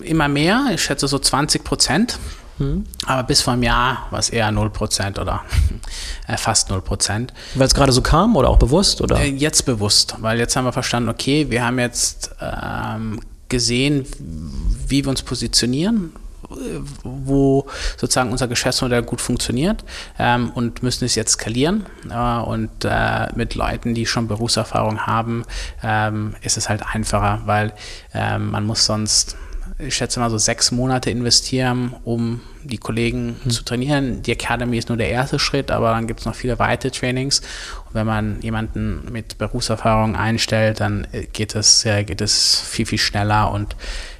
immer 0.03 0.29
mehr, 0.29 0.67
ich 0.73 0.83
schätze 0.83 1.09
so 1.09 1.19
20 1.19 1.65
Prozent. 1.65 2.19
Mhm. 2.63 2.85
Aber 3.07 3.25
bis 3.25 3.43
vor 3.43 3.53
einem 3.53 3.63
Jahr 3.63 4.07
war 4.11 4.19
es 4.19 4.31
eher 4.31 4.49
0% 4.49 5.21
oder 5.21 5.43
äh, 6.29 6.37
fast 6.37 6.71
0%. 6.71 7.29
Weil 7.55 7.67
es 7.67 7.75
gerade 7.75 7.93
so 7.93 8.03
kam 8.03 8.37
oder 8.37 8.49
auch 8.49 8.59
bewusst? 8.59 9.01
Oder? 9.01 9.21
Äh, 9.21 9.31
jetzt 9.31 9.67
bewusst, 9.67 10.17
weil 10.21 10.39
jetzt 10.39 10.57
haben 10.57 10.65
wir 10.65 10.73
verstanden, 10.73 11.09
okay, 11.09 11.51
wir 11.51 11.65
haben 11.65 11.79
jetzt 11.79 12.31
ähm, 12.41 13.21
gesehen, 13.49 14.07
wie 14.89 15.05
wir 15.05 15.11
uns 15.11 15.23
positionieren, 15.23 16.13
wo 17.03 17.67
sozusagen 17.97 18.31
unser 18.31 18.49
Geschäftsmodell 18.49 19.03
gut 19.03 19.21
funktioniert 19.21 19.85
ähm, 20.19 20.51
und 20.51 20.83
müssen 20.83 21.05
es 21.05 21.15
jetzt 21.15 21.33
skalieren. 21.33 21.87
Äh, 22.11 22.41
und 22.41 22.71
äh, 22.85 23.29
mit 23.35 23.55
Leuten, 23.55 23.95
die 23.95 24.07
schon 24.07 24.29
Berufserfahrung 24.29 25.07
haben, 25.07 25.45
ähm, 25.83 26.35
ist 26.43 26.57
es 26.57 26.69
halt 26.69 26.83
einfacher, 26.95 27.43
weil 27.47 27.73
ähm, 28.15 28.51
man 28.51 28.65
muss 28.65 28.85
sonst 28.85 29.37
ich 29.87 29.95
schätze 29.95 30.21
mal 30.21 30.31
so 30.31 30.39
sechs 30.39 30.71
Monate 30.71 31.11
investieren, 31.11 31.95
um 32.05 32.41
die 32.65 32.79
Kollegen 32.79 33.37
mhm. 33.45 33.51
zu 33.51 33.65
trainieren. 33.65 34.23
Die 34.23 34.33
Academy 34.33 34.79
ist 34.79 34.89
nur 34.89 34.99
der 34.99 35.11
erste 35.11 35.39
Schritt, 35.39 35.71
aber 35.71 35.91
dann 35.91 36.07
gibt 36.07 36.21
es 36.21 36.27
noch 36.27 36.35
viele 36.35 36.59
weitere 36.59 36.91
Trainings. 36.91 37.41
Und 37.41 37.95
wenn 37.95 38.07
man 38.07 38.41
jemanden 38.41 39.11
mit 39.11 39.39
Berufserfahrung 39.39 40.17
einstellt, 40.17 40.81
dann 40.81 41.07
äh, 41.13 41.27
geht 41.33 41.55
es, 41.55 41.83
geht 41.83 42.21
es 42.21 42.61
viel, 42.61 42.87
viel 42.87 42.99
schneller. 42.99 43.51
Und 43.51 43.77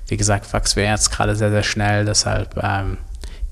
wie 0.09 0.17
gesagt, 0.17 0.53
wachsen 0.53 0.77
wir 0.77 0.85
jetzt 0.85 1.11
gerade 1.11 1.37
sehr, 1.37 1.51
sehr 1.51 1.63
schnell. 1.63 2.05
Deshalb 2.05 2.59
ähm, 2.63 2.99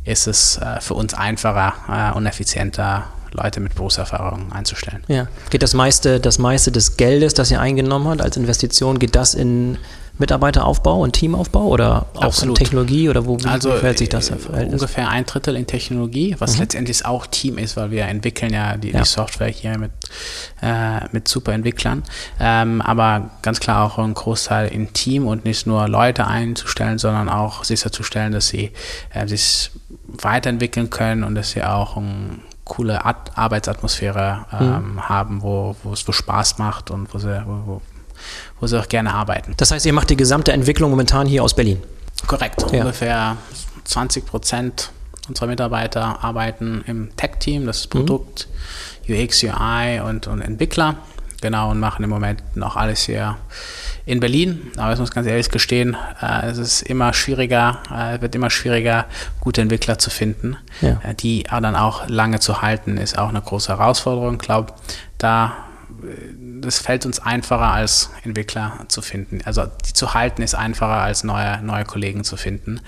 ist 0.05 0.27
es 0.27 0.59
äh, 0.59 0.81
für 0.81 0.95
uns 0.95 1.15
einfacher 1.15 2.13
äh, 2.13 2.17
und 2.17 2.27
effizienter, 2.27 3.05
Leute 3.33 3.61
mit 3.61 3.75
Berufserfahrung 3.75 4.53
einzustellen. 4.53 5.03
Ja. 5.09 5.29
Geht 5.51 5.63
das 5.63 5.75
meiste, 5.75 6.21
das 6.21 6.39
meiste 6.39 6.73
des 6.73 6.97
Geldes, 6.97 7.35
das 7.35 7.51
ihr 7.51 7.61
eingenommen 7.61 8.09
habt 8.09 8.23
als 8.23 8.37
Investition, 8.37 8.99
geht 8.99 9.17
das 9.17 9.35
in 9.35 9.79
Mitarbeiteraufbau 10.21 11.01
und 11.01 11.13
Teamaufbau 11.13 11.67
oder 11.67 12.07
auch 12.15 12.25
Absolut. 12.25 12.59
in 12.59 12.65
Technologie 12.65 13.09
oder 13.09 13.25
wo 13.25 13.39
also, 13.45 13.71
verhält 13.71 13.99
sich 13.99 14.11
das? 14.11 14.29
Verhältnis? 14.29 14.75
Ungefähr 14.75 15.09
ein 15.09 15.25
Drittel 15.25 15.57
in 15.57 15.67
Technologie, 15.67 16.37
was 16.39 16.55
mhm. 16.55 16.61
letztendlich 16.61 17.07
auch 17.07 17.27
Team 17.27 17.57
ist, 17.57 17.79
weil 17.79 17.91
wir 17.91 18.05
entwickeln 18.05 18.53
ja 18.53 18.77
die, 18.77 18.91
ja. 18.91 19.01
die 19.01 19.07
Software 19.07 19.49
hier 19.49 19.79
mit, 19.79 19.93
äh, 20.61 21.09
mit 21.13 21.27
super 21.27 21.55
Entwicklern. 21.55 22.03
Ähm, 22.39 22.83
aber 22.83 23.31
ganz 23.41 23.61
klar 23.61 23.87
auch 23.87 23.99
ein 23.99 24.13
Großteil 24.13 24.69
in 24.69 24.93
Team 24.93 25.27
und 25.27 25.47
nicht 25.47 25.67
nur 25.67 25.89
Leute 25.89 26.27
einzustellen, 26.27 26.99
sondern 26.99 27.31
auch 27.31 27.65
sicherzustellen, 27.65 28.33
dass 28.33 28.49
sie 28.49 28.73
äh, 29.15 29.27
sich 29.27 29.71
weiterentwickeln 30.07 30.91
können 30.91 31.25
und 31.25 31.35
dass 31.35 31.53
sie 31.53 31.63
auch 31.63 31.97
ein 31.97 32.43
coole 32.71 33.05
Arbeitsatmosphäre 33.05 34.47
mhm. 34.53 34.59
ähm, 34.61 34.93
mhm. 34.93 35.09
haben, 35.09 35.43
wo, 35.43 35.75
wo 35.83 35.93
es 35.93 36.07
wo 36.07 36.13
Spaß 36.13 36.59
macht 36.59 36.91
und 36.93 37.13
wo 37.13 37.19
sie, 37.19 37.43
wo, 37.45 37.63
wo, 37.67 37.83
wo 38.61 38.67
sie 38.69 38.79
auch 38.79 38.89
gerne 38.89 39.13
arbeiten. 39.13 39.55
Das 39.57 39.73
heißt, 39.73 39.85
ihr 39.87 39.93
macht 39.93 40.09
die 40.09 40.17
gesamte 40.17 40.53
Entwicklung 40.53 40.91
momentan 40.91 41.27
hier 41.27 41.43
aus 41.43 41.55
Berlin? 41.55 41.83
Korrekt. 42.29 42.65
Ja. 42.71 42.83
Ungefähr 42.83 43.37
20 43.85 44.25
Prozent 44.25 44.93
unserer 45.29 45.49
Mitarbeiter 45.49 46.23
arbeiten 46.23 46.85
im 46.87 47.15
Tech-Team, 47.17 47.67
das 47.67 47.81
ist 47.81 47.95
mhm. 47.95 47.99
Produkt, 47.99 48.49
mhm. 49.07 49.15
UX, 49.17 49.43
UI 49.43 50.01
und, 50.07 50.29
und 50.29 50.41
Entwickler. 50.41 50.97
Genau, 51.41 51.71
und 51.71 51.81
machen 51.81 52.05
im 52.05 52.11
Moment 52.11 52.43
noch 52.55 52.77
alles 52.77 53.03
hier 53.03 53.37
in 54.11 54.19
Berlin. 54.19 54.73
Aber 54.77 54.93
ich 54.93 54.99
muss 54.99 55.13
ganz 55.13 55.27
ehrlich 55.27 55.51
gestehen, 55.51 55.97
äh, 56.21 56.47
es 56.47 56.59
ist 56.59 56.83
immer 56.83 57.13
schwieriger, 57.13 57.79
äh, 57.95 58.21
wird 58.21 58.35
immer 58.35 58.51
schwieriger, 58.51 59.07
gute 59.39 59.61
Entwickler 59.61 59.99
zu 59.99 60.11
finden. 60.11 60.57
Ja. 60.81 61.01
Äh, 61.05 61.15
die 61.15 61.45
dann 61.45 61.77
auch 61.77 62.09
lange 62.09 62.41
zu 62.41 62.61
halten, 62.61 62.97
ist 62.97 63.17
auch 63.17 63.29
eine 63.29 63.41
große 63.41 63.69
Herausforderung. 63.69 64.35
Ich 64.35 64.41
glaube, 64.41 64.73
da 65.19 65.53
das 66.63 66.79
fällt 66.79 67.05
uns 67.05 67.19
einfacher 67.21 67.73
als 67.73 68.11
Entwickler 68.25 68.85
zu 68.89 69.03
finden. 69.03 69.41
Also 69.45 69.67
die 69.87 69.93
zu 69.93 70.15
halten 70.15 70.41
ist 70.41 70.55
einfacher 70.55 71.01
als 71.03 71.25
neue, 71.25 71.63
neue 71.63 71.85
Kollegen 71.85 72.25
zu 72.25 72.37
finden. 72.37 72.81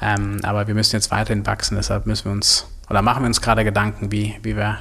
Ähm, 0.00 0.40
aber 0.44 0.66
wir 0.66 0.74
müssen 0.74 0.94
jetzt 0.94 1.10
weiterhin 1.10 1.46
wachsen, 1.46 1.76
deshalb 1.76 2.06
müssen 2.06 2.26
wir 2.26 2.32
uns 2.32 2.66
oder 2.88 3.02
machen 3.02 3.22
wir 3.22 3.26
uns 3.26 3.40
gerade 3.40 3.64
Gedanken, 3.64 4.12
wie, 4.12 4.36
wie 4.42 4.56
wir 4.56 4.78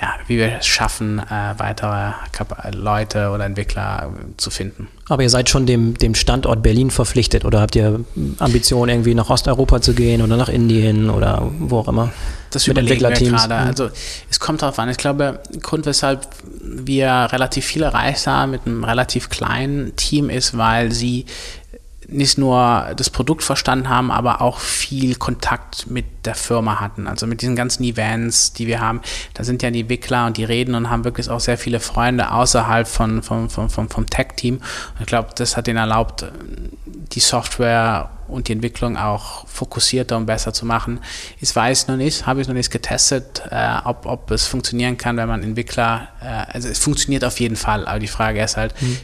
ja, 0.00 0.14
wie 0.26 0.38
wir 0.38 0.58
es 0.58 0.66
schaffen, 0.66 1.18
äh, 1.18 1.54
weitere 1.58 2.12
Leute 2.72 3.30
oder 3.30 3.44
Entwickler 3.44 4.12
zu 4.36 4.50
finden. 4.50 4.88
Aber 5.08 5.22
ihr 5.22 5.30
seid 5.30 5.48
schon 5.48 5.66
dem, 5.66 5.94
dem 5.94 6.14
Standort 6.14 6.62
Berlin 6.62 6.90
verpflichtet 6.90 7.44
oder 7.44 7.60
habt 7.60 7.74
ihr 7.74 8.00
Ambitionen, 8.38 8.90
irgendwie 8.90 9.14
nach 9.14 9.30
Osteuropa 9.30 9.80
zu 9.80 9.94
gehen 9.94 10.22
oder 10.22 10.36
nach 10.36 10.48
Indien 10.48 11.10
oder 11.10 11.50
wo 11.58 11.78
auch 11.78 11.88
immer? 11.88 12.12
Das 12.50 12.66
mit 12.66 12.78
Entwicklerteams. 12.78 13.42
Gerade. 13.42 13.54
Also 13.56 13.90
es 14.30 14.40
kommt 14.40 14.62
darauf 14.62 14.78
an. 14.78 14.88
Ich 14.88 14.96
glaube, 14.96 15.40
Grund, 15.62 15.86
weshalb 15.86 16.28
wir 16.62 17.28
relativ 17.32 17.64
viel 17.64 17.82
erreicht 17.82 18.26
haben 18.26 18.52
mit 18.52 18.66
einem 18.66 18.84
relativ 18.84 19.28
kleinen 19.28 19.96
Team 19.96 20.30
ist, 20.30 20.56
weil 20.56 20.92
sie 20.92 21.26
nicht 22.10 22.38
nur 22.38 22.94
das 22.96 23.10
Produkt 23.10 23.42
verstanden 23.42 23.90
haben, 23.90 24.10
aber 24.10 24.40
auch 24.40 24.58
viel 24.60 25.14
Kontakt 25.16 25.90
mit 25.90 26.06
der 26.24 26.34
Firma 26.34 26.80
hatten. 26.80 27.06
Also 27.06 27.26
mit 27.26 27.42
diesen 27.42 27.54
ganzen 27.54 27.84
Events, 27.84 28.54
die 28.54 28.66
wir 28.66 28.80
haben. 28.80 29.02
Da 29.34 29.44
sind 29.44 29.62
ja 29.62 29.70
die 29.70 29.80
Entwickler 29.80 30.26
und 30.26 30.38
die 30.38 30.44
reden 30.44 30.74
und 30.74 30.88
haben 30.88 31.04
wirklich 31.04 31.28
auch 31.28 31.40
sehr 31.40 31.58
viele 31.58 31.80
Freunde 31.80 32.32
außerhalb 32.32 32.88
von, 32.88 33.22
von, 33.22 33.50
von, 33.50 33.68
vom, 33.68 33.90
vom 33.90 34.06
Tech-Team. 34.06 34.62
Ich 35.00 35.06
glaube, 35.06 35.30
das 35.36 35.58
hat 35.58 35.68
ihnen 35.68 35.76
erlaubt, 35.76 36.24
die 37.12 37.20
Software 37.20 38.10
und 38.26 38.48
die 38.48 38.52
Entwicklung 38.52 38.96
auch 38.96 39.46
fokussierter 39.46 40.16
und 40.16 40.24
besser 40.24 40.54
zu 40.54 40.64
machen. 40.64 41.00
Ich 41.40 41.54
weiß 41.54 41.88
noch 41.88 41.96
nicht, 41.96 42.26
habe 42.26 42.40
ich 42.40 42.48
noch 42.48 42.54
nicht 42.54 42.70
getestet, 42.70 43.42
äh, 43.50 43.78
ob, 43.84 44.06
ob 44.06 44.30
es 44.30 44.46
funktionieren 44.46 44.96
kann, 44.96 45.18
wenn 45.18 45.28
man 45.28 45.42
Entwickler, 45.42 46.08
äh, 46.22 46.52
also 46.52 46.68
es 46.68 46.78
funktioniert 46.78 47.24
auf 47.24 47.38
jeden 47.40 47.56
Fall, 47.56 47.86
aber 47.86 47.98
die 47.98 48.08
Frage 48.08 48.42
ist 48.42 48.56
halt, 48.56 48.74
mhm. 48.80 48.98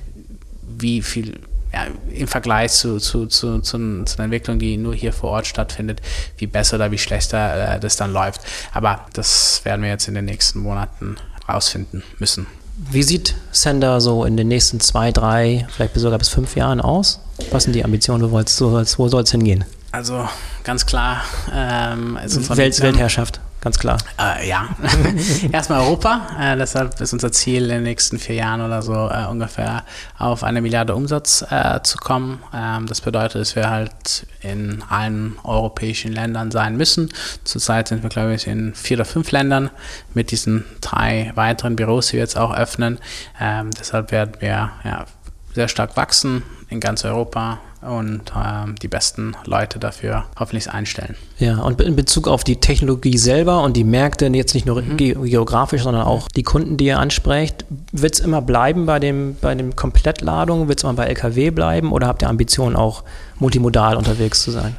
wie 0.79 1.03
viel 1.03 1.41
ja, 1.75 1.87
im 2.13 2.29
Vergleich 2.29 2.73
zu, 2.73 2.99
zu, 2.99 3.27
zu, 3.27 3.59
zu, 3.59 4.05
zu 4.05 4.17
einer 4.17 4.25
Entwicklung, 4.25 4.61
die 4.61 4.77
nur 4.77 4.95
hier 4.95 5.13
vor 5.13 5.31
Ort 5.31 5.47
stattfindet, 5.47 6.01
wie 6.39 6.47
besser 6.47 6.77
oder 6.77 6.91
wie 6.93 6.99
schlechter 6.99 7.75
äh, 7.75 7.81
das 7.81 7.97
dann 7.97 8.13
läuft. 8.13 8.43
Aber 8.73 9.07
das 9.13 9.65
werden 9.65 9.83
wir 9.83 9.89
jetzt 9.89 10.07
in 10.07 10.15
den 10.15 10.25
nächsten 10.25 10.61
Monaten 10.61 11.17
rausfinden 11.49 12.05
müssen. 12.19 12.47
Wie 12.77 13.03
sieht 13.03 13.35
Sender 13.51 14.01
so 14.01 14.25
in 14.25 14.37
den 14.37 14.49
nächsten 14.49 14.79
zwei, 14.81 15.11
drei, 15.11 15.67
vielleicht 15.75 15.95
sogar 15.97 16.19
bis 16.19 16.29
fünf 16.29 16.55
Jahren 16.57 16.81
aus? 16.81 17.21
Was 17.51 17.65
sind 17.65 17.73
die 17.73 17.85
Ambitionen? 17.85 18.31
Wo, 18.31 18.39
wo 18.39 19.09
soll 19.09 19.23
es 19.23 19.31
hingehen? 19.31 19.65
Also 19.91 20.29
ganz 20.63 20.87
klar. 20.87 21.23
Ähm, 21.53 22.17
also 22.17 22.57
Welt, 22.57 22.81
Weltherrschaft 22.81 23.41
ganz 23.65 23.79
klar. 23.79 23.99
Äh, 24.21 24.49
ja, 24.49 24.69
erstmal 25.53 25.81
Europa. 25.81 26.29
Äh, 26.39 26.57
deshalb 26.57 27.01
ist 27.01 27.13
unser 27.13 27.33
Ziel 27.33 27.65
in 27.65 27.69
den 27.71 27.83
nächsten 27.83 28.19
vier 28.19 28.37
Jahren 28.37 28.61
oder 28.61 28.83
so 28.83 28.93
äh, 28.93 29.27
ungefähr 29.29 29.85
auf 30.19 30.45
eine 30.45 30.61
Milliarde 30.61 30.95
Umsatz 30.95 31.45
äh, 31.51 31.81
zu 31.83 31.97
kommen. 31.97 32.43
Ähm, 32.55 32.87
das 32.87 33.01
bedeutet, 33.01 33.41
dass 33.41 33.57
wir 33.57 33.71
halt 33.71 34.27
in 34.41 34.85
allen 34.89 35.39
europäischen 35.43 36.13
Ländern 36.13 36.51
sein 36.51 36.77
müssen. 36.77 37.09
Zurzeit 37.43 37.89
sind 37.89 38.03
wir, 38.03 38.11
glaube 38.11 38.35
ich, 38.35 38.47
in 38.47 38.75
vier 38.75 38.99
oder 38.99 39.07
fünf 39.07 39.33
Ländern 39.33 39.71
mit 40.13 40.31
diesen 40.31 40.65
drei 40.81 41.33
weiteren 41.35 41.75
Büros, 41.75 42.09
die 42.09 42.13
wir 42.15 42.21
jetzt 42.21 42.39
auch 42.39 42.55
öffnen. 42.55 42.99
Ähm, 43.41 43.71
deshalb 43.79 44.13
werden 44.13 44.33
wir 44.41 44.71
ja, 44.85 45.07
sehr 45.55 45.69
stark 45.69 45.97
wachsen 45.97 46.43
in 46.75 46.81
ganz 46.81 47.05
Europa 47.05 47.61
und 47.81 48.33
ähm, 48.37 48.75
die 48.81 48.89
besten 48.89 49.37
Leute 49.45 49.79
dafür 49.79 50.25
hoffentlich 50.39 50.71
einstellen. 50.71 51.17
Ja, 51.39 51.59
und 51.59 51.81
in 51.81 51.97
Bezug 51.97 52.29
auf 52.29 52.45
die 52.45 52.57
Technologie 52.57 53.19
selber 53.19 53.63
und 53.63 53.77
die 53.77 53.85
Märkte, 53.85 54.27
jetzt 54.27 54.55
nicht 54.55 54.67
nur 54.67 54.83
mhm. 54.83 54.97
geografisch, 54.97 55.83
sondern 55.83 56.03
auch 56.03 56.29
die 56.29 56.43
Kunden, 56.43 56.77
die 56.77 56.87
ihr 56.87 56.99
ansprecht, 56.99 57.65
wird 57.93 58.15
es 58.15 58.21
immer 58.21 58.43
bleiben 58.43 58.87
bei 58.87 58.99
dem, 58.99 59.37
bei 59.41 59.55
dem 59.55 59.77
Komplettladung? 59.77 60.69
Wird 60.69 60.81
es 60.81 60.85
immer 60.85 60.95
bei 60.95 61.07
LKW 61.07 61.51
bleiben 61.51 61.93
oder 61.93 62.07
habt 62.07 62.23
ihr 62.23 62.29
Ambitionen 62.29 62.77
auch 62.77 63.05
multimodal 63.39 63.97
unterwegs 63.97 64.43
zu 64.43 64.51
sein? 64.51 64.77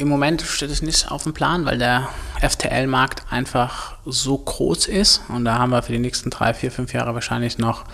Im 0.00 0.08
Moment 0.08 0.42
steht 0.42 0.70
es 0.70 0.82
nicht 0.82 1.10
auf 1.10 1.24
dem 1.24 1.34
Plan, 1.34 1.64
weil 1.64 1.78
der 1.78 2.08
FTL-Markt 2.40 3.22
einfach 3.30 3.94
so 4.10 4.38
groß 4.38 4.86
ist 4.86 5.22
und 5.28 5.44
da 5.44 5.58
haben 5.58 5.70
wir 5.70 5.82
für 5.82 5.92
die 5.92 5.98
nächsten 5.98 6.30
drei, 6.30 6.54
vier, 6.54 6.70
fünf 6.70 6.92
Jahre 6.92 7.14
wahrscheinlich 7.14 7.58
noch 7.58 7.84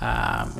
äh, 0.00 0.04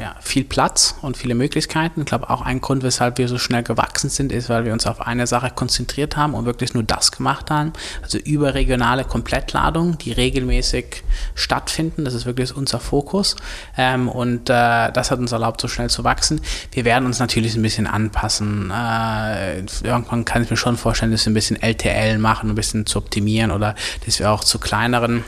ja, 0.00 0.16
viel 0.20 0.44
Platz 0.44 0.96
und 1.02 1.16
viele 1.16 1.34
Möglichkeiten. 1.34 2.00
Ich 2.00 2.06
glaube, 2.06 2.30
auch 2.30 2.40
ein 2.40 2.60
Grund, 2.60 2.82
weshalb 2.82 3.18
wir 3.18 3.28
so 3.28 3.38
schnell 3.38 3.62
gewachsen 3.62 4.08
sind, 4.08 4.32
ist, 4.32 4.48
weil 4.48 4.64
wir 4.64 4.72
uns 4.72 4.86
auf 4.86 5.00
eine 5.00 5.26
Sache 5.26 5.50
konzentriert 5.50 6.16
haben 6.16 6.34
und 6.34 6.46
wirklich 6.46 6.74
nur 6.74 6.82
das 6.82 7.12
gemacht 7.12 7.50
haben. 7.50 7.72
Also 8.02 8.18
überregionale 8.18 9.04
Komplettladungen, 9.04 9.98
die 9.98 10.12
regelmäßig 10.12 11.02
stattfinden. 11.34 12.04
Das 12.04 12.14
ist 12.14 12.26
wirklich 12.26 12.56
unser 12.56 12.80
Fokus 12.80 13.36
ähm, 13.76 14.08
und 14.08 14.48
äh, 14.50 14.92
das 14.92 15.10
hat 15.10 15.18
uns 15.18 15.32
erlaubt, 15.32 15.60
so 15.60 15.68
schnell 15.68 15.90
zu 15.90 16.04
wachsen. 16.04 16.40
Wir 16.72 16.84
werden 16.84 17.06
uns 17.06 17.18
natürlich 17.18 17.54
ein 17.56 17.62
bisschen 17.62 17.86
anpassen. 17.86 18.70
Äh, 18.70 19.60
irgendwann 19.82 20.24
kann 20.24 20.42
ich 20.42 20.50
mir 20.50 20.56
schon 20.56 20.76
vorstellen, 20.76 21.12
dass 21.12 21.26
wir 21.26 21.30
ein 21.30 21.34
bisschen 21.34 21.60
LTL 21.60 22.18
machen, 22.18 22.50
ein 22.50 22.54
bisschen 22.54 22.86
zu 22.86 22.98
optimieren 22.98 23.50
oder 23.50 23.74
dass 24.06 24.18
wir 24.18 24.30
auch 24.30 24.44
zu 24.44 24.58
kleineren 24.94 25.24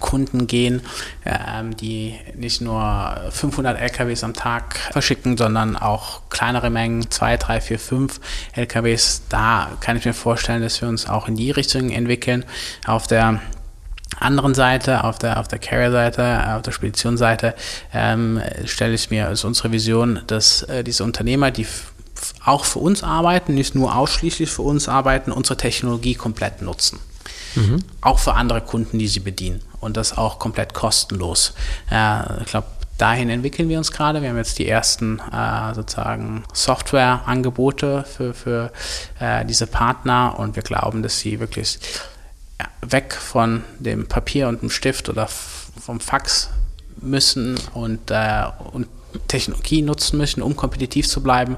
Kunden 0.00 0.46
gehen, 0.46 0.82
ähm, 1.24 1.76
die 1.76 2.14
nicht 2.34 2.60
nur 2.60 3.16
500 3.30 3.78
LKWs 3.80 4.22
am 4.24 4.34
Tag 4.34 4.78
verschicken, 4.92 5.36
sondern 5.36 5.76
auch 5.76 6.22
kleinere 6.30 6.70
Mengen, 6.70 7.10
2, 7.10 7.36
3, 7.36 7.60
4, 7.60 7.78
5 7.78 8.20
LKWs. 8.54 9.22
Da 9.28 9.68
kann 9.80 9.96
ich 9.96 10.04
mir 10.04 10.14
vorstellen, 10.14 10.62
dass 10.62 10.80
wir 10.80 10.88
uns 10.88 11.08
auch 11.08 11.28
in 11.28 11.36
die 11.36 11.50
Richtung 11.50 11.90
entwickeln. 11.90 12.44
Auf 12.86 13.06
der 13.06 13.40
anderen 14.20 14.54
Seite, 14.54 15.04
auf 15.04 15.18
der, 15.18 15.38
auf 15.38 15.48
der 15.48 15.58
Carrier-Seite, 15.58 16.54
auf 16.54 16.62
der 16.62 16.72
Speditionsseite, 16.72 17.54
ähm, 17.92 18.40
stelle 18.64 18.94
ich 18.94 19.10
mir, 19.10 19.28
ist 19.30 19.44
unsere 19.44 19.72
Vision, 19.72 20.20
dass 20.26 20.62
äh, 20.64 20.84
diese 20.84 21.04
Unternehmer, 21.04 21.50
die 21.50 21.66
auch 22.44 22.64
für 22.64 22.78
uns 22.78 23.02
arbeiten, 23.02 23.54
nicht 23.54 23.74
nur 23.74 23.94
ausschließlich 23.94 24.50
für 24.50 24.62
uns 24.62 24.88
arbeiten, 24.88 25.32
unsere 25.32 25.56
Technologie 25.56 26.14
komplett 26.14 26.62
nutzen. 26.62 26.98
Mhm. 27.58 27.84
Auch 28.00 28.18
für 28.18 28.34
andere 28.34 28.60
Kunden, 28.60 28.98
die 28.98 29.08
sie 29.08 29.20
bedienen. 29.20 29.60
Und 29.80 29.96
das 29.96 30.16
auch 30.16 30.38
komplett 30.38 30.74
kostenlos. 30.74 31.54
Äh, 31.90 32.42
ich 32.42 32.46
glaube, 32.46 32.66
dahin 32.98 33.30
entwickeln 33.30 33.68
wir 33.68 33.78
uns 33.78 33.92
gerade. 33.92 34.22
Wir 34.22 34.28
haben 34.28 34.36
jetzt 34.36 34.58
die 34.58 34.68
ersten 34.68 35.20
äh, 35.32 35.74
sozusagen 35.74 36.44
Softwareangebote 36.52 38.04
für, 38.04 38.34
für 38.34 38.72
äh, 39.20 39.44
diese 39.44 39.66
Partner 39.66 40.38
und 40.38 40.56
wir 40.56 40.62
glauben, 40.62 41.02
dass 41.02 41.20
sie 41.20 41.40
wirklich 41.40 41.78
weg 42.82 43.14
von 43.14 43.64
dem 43.78 44.08
Papier 44.08 44.48
und 44.48 44.62
dem 44.62 44.70
Stift 44.70 45.08
oder 45.08 45.28
vom 45.28 46.00
Fax 46.00 46.50
müssen 47.00 47.56
und, 47.74 48.10
äh, 48.10 48.44
und 48.72 48.88
Technologie 49.28 49.82
nutzen 49.82 50.18
müssen, 50.18 50.42
um 50.42 50.56
kompetitiv 50.56 51.08
zu 51.08 51.22
bleiben. 51.22 51.56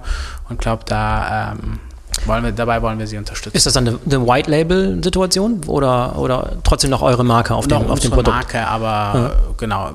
Und 0.49 0.61
glaube, 0.61 0.85
da 0.87 1.53
ähm, 1.53 1.81
wollen 2.27 2.45
wir, 2.45 2.53
dabei 2.53 2.83
wollen 2.83 2.99
wir 2.99 3.07
sie 3.07 3.19
unterstützen. 3.19 3.57
Ist 3.57 3.67
das 3.67 3.73
dann 3.73 3.89
eine, 3.89 3.99
eine 4.05 4.27
White-Label-Situation 4.27 5.63
oder, 5.67 6.19
oder 6.19 6.57
trotzdem 6.65 6.91
noch 6.91 7.03
eure 7.03 7.25
Marke 7.25 7.55
auf, 7.55 7.67
dem, 7.67 7.91
auf 7.91 8.01
dem 8.01 8.11
Produkt? 8.11 8.37
Marke, 8.37 8.67
aber 8.67 8.89
ja. 9.19 9.33
genau. 9.57 9.91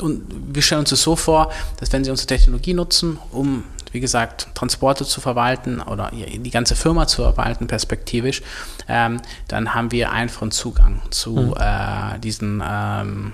Und 0.00 0.22
wir 0.52 0.62
stellen 0.62 0.80
uns 0.80 0.90
das 0.90 1.02
so 1.02 1.16
vor, 1.16 1.50
dass 1.78 1.92
wenn 1.92 2.04
sie 2.04 2.10
unsere 2.10 2.26
Technologie 2.26 2.74
nutzen, 2.74 3.18
um 3.32 3.64
wie 3.92 4.00
gesagt, 4.00 4.48
Transporte 4.54 5.04
zu 5.04 5.20
verwalten 5.20 5.80
oder 5.80 6.10
die 6.12 6.50
ganze 6.50 6.76
Firma 6.76 7.06
zu 7.06 7.22
verwalten, 7.22 7.66
perspektivisch, 7.66 8.42
ähm, 8.88 9.20
dann 9.48 9.74
haben 9.74 9.90
wir 9.90 10.12
einfachen 10.12 10.50
Zugang 10.52 11.02
zu 11.10 11.32
mhm. 11.32 11.54
äh, 11.58 12.18
diesen 12.20 12.62
ähm, 12.64 13.32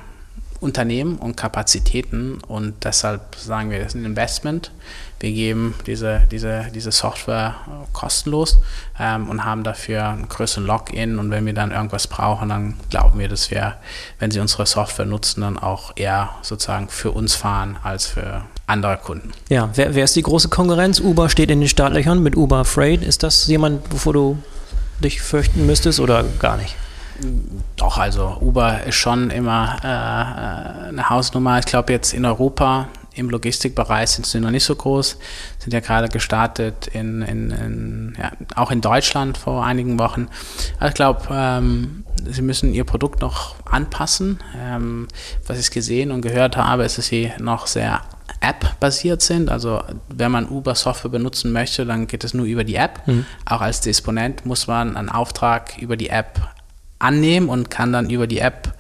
Unternehmen 0.61 1.17
und 1.17 1.37
Kapazitäten 1.37 2.39
und 2.47 2.85
deshalb 2.85 3.37
sagen 3.37 3.71
wir, 3.71 3.79
das 3.79 3.89
ist 3.89 3.95
ein 3.95 4.05
Investment. 4.05 4.71
Wir 5.21 5.33
geben 5.33 5.75
diese, 5.87 6.23
diese, 6.31 6.67
diese 6.75 6.93
Software 6.93 7.55
kostenlos 7.93 8.59
ähm, 8.99 9.29
und 9.29 9.45
haben 9.45 9.65
dafür 9.65 10.09
einen 10.09 10.29
größeren 10.29 10.67
Login 10.67 11.19
und 11.19 11.31
wenn 11.31 11.47
wir 11.47 11.55
dann 11.55 11.73
irgendwas 11.73 12.07
brauchen, 12.07 12.51
dann 12.51 12.75
glauben 12.91 13.19
wir, 13.19 13.29
dass 13.29 13.51
wir, 13.51 13.77
wenn 14.19 14.31
sie 14.31 14.41
unsere 14.41 14.67
Software 14.67 15.07
nutzen, 15.07 15.41
dann 15.41 15.59
auch 15.59 15.93
eher 15.97 16.31
sozusagen 16.43 16.89
für 16.89 17.13
uns 17.13 17.35
fahren 17.35 17.77
als 17.83 18.07
für 18.07 18.43
andere 18.67 18.97
Kunden. 18.99 19.33
Ja, 19.49 19.71
wer, 19.75 19.95
wer 19.95 20.05
ist 20.05 20.17
die 20.17 20.23
große 20.23 20.49
Konkurrenz? 20.49 21.01
Uber 21.01 21.29
steht 21.29 21.51
in 21.51 21.61
den 21.61 21.69
Startlöchern 21.69 22.23
mit 22.23 22.37
Uber 22.37 22.65
Freight. 22.65 23.03
Ist 23.03 23.23
das 23.23 23.47
jemand, 23.47 23.93
wovor 23.93 24.13
du 24.13 24.39
dich 25.03 25.21
fürchten 25.21 25.67
müsstest 25.67 26.01
oder 26.01 26.25
gar 26.39 26.57
nicht? 26.57 26.75
Doch, 27.77 27.99
also 27.99 28.39
Uber 28.41 28.85
ist 28.85 28.97
schon 28.97 29.31
immer 29.31 29.77
äh, 29.83 30.89
eine 30.89 31.11
Hausnummer. 31.11 31.59
Ich 31.59 31.67
glaube 31.67 31.93
jetzt 31.93 32.15
in 32.15 32.25
Europa 32.25 32.89
im 33.17 33.31
Logistikbereich 33.31 34.11
sind 34.11 34.27
sie 34.27 34.41
noch 34.41 34.51
nicht 34.51 34.65
so 34.65 34.77
groß, 34.77 35.19
sind 35.59 35.73
ja 35.73 35.81
gerade 35.81 36.09
gestartet 36.09 36.89
in, 36.89 37.23
in, 37.23 37.51
in 37.51 38.17
ja, 38.19 38.33
auch 38.55 38.71
in 38.71 38.83
Deutschland 38.83 39.39
vor 39.39 39.65
einigen 39.65 39.99
Wochen. 39.99 40.29
Also 40.79 40.89
ich 40.89 40.95
glaube, 40.95 41.23
ähm, 41.31 42.05
sie 42.25 42.43
müssen 42.43 42.75
ihr 42.75 42.85
Produkt 42.85 43.23
noch 43.23 43.57
anpassen. 43.65 44.41
Ähm, 44.59 45.09
was 45.47 45.59
ich 45.59 45.71
gesehen 45.71 46.11
und 46.11 46.21
gehört 46.21 46.57
habe, 46.57 46.85
ist, 46.85 46.99
dass 46.99 47.07
sie 47.07 47.33
noch 47.39 47.67
sehr 47.67 48.03
App-basiert 48.41 49.23
sind. 49.23 49.51
Also 49.51 49.83
wenn 50.09 50.31
man 50.31 50.49
Uber-Software 50.49 51.11
benutzen 51.11 51.53
möchte, 51.53 51.87
dann 51.87 52.07
geht 52.07 52.23
es 52.23 52.35
nur 52.35 52.47
über 52.47 52.65
die 52.65 52.77
App. 52.77 53.07
Mhm. 53.07 53.25
Auch 53.47 53.61
als 53.63 53.81
Disponent 53.81 54.45
muss 54.45 54.67
man 54.67 54.97
einen 54.97 55.09
Auftrag 55.09 55.79
über 55.79 55.97
die 55.97 56.11
App 56.11 56.51
annehmen 56.99 57.49
und 57.49 57.71
kann 57.71 57.93
dann 57.93 58.11
über 58.11 58.27
die 58.27 58.39
App 58.39 58.75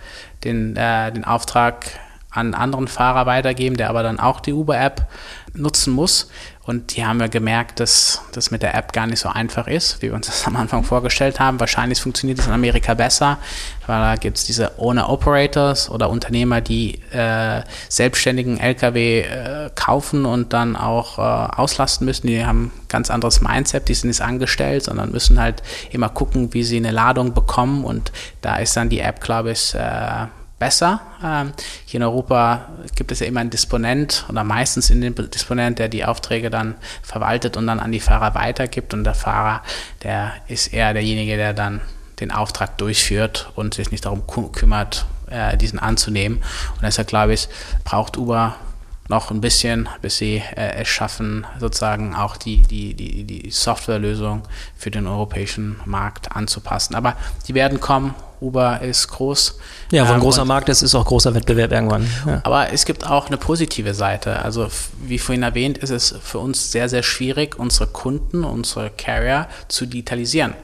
den, 0.44 0.76
äh, 0.76 1.12
den 1.12 1.24
Auftrag 1.24 1.86
an 2.36 2.54
anderen 2.54 2.88
Fahrer 2.88 3.26
weitergeben, 3.26 3.76
der 3.76 3.88
aber 3.88 4.02
dann 4.02 4.20
auch 4.20 4.40
die 4.40 4.52
Uber-App 4.52 5.06
nutzen 5.54 5.92
muss. 5.92 6.28
Und 6.64 6.96
die 6.96 7.06
haben 7.06 7.20
wir 7.20 7.28
gemerkt, 7.28 7.78
dass 7.78 8.22
das 8.32 8.50
mit 8.50 8.62
der 8.62 8.74
App 8.74 8.92
gar 8.92 9.06
nicht 9.06 9.20
so 9.20 9.28
einfach 9.28 9.68
ist, 9.68 10.02
wie 10.02 10.08
wir 10.08 10.14
uns 10.14 10.26
das 10.26 10.44
am 10.46 10.56
Anfang 10.56 10.82
vorgestellt 10.82 11.38
haben. 11.38 11.60
Wahrscheinlich 11.60 12.00
funktioniert 12.00 12.40
es 12.40 12.46
in 12.46 12.52
Amerika 12.52 12.94
besser, 12.94 13.38
weil 13.86 14.00
da 14.00 14.16
gibt 14.16 14.36
es 14.36 14.44
diese 14.44 14.78
Owner-Operators 14.78 15.90
oder 15.90 16.10
Unternehmer, 16.10 16.60
die 16.60 17.00
äh, 17.12 17.62
selbstständigen 17.88 18.58
Lkw 18.58 19.20
äh, 19.20 19.70
kaufen 19.76 20.24
und 20.24 20.52
dann 20.52 20.74
auch 20.74 21.18
äh, 21.18 21.22
auslasten 21.22 22.04
müssen. 22.04 22.26
Die 22.26 22.44
haben 22.44 22.72
ganz 22.88 23.10
anderes 23.10 23.40
Mindset, 23.40 23.88
die 23.88 23.94
sind 23.94 24.08
nicht 24.08 24.20
angestellt, 24.20 24.84
sondern 24.84 25.12
müssen 25.12 25.40
halt 25.40 25.62
immer 25.92 26.08
gucken, 26.08 26.52
wie 26.52 26.64
sie 26.64 26.78
eine 26.78 26.90
Ladung 26.90 27.32
bekommen. 27.32 27.84
Und 27.84 28.10
da 28.40 28.56
ist 28.56 28.76
dann 28.76 28.88
die 28.88 29.00
App, 29.00 29.20
glaube 29.20 29.52
ich, 29.52 29.74
äh, 29.74 30.26
besser. 30.58 31.00
Ähm, 31.22 31.52
hier 31.84 31.98
in 31.98 32.04
Europa 32.04 32.68
gibt 32.94 33.12
es 33.12 33.20
ja 33.20 33.26
immer 33.26 33.40
einen 33.40 33.50
Disponent 33.50 34.24
oder 34.28 34.44
meistens 34.44 34.90
in 34.90 35.00
den 35.00 35.14
Disponent, 35.14 35.78
der 35.78 35.88
die 35.88 36.04
Aufträge 36.04 36.50
dann 36.50 36.76
verwaltet 37.02 37.56
und 37.56 37.66
dann 37.66 37.80
an 37.80 37.92
die 37.92 38.00
Fahrer 38.00 38.34
weitergibt. 38.34 38.94
Und 38.94 39.04
der 39.04 39.14
Fahrer, 39.14 39.62
der 40.02 40.32
ist 40.48 40.72
eher 40.72 40.92
derjenige, 40.92 41.36
der 41.36 41.52
dann 41.52 41.80
den 42.20 42.30
Auftrag 42.30 42.78
durchführt 42.78 43.50
und 43.54 43.74
sich 43.74 43.90
nicht 43.90 44.06
darum 44.06 44.22
kümmert, 44.52 45.06
äh, 45.28 45.56
diesen 45.56 45.78
anzunehmen. 45.78 46.38
Und 46.74 46.82
deshalb 46.82 47.08
glaube 47.08 47.34
ich, 47.34 47.48
braucht 47.84 48.16
Uber 48.16 48.56
noch 49.08 49.30
ein 49.30 49.40
bisschen, 49.40 49.88
bis 50.02 50.18
sie 50.18 50.42
äh, 50.56 50.82
es 50.82 50.88
schaffen, 50.88 51.46
sozusagen 51.58 52.14
auch 52.14 52.36
die, 52.36 52.62
die, 52.62 52.94
die, 52.94 53.24
die 53.24 53.50
Softwarelösung 53.50 54.42
für 54.76 54.90
den 54.90 55.06
europäischen 55.06 55.80
Markt 55.84 56.32
anzupassen. 56.32 56.94
Aber 56.94 57.16
die 57.46 57.54
werden 57.54 57.80
kommen 57.80 58.14
Uber 58.40 58.80
ist 58.80 59.08
groß. 59.08 59.58
Ja, 59.90 60.04
wo 60.04 60.08
ein 60.08 60.14
ähm, 60.14 60.20
großer 60.20 60.44
Markt 60.44 60.68
ist, 60.68 60.82
ist 60.82 60.94
auch 60.94 61.04
großer 61.04 61.34
Wettbewerb 61.34 61.72
irgendwann. 61.72 62.06
Ja. 62.26 62.40
Aber 62.44 62.72
es 62.72 62.84
gibt 62.84 63.06
auch 63.06 63.28
eine 63.28 63.36
positive 63.36 63.94
Seite. 63.94 64.42
Also 64.42 64.68
wie 65.02 65.18
vorhin 65.18 65.42
erwähnt, 65.42 65.78
ist 65.78 65.90
es 65.90 66.14
für 66.22 66.38
uns 66.38 66.70
sehr, 66.72 66.88
sehr 66.88 67.02
schwierig, 67.02 67.58
unsere 67.58 67.86
Kunden, 67.86 68.44
unsere 68.44 68.90
Carrier 68.90 69.48
zu 69.68 69.86
digitalisieren. 69.86 70.54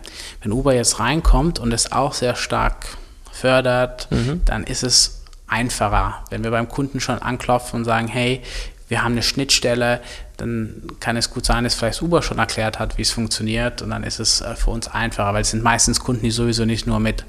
Wenn 0.43 0.53
Uber 0.53 0.75
jetzt 0.75 1.01
reinkommt 1.01 1.59
und 1.59 1.73
es 1.73 1.93
auch 1.93 2.13
sehr 2.13 2.35
stark 2.35 2.87
fördert, 3.31 4.09
mhm. 4.11 4.43
dann 4.45 4.65
ist 4.65 4.83
es 4.83 5.22
einfacher. 5.53 6.25
Wenn 6.31 6.43
wir 6.43 6.51
beim 6.51 6.69
Kunden 6.69 6.99
schon 6.99 7.19
anklopfen 7.19 7.81
und 7.81 7.85
sagen, 7.85 8.09
hey, 8.09 8.43
wir 8.89 9.03
haben 9.05 9.13
eine 9.13 9.23
Schnittstelle, 9.23 10.01
dann 10.39 10.83
kann 11.01 11.17
es 11.17 11.31
gut 11.31 11.47
sein, 11.47 11.65
dass 11.65 11.75
vielleicht 11.75 12.03
Uber 12.03 12.23
schon 12.23 12.39
erklärt 12.39 12.79
hat, 12.79 12.99
wie 12.99 13.03
es 13.03 13.11
funktioniert 13.11 13.81
und 13.83 13.91
dann 13.91 14.03
ist 14.03 14.19
es 14.19 14.41
äh, 14.41 14.57
für 14.57 14.71
uns 14.71 14.89
einfacher, 14.89 15.33
weil 15.35 15.43
es 15.43 15.51
sind 15.51 15.63
meistens 15.63 16.01
Kunden, 16.01 16.23
die 16.23 16.31
sowieso 16.31 16.65
nicht 16.65 16.87
nur 16.87 17.01
mit 17.01 17.25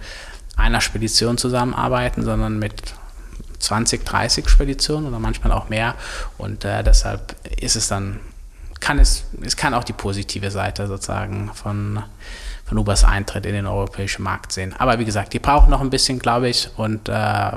einer 0.56 0.82
Spedition 0.82 1.38
zusammenarbeiten, 1.38 2.24
sondern 2.24 2.60
mit 2.60 2.74
20, 3.60 4.06
30 4.06 4.50
Speditionen 4.50 5.08
oder 5.08 5.20
manchmal 5.20 5.52
auch 5.52 5.70
mehr. 5.70 5.96
Und 6.38 6.66
äh, 6.66 6.84
deshalb 6.84 7.36
ist 7.60 7.76
es 7.76 7.88
dann, 7.88 8.20
kann 8.80 9.00
es, 9.00 9.26
es 9.42 9.56
kann 9.56 9.74
auch 9.74 9.84
die 9.84 9.94
positive 9.94 10.52
Seite 10.52 10.88
sozusagen 10.88 11.52
von, 11.54 12.04
von 12.74 12.80
Ubers 12.80 13.04
Eintritt 13.04 13.46
in 13.46 13.54
den 13.54 13.68
europäischen 13.68 14.24
Markt 14.24 14.52
sehen. 14.52 14.74
Aber 14.80 14.98
wie 14.98 15.06
gesagt, 15.06 15.34
die 15.34 15.40
brauchen 15.40 15.70
noch 15.70 15.82
ein 15.82 15.92
bisschen, 15.92 16.18
glaube 16.18 16.50
ich, 16.50 16.70
und 16.76 17.08
äh, 17.08 17.52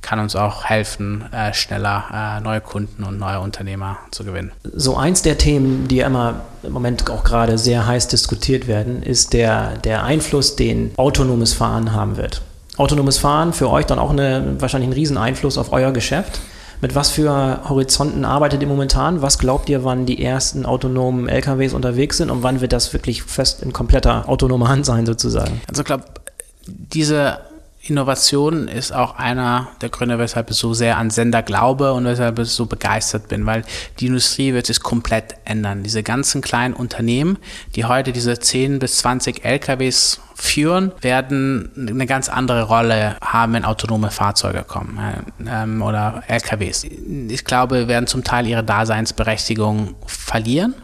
kann 0.00 0.18
uns 0.18 0.34
auch 0.34 0.64
helfen, 0.64 1.30
äh, 1.30 1.52
schneller 1.52 2.38
äh, 2.38 2.40
neue 2.40 2.62
Kunden 2.62 3.04
und 3.04 3.18
neue 3.18 3.40
Unternehmer 3.40 3.98
zu 4.12 4.24
gewinnen. 4.24 4.50
So 4.74 4.96
eins 4.96 5.20
der 5.20 5.36
Themen, 5.36 5.88
die 5.88 6.00
immer 6.00 6.40
im 6.62 6.72
Moment 6.72 7.10
auch 7.10 7.22
gerade 7.22 7.58
sehr 7.58 7.86
heiß 7.86 8.08
diskutiert 8.08 8.66
werden, 8.66 9.02
ist 9.02 9.34
der, 9.34 9.76
der 9.76 10.04
Einfluss, 10.04 10.56
den 10.56 10.92
autonomes 10.96 11.52
Fahren 11.52 11.92
haben 11.92 12.16
wird. 12.16 12.40
Autonomes 12.78 13.18
Fahren 13.18 13.52
für 13.52 13.68
euch 13.68 13.84
dann 13.84 13.98
auch 13.98 14.10
eine, 14.10 14.56
wahrscheinlich 14.58 14.86
einen 14.86 14.94
riesen 14.94 15.18
Einfluss 15.18 15.58
auf 15.58 15.72
euer 15.72 15.92
Geschäft. 15.92 16.40
Mit 16.82 16.96
was 16.96 17.10
für 17.10 17.60
Horizonten 17.68 18.24
arbeitet 18.24 18.60
ihr 18.60 18.66
momentan? 18.66 19.22
Was 19.22 19.38
glaubt 19.38 19.68
ihr, 19.68 19.84
wann 19.84 20.04
die 20.04 20.20
ersten 20.20 20.66
autonomen 20.66 21.28
LKWs 21.28 21.74
unterwegs 21.74 22.16
sind 22.16 22.28
und 22.28 22.42
wann 22.42 22.60
wird 22.60 22.72
das 22.72 22.92
wirklich 22.92 23.22
fest 23.22 23.62
in 23.62 23.72
kompletter 23.72 24.28
autonomer 24.28 24.68
Hand 24.68 24.84
sein 24.84 25.06
sozusagen? 25.06 25.60
Also 25.68 25.82
ich 25.82 25.86
glaube, 25.86 26.06
diese 26.66 27.38
Innovation 27.84 28.68
ist 28.68 28.92
auch 28.92 29.16
einer 29.16 29.68
der 29.80 29.88
Gründe, 29.88 30.18
weshalb 30.18 30.50
ich 30.50 30.56
so 30.56 30.72
sehr 30.72 30.98
an 30.98 31.10
Sender 31.10 31.42
glaube 31.42 31.92
und 31.92 32.04
weshalb 32.04 32.38
ich 32.38 32.50
so 32.50 32.66
begeistert 32.66 33.26
bin, 33.28 33.44
weil 33.44 33.64
die 33.98 34.06
Industrie 34.06 34.52
wird 34.54 34.66
sich 34.66 34.80
komplett 34.80 35.34
ändern. 35.44 35.82
Diese 35.82 36.04
ganzen 36.04 36.42
kleinen 36.42 36.74
Unternehmen, 36.74 37.38
die 37.74 37.84
heute 37.84 38.12
diese 38.12 38.38
10 38.38 38.78
bis 38.78 38.98
20 38.98 39.44
LKWs 39.44 40.20
führen, 40.36 40.92
werden 41.00 41.70
eine 41.76 42.06
ganz 42.06 42.28
andere 42.28 42.62
Rolle 42.62 43.16
haben, 43.20 43.54
wenn 43.54 43.64
autonome 43.64 44.10
Fahrzeuge 44.10 44.62
kommen 44.62 45.00
ähm, 45.48 45.82
oder 45.82 46.22
LKWs. 46.28 46.84
Ich 46.84 47.44
glaube, 47.44 47.88
werden 47.88 48.06
zum 48.06 48.22
Teil 48.22 48.46
ihre 48.46 48.62
Daseinsberechtigung 48.62 49.96
verlieren 50.06 50.74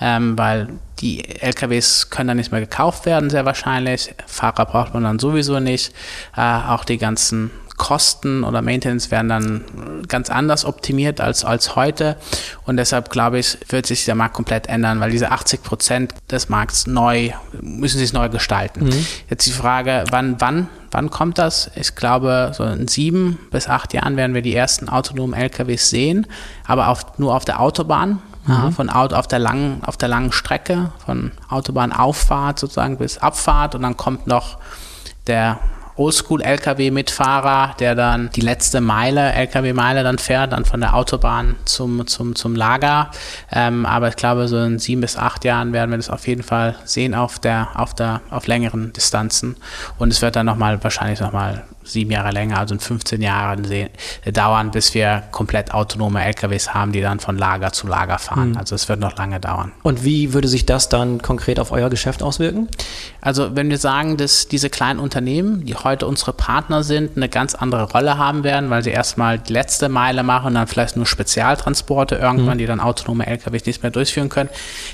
ähm, 0.00 0.36
weil 0.36 0.68
die 1.00 1.40
LKWs 1.40 2.10
können 2.10 2.28
dann 2.28 2.36
nicht 2.38 2.52
mehr 2.52 2.60
gekauft 2.60 3.06
werden, 3.06 3.30
sehr 3.30 3.44
wahrscheinlich. 3.44 4.14
Fahrer 4.26 4.64
braucht 4.66 4.94
man 4.94 5.02
dann 5.02 5.18
sowieso 5.18 5.60
nicht. 5.60 5.92
Äh, 6.36 6.40
auch 6.40 6.84
die 6.84 6.98
ganzen 6.98 7.50
Kosten 7.76 8.42
oder 8.42 8.62
Maintenance 8.62 9.10
werden 9.10 9.28
dann 9.28 9.64
ganz 10.08 10.30
anders 10.30 10.64
optimiert 10.64 11.20
als, 11.20 11.44
als 11.44 11.76
heute. 11.76 12.16
Und 12.64 12.78
deshalb 12.78 13.10
glaube 13.10 13.38
ich, 13.38 13.58
wird 13.68 13.86
sich 13.86 14.04
der 14.04 14.14
Markt 14.14 14.34
komplett 14.34 14.68
ändern, 14.68 15.00
weil 15.00 15.10
diese 15.10 15.30
80 15.30 15.62
Prozent 15.62 16.14
des 16.30 16.48
Markts 16.48 16.86
neu, 16.86 17.32
müssen 17.60 17.98
sich 17.98 18.12
neu 18.12 18.28
gestalten. 18.28 18.86
Mhm. 18.86 19.06
Jetzt 19.28 19.46
die 19.46 19.52
Frage, 19.52 20.04
wann, 20.10 20.36
wann, 20.40 20.68
wann 20.90 21.10
kommt 21.10 21.38
das? 21.38 21.70
Ich 21.76 21.94
glaube, 21.94 22.52
so 22.54 22.64
in 22.64 22.88
sieben 22.88 23.38
bis 23.50 23.68
acht 23.68 23.92
Jahren 23.92 24.16
werden 24.16 24.34
wir 24.34 24.42
die 24.42 24.54
ersten 24.54 24.88
autonomen 24.88 25.34
LKWs 25.34 25.90
sehen, 25.90 26.26
aber 26.66 26.88
auf, 26.88 27.18
nur 27.18 27.34
auf 27.34 27.44
der 27.44 27.60
Autobahn 27.60 28.22
ja, 28.46 28.66
mhm. 28.66 28.72
von 28.72 28.90
Auto 28.90 29.16
auf 29.16 29.26
der 29.26 29.38
langen, 29.38 29.82
auf 29.84 29.96
der 29.96 30.08
langen 30.08 30.32
Strecke, 30.32 30.90
von 31.04 31.32
Autobahnauffahrt 31.48 32.58
sozusagen 32.58 32.98
bis 32.98 33.18
Abfahrt 33.18 33.74
und 33.74 33.82
dann 33.82 33.96
kommt 33.96 34.26
noch 34.26 34.58
der 35.26 35.58
Oldschool-LKW-Mitfahrer, 35.96 37.74
der 37.78 37.94
dann 37.94 38.30
die 38.34 38.42
letzte 38.42 38.80
Meile, 38.80 39.32
LKW-Meile 39.32 40.02
dann 40.02 40.18
fährt, 40.18 40.52
dann 40.52 40.64
von 40.64 40.80
der 40.80 40.94
Autobahn 40.94 41.56
zum, 41.64 42.06
zum, 42.06 42.36
zum 42.36 42.54
Lager. 42.54 43.10
Ähm, 43.50 43.86
aber 43.86 44.08
ich 44.08 44.16
glaube, 44.16 44.46
so 44.48 44.58
in 44.58 44.78
sieben 44.78 45.00
bis 45.00 45.16
acht 45.16 45.44
Jahren 45.44 45.72
werden 45.72 45.90
wir 45.90 45.96
das 45.96 46.10
auf 46.10 46.26
jeden 46.28 46.42
Fall 46.42 46.76
sehen 46.84 47.14
auf 47.14 47.38
der, 47.38 47.68
auf 47.74 47.94
der, 47.94 48.20
auf 48.30 48.46
längeren 48.46 48.92
Distanzen. 48.92 49.56
Und 49.98 50.12
es 50.12 50.20
wird 50.20 50.36
dann 50.36 50.46
nochmal, 50.46 50.82
wahrscheinlich 50.84 51.20
nochmal 51.20 51.64
sieben 51.86 52.10
Jahre 52.10 52.30
länger, 52.30 52.58
also 52.58 52.74
in 52.74 52.80
15 52.80 53.22
Jahren 53.22 53.64
sehen, 53.64 53.90
dauern, 54.32 54.70
bis 54.70 54.94
wir 54.94 55.22
komplett 55.30 55.72
autonome 55.72 56.24
LKWs 56.24 56.74
haben, 56.74 56.92
die 56.92 57.00
dann 57.00 57.20
von 57.20 57.38
Lager 57.38 57.72
zu 57.72 57.86
Lager 57.86 58.18
fahren. 58.18 58.50
Mhm. 58.50 58.56
Also 58.58 58.74
es 58.74 58.88
wird 58.88 59.00
noch 59.00 59.16
lange 59.16 59.40
dauern. 59.40 59.72
Und 59.82 60.04
wie 60.04 60.32
würde 60.32 60.48
sich 60.48 60.66
das 60.66 60.88
dann 60.88 61.22
konkret 61.22 61.60
auf 61.60 61.72
euer 61.72 61.90
Geschäft 61.90 62.22
auswirken? 62.22 62.68
Also 63.20 63.56
wenn 63.56 63.70
wir 63.70 63.78
sagen, 63.78 64.16
dass 64.16 64.48
diese 64.48 64.70
kleinen 64.70 64.98
Unternehmen, 65.00 65.64
die 65.64 65.74
heute 65.74 66.06
unsere 66.06 66.32
Partner 66.32 66.82
sind, 66.82 67.16
eine 67.16 67.28
ganz 67.28 67.54
andere 67.54 67.84
Rolle 67.84 68.18
haben 68.18 68.44
werden, 68.44 68.70
weil 68.70 68.82
sie 68.82 68.90
erstmal 68.90 69.38
die 69.38 69.52
letzte 69.52 69.88
Meile 69.88 70.22
machen 70.22 70.48
und 70.48 70.54
dann 70.54 70.66
vielleicht 70.66 70.96
nur 70.96 71.06
Spezialtransporte 71.06 72.16
irgendwann, 72.16 72.54
mhm. 72.54 72.58
die 72.58 72.66
dann 72.66 72.80
autonome 72.80 73.26
LKWs 73.26 73.66
nicht 73.66 73.82
mehr 73.82 73.90
durchführen 73.90 74.28
können, 74.28 74.50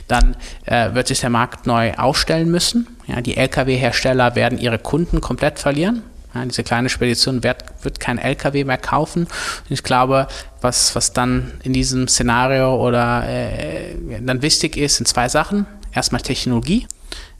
dann 0.08 0.36
äh, 0.66 0.94
wird 0.94 1.08
sich 1.08 1.20
der 1.20 1.30
Markt 1.30 1.66
neu 1.66 1.94
aufstellen 1.94 2.50
müssen. 2.50 2.86
Ja, 3.06 3.20
die 3.20 3.36
Lkw-Hersteller 3.36 4.34
werden 4.34 4.58
ihre 4.58 4.78
Kunden 4.78 5.20
komplett 5.20 5.58
verlieren. 5.58 6.02
Ja, 6.34 6.44
diese 6.44 6.62
kleine 6.62 6.88
Spedition 6.88 7.42
wird, 7.42 7.64
wird 7.82 8.00
kein 8.00 8.18
LKW 8.18 8.64
mehr 8.64 8.78
kaufen. 8.78 9.24
Und 9.24 9.70
ich 9.70 9.82
glaube, 9.82 10.28
was, 10.60 10.94
was 10.94 11.12
dann 11.12 11.52
in 11.62 11.72
diesem 11.72 12.08
Szenario 12.08 12.76
oder 12.76 13.28
äh, 13.28 13.94
dann 14.20 14.42
wichtig 14.42 14.76
ist, 14.76 14.96
sind 14.96 15.06
zwei 15.06 15.28
Sachen. 15.28 15.66
Erstmal 15.92 16.22
Technologie. 16.22 16.86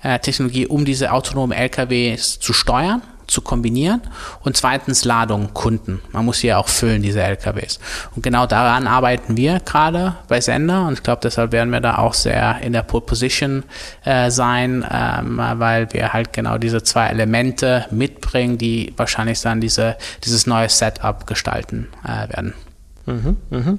Äh, 0.02 0.18
Technologie, 0.18 0.66
um 0.66 0.84
diese 0.84 1.12
autonomen 1.12 1.56
LKWs 1.56 2.38
zu 2.38 2.52
steuern 2.52 3.02
zu 3.32 3.40
kombinieren 3.40 4.02
und 4.42 4.56
zweitens 4.56 5.04
Ladung 5.04 5.54
Kunden. 5.54 6.00
Man 6.12 6.24
muss 6.24 6.38
hier 6.38 6.58
auch 6.58 6.68
füllen, 6.68 7.02
diese 7.02 7.22
LKWs. 7.22 7.80
Und 8.14 8.22
genau 8.22 8.46
daran 8.46 8.86
arbeiten 8.86 9.36
wir 9.36 9.60
gerade 9.60 10.16
bei 10.28 10.40
Sender 10.40 10.86
und 10.86 10.94
ich 10.94 11.02
glaube, 11.02 11.20
deshalb 11.22 11.52
werden 11.52 11.72
wir 11.72 11.80
da 11.80 11.98
auch 11.98 12.14
sehr 12.14 12.58
in 12.60 12.72
der 12.72 12.82
Pole 12.82 13.04
Position 13.04 13.64
äh, 14.04 14.30
sein, 14.30 14.84
ähm, 14.90 15.40
weil 15.54 15.92
wir 15.92 16.12
halt 16.12 16.32
genau 16.32 16.58
diese 16.58 16.82
zwei 16.82 17.08
Elemente 17.08 17.86
mitbringen, 17.90 18.58
die 18.58 18.92
wahrscheinlich 18.96 19.40
dann 19.40 19.60
diese, 19.60 19.96
dieses 20.24 20.46
neue 20.46 20.68
Setup 20.68 21.26
gestalten 21.26 21.88
äh, 22.04 22.28
werden. 22.28 22.54
Mhm, 23.06 23.36
mh. 23.50 23.78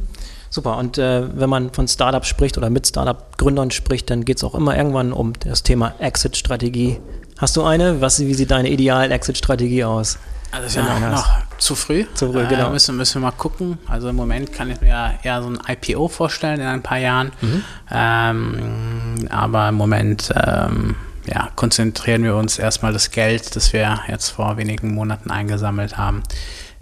Super. 0.54 0.78
Und 0.78 1.00
äh, 1.00 1.24
wenn 1.36 1.50
man 1.50 1.74
von 1.74 1.88
Startup 1.88 2.24
spricht 2.24 2.60
oder 2.60 2.70
mit 2.70 2.86
Startup-Gründern 2.86 3.72
spricht, 3.72 4.12
dann 4.12 4.24
geht 4.24 4.38
es 4.38 4.44
auch 4.44 4.54
immer 4.54 4.78
irgendwann 4.78 5.12
um 5.12 5.34
das 5.34 5.64
Thema 5.64 5.96
Exit-Strategie. 5.98 7.00
Hast 7.44 7.58
du 7.58 7.64
eine? 7.64 8.00
Was, 8.00 8.22
wie 8.22 8.34
sieht 8.36 8.52
deine 8.52 8.70
Ideal-Exit-Strategie 8.70 9.84
aus? 9.84 10.18
Also 10.54 10.68
ist 10.68 10.76
ja 10.78 11.10
noch 11.10 11.28
zu 11.58 11.76
früh. 11.76 12.06
Zu 12.14 12.32
früh, 12.32 12.48
genau. 12.48 12.70
Äh, 12.70 12.72
müssen, 12.72 12.96
müssen 12.96 13.16
wir 13.16 13.28
mal 13.28 13.36
gucken. 13.36 13.80
Also 13.86 14.08
im 14.08 14.16
Moment 14.16 14.54
kann 14.54 14.72
ich 14.72 14.80
mir 14.80 15.16
eher 15.22 15.44
so 15.44 15.50
ein 15.50 15.60
IPO 15.68 16.08
vorstellen 16.08 16.62
in 16.62 16.68
ein 16.68 16.82
paar 16.82 17.00
Jahren. 17.00 17.34
Mhm. 17.42 17.64
Ähm, 17.92 19.28
aber 19.30 19.68
im 19.68 19.76
Moment 19.76 20.34
ähm, 20.34 20.96
ja, 21.26 21.50
konzentrieren 21.58 22.24
wir 22.24 22.38
uns 22.38 22.60
erstmal 22.60 22.94
das 22.94 23.12
Geld, 23.12 23.58
das 23.58 23.74
wir 23.74 24.00
jetzt 24.08 24.30
vor 24.30 24.56
wenigen 24.56 24.94
Monaten 24.94 25.30
eingesammelt 25.30 25.98
haben, 25.98 26.24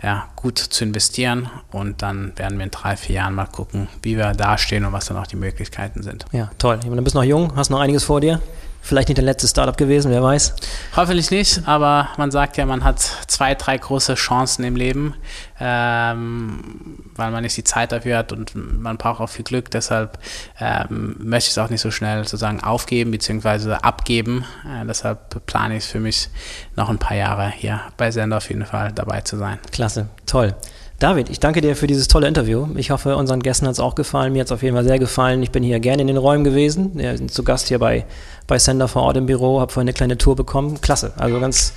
ja, 0.04 0.28
gut 0.36 0.60
zu 0.60 0.84
investieren 0.84 1.50
und 1.72 2.04
dann 2.04 2.34
werden 2.36 2.60
wir 2.60 2.66
in 2.66 2.72
drei, 2.72 2.98
vier 2.98 3.16
Jahren 3.16 3.34
mal 3.34 3.48
gucken, 3.48 3.88
wie 4.04 4.16
wir 4.16 4.34
dastehen 4.34 4.86
und 4.86 4.94
was 4.94 5.08
dann 5.08 5.18
auch 5.18 5.26
die 5.26 5.38
Möglichkeiten 5.38 6.04
sind. 6.04 6.26
Ja, 6.32 6.52
toll. 6.60 6.78
Meine, 6.84 6.98
du 6.98 7.02
bist 7.02 7.16
noch 7.16 7.24
jung, 7.24 7.56
hast 7.56 7.72
noch 7.72 7.80
einiges 7.80 8.04
vor 8.04 8.22
dir. 8.22 8.40
Vielleicht 8.82 9.10
nicht 9.10 9.18
der 9.18 9.26
letzte 9.26 9.48
Startup 9.48 9.78
gewesen, 9.78 10.12
wer 10.12 10.24
weiß. 10.24 10.56
Hoffentlich 10.96 11.30
nicht, 11.30 11.68
aber 11.68 12.10
man 12.18 12.32
sagt 12.32 12.58
ja, 12.58 12.66
man 12.66 12.84
hat 12.84 13.00
zwei, 13.00 13.54
drei 13.56 13.78
große 13.78 14.16
Chancen 14.16 14.64
im 14.64 14.76
Leben, 14.76 15.14
ähm, 15.60 16.98
weil 17.16 17.32
man 17.32 17.44
nicht 17.44 17.56
die 17.56 17.64
Zeit 17.64 17.92
dafür 17.92 18.18
hat 18.18 18.32
und 18.32 18.56
man 18.56 18.98
braucht 18.98 19.22
auch 19.22 19.30
viel 19.30 19.46
Glück. 19.46 19.70
Deshalb 19.70 20.18
ähm, 20.60 21.16
möchte 21.20 21.50
ich 21.50 21.52
es 21.52 21.58
auch 21.60 21.70
nicht 21.70 21.82
so 21.82 21.92
schnell 21.92 22.24
sozusagen 22.24 22.64
aufgeben 22.64 23.12
bzw. 23.12 23.74
abgeben. 23.74 24.46
Äh, 24.66 24.86
deshalb 24.86 25.46
plane 25.46 25.78
ich 25.78 25.86
es 25.86 25.92
für 25.92 26.00
mich 26.00 26.30
noch 26.76 26.90
ein 26.90 26.98
paar 26.98 27.16
Jahre 27.16 27.52
hier 27.52 27.82
bei 27.98 28.10
Sender 28.12 28.38
auf 28.38 28.50
jeden 28.50 28.66
Fall 28.66 28.92
dabei 28.92 29.22
zu 29.22 29.38
sein. 29.38 29.60
Klasse, 29.72 30.10
toll. 30.26 30.56
David, 31.02 31.32
ich 31.32 31.40
danke 31.40 31.62
dir 31.62 31.76
für 31.76 31.88
dieses 31.88 32.08
tolle 32.08 32.28
Interview. 32.28 32.68
Ich 32.76 32.92
hoffe, 32.92 33.16
unseren 33.16 33.42
Gästen 33.42 33.66
hat 33.66 33.74
es 33.74 33.80
auch 33.80 33.96
gefallen. 33.96 34.34
Mir 34.34 34.42
hat 34.42 34.50
es 34.50 34.52
auf 34.52 34.62
jeden 34.62 34.76
Fall 34.76 34.84
sehr 34.84 35.00
gefallen. 35.00 35.42
Ich 35.42 35.50
bin 35.50 35.64
hier 35.64 35.80
gerne 35.80 36.04
in 36.04 36.08
den 36.08 36.18
Räumen 36.18 36.44
gewesen. 36.44 36.92
Wir 36.94 37.18
sind 37.18 37.34
zu 37.34 37.44
Gast 37.44 37.70
hier 37.70 37.80
bei, 37.80 38.06
bei 38.46 38.60
Sender 38.60 38.88
vor 38.88 39.02
Ort 39.02 39.18
im 39.18 39.26
Büro, 39.26 39.60
habe 39.60 39.74
vorhin 39.74 39.88
eine 39.88 39.94
kleine 39.94 40.20
Tour 40.20 40.36
bekommen. 40.36 40.80
Klasse. 40.80 41.14
Also 41.18 41.40
ganz 41.40 41.74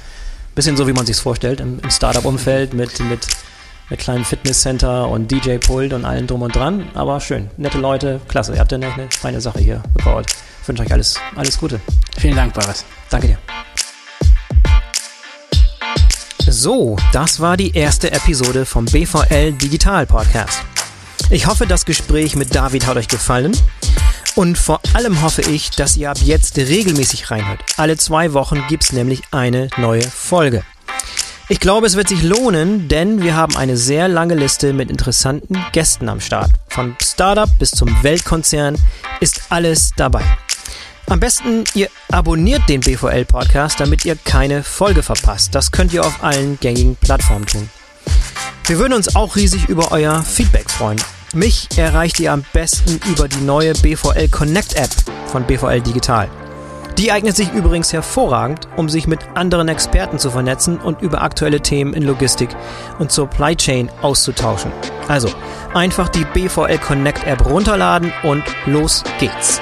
bisschen 0.55 0.77
so, 0.77 0.87
wie 0.87 0.93
man 0.93 1.07
sich 1.07 1.17
vorstellt, 1.17 1.61
im, 1.61 1.81
im 1.83 1.91
Startup-Umfeld 1.91 2.75
mit, 2.75 3.01
mit, 3.01 3.27
mit 3.89 3.99
kleinem 3.99 4.27
Fitnesscenter 4.27 5.09
und 5.09 5.31
DJ-Pult 5.33 5.95
und 5.95 6.05
allem 6.05 6.27
drum 6.27 6.43
und 6.43 6.55
dran. 6.55 6.85
Aber 6.93 7.19
schön. 7.19 7.49
Nette 7.57 7.79
Leute, 7.79 8.21
klasse. 8.29 8.53
Ihr 8.53 8.61
habt 8.61 8.73
ja 8.73 8.77
eine, 8.77 8.93
eine 8.93 9.09
feine 9.11 9.41
Sache 9.41 9.59
hier 9.59 9.83
gebaut. 9.97 10.27
Ich 10.61 10.69
wünsche 10.69 10.83
euch 10.83 10.93
alles, 10.93 11.19
alles 11.35 11.59
Gute. 11.59 11.81
Vielen 12.19 12.37
Dank, 12.37 12.53
Boris. 12.53 12.85
Danke 13.09 13.29
dir. 13.29 13.39
So, 16.65 16.97
das 17.13 17.41
war 17.41 17.59
die 17.59 17.77
erste 17.77 18.11
Episode 18.11 18.65
vom 18.65 18.87
BVL 18.87 19.53
Digital 19.53 20.07
Podcast. 20.07 20.63
Ich 21.29 21.47
hoffe, 21.47 21.67
das 21.67 21.85
Gespräch 21.85 22.37
mit 22.37 22.55
David 22.55 22.87
hat 22.87 22.97
euch 22.97 23.09
gefallen. 23.09 23.55
Und 24.35 24.57
vor 24.57 24.81
allem 24.95 25.21
hoffe 25.21 25.43
ich, 25.43 25.73
dass 25.73 25.99
ihr 25.99 26.11
ab 26.11 26.17
jetzt 26.23 26.57
regelmäßig 26.57 27.31
reinhört. 27.31 27.61
Alle 27.77 27.99
zwei 27.99 28.33
Wochen 28.33 28.65
gibt 28.67 28.85
es 28.85 28.95
nämlich 28.95 29.21
eine 29.31 29.69
neue 29.77 30.01
Folge. 30.01 30.63
Ich 31.51 31.61
glaube, 31.61 31.87
es 31.87 31.97
wird 31.97 32.09
sich 32.09 32.23
lohnen, 32.23 32.89
denn 32.89 33.23
wir 33.23 33.37
haben 33.37 33.59
eine 33.59 33.77
sehr 33.77 34.09
lange 34.09 34.35
Liste 34.35 34.73
mit 34.73 34.89
interessanten 34.89 35.63
Gästen 35.73 36.09
am 36.09 36.23
Start. 36.23 36.51
Von 36.71 36.97
Startup 37.03 37.51
bis 37.59 37.73
zum 37.73 37.95
Weltkonzern 38.03 38.79
ist 39.21 39.43
alles 39.51 39.91
dabei. 39.99 40.25
Am 41.07 41.21
besten, 41.21 41.65
ihr 41.75 41.89
abonniert 42.11 42.67
den 42.69 42.81
BVL-Podcast, 42.81 43.79
damit 43.79 44.07
ihr 44.07 44.17
keine 44.17 44.63
Folge 44.63 45.03
verpasst. 45.03 45.55
Das 45.55 45.71
könnt 45.71 45.93
ihr 45.93 46.05
auf 46.05 46.25
allen 46.25 46.59
gängigen 46.61 46.97
Plattformen 46.97 47.45
tun. 47.45 47.69
Wir 48.67 48.79
würden 48.79 48.95
uns 48.95 49.15
auch 49.15 49.37
riesig 49.37 49.69
über 49.69 49.93
euer 49.93 50.23
Feedback 50.23 50.71
freuen. 50.71 51.01
Mich 51.35 51.69
erreicht 51.77 52.21
ihr 52.21 52.33
am 52.33 52.45
besten 52.55 53.01
über 53.11 53.29
die 53.29 53.43
neue 53.43 53.75
BVL 53.75 54.29
Connect 54.29 54.77
App 54.77 54.91
von 55.27 55.45
BVL 55.45 55.83
Digital. 55.83 56.31
Die 56.97 57.13
eignet 57.13 57.37
sich 57.37 57.53
übrigens 57.53 57.93
hervorragend, 57.93 58.69
um 58.77 58.89
sich 58.89 59.07
mit 59.07 59.19
anderen 59.35 59.69
Experten 59.69 60.19
zu 60.19 60.31
vernetzen 60.31 60.79
und 60.79 61.03
über 61.03 61.23
aktuelle 61.23 61.61
Themen 61.61 61.93
in 61.93 62.05
Logistik 62.05 62.49
und 62.99 63.13
Supply 63.13 63.55
Chain 63.57 63.91
auszutauschen. 64.01 64.73
Also 65.09 65.29
einfach 65.75 66.09
die 66.09 66.25
BVL 66.25 66.79
Connect 66.79 67.27
App 67.27 67.45
runterladen 67.45 68.13
und 68.23 68.45
los 68.65 69.03
geht's. 69.19 69.61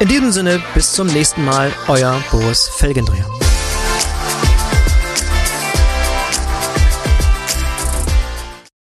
In 0.00 0.08
diesem 0.08 0.32
Sinne, 0.32 0.62
bis 0.74 0.92
zum 0.92 1.06
nächsten 1.06 1.44
Mal, 1.44 1.72
euer 1.88 2.22
Boris 2.30 2.68
Felgendreher. 2.68 3.43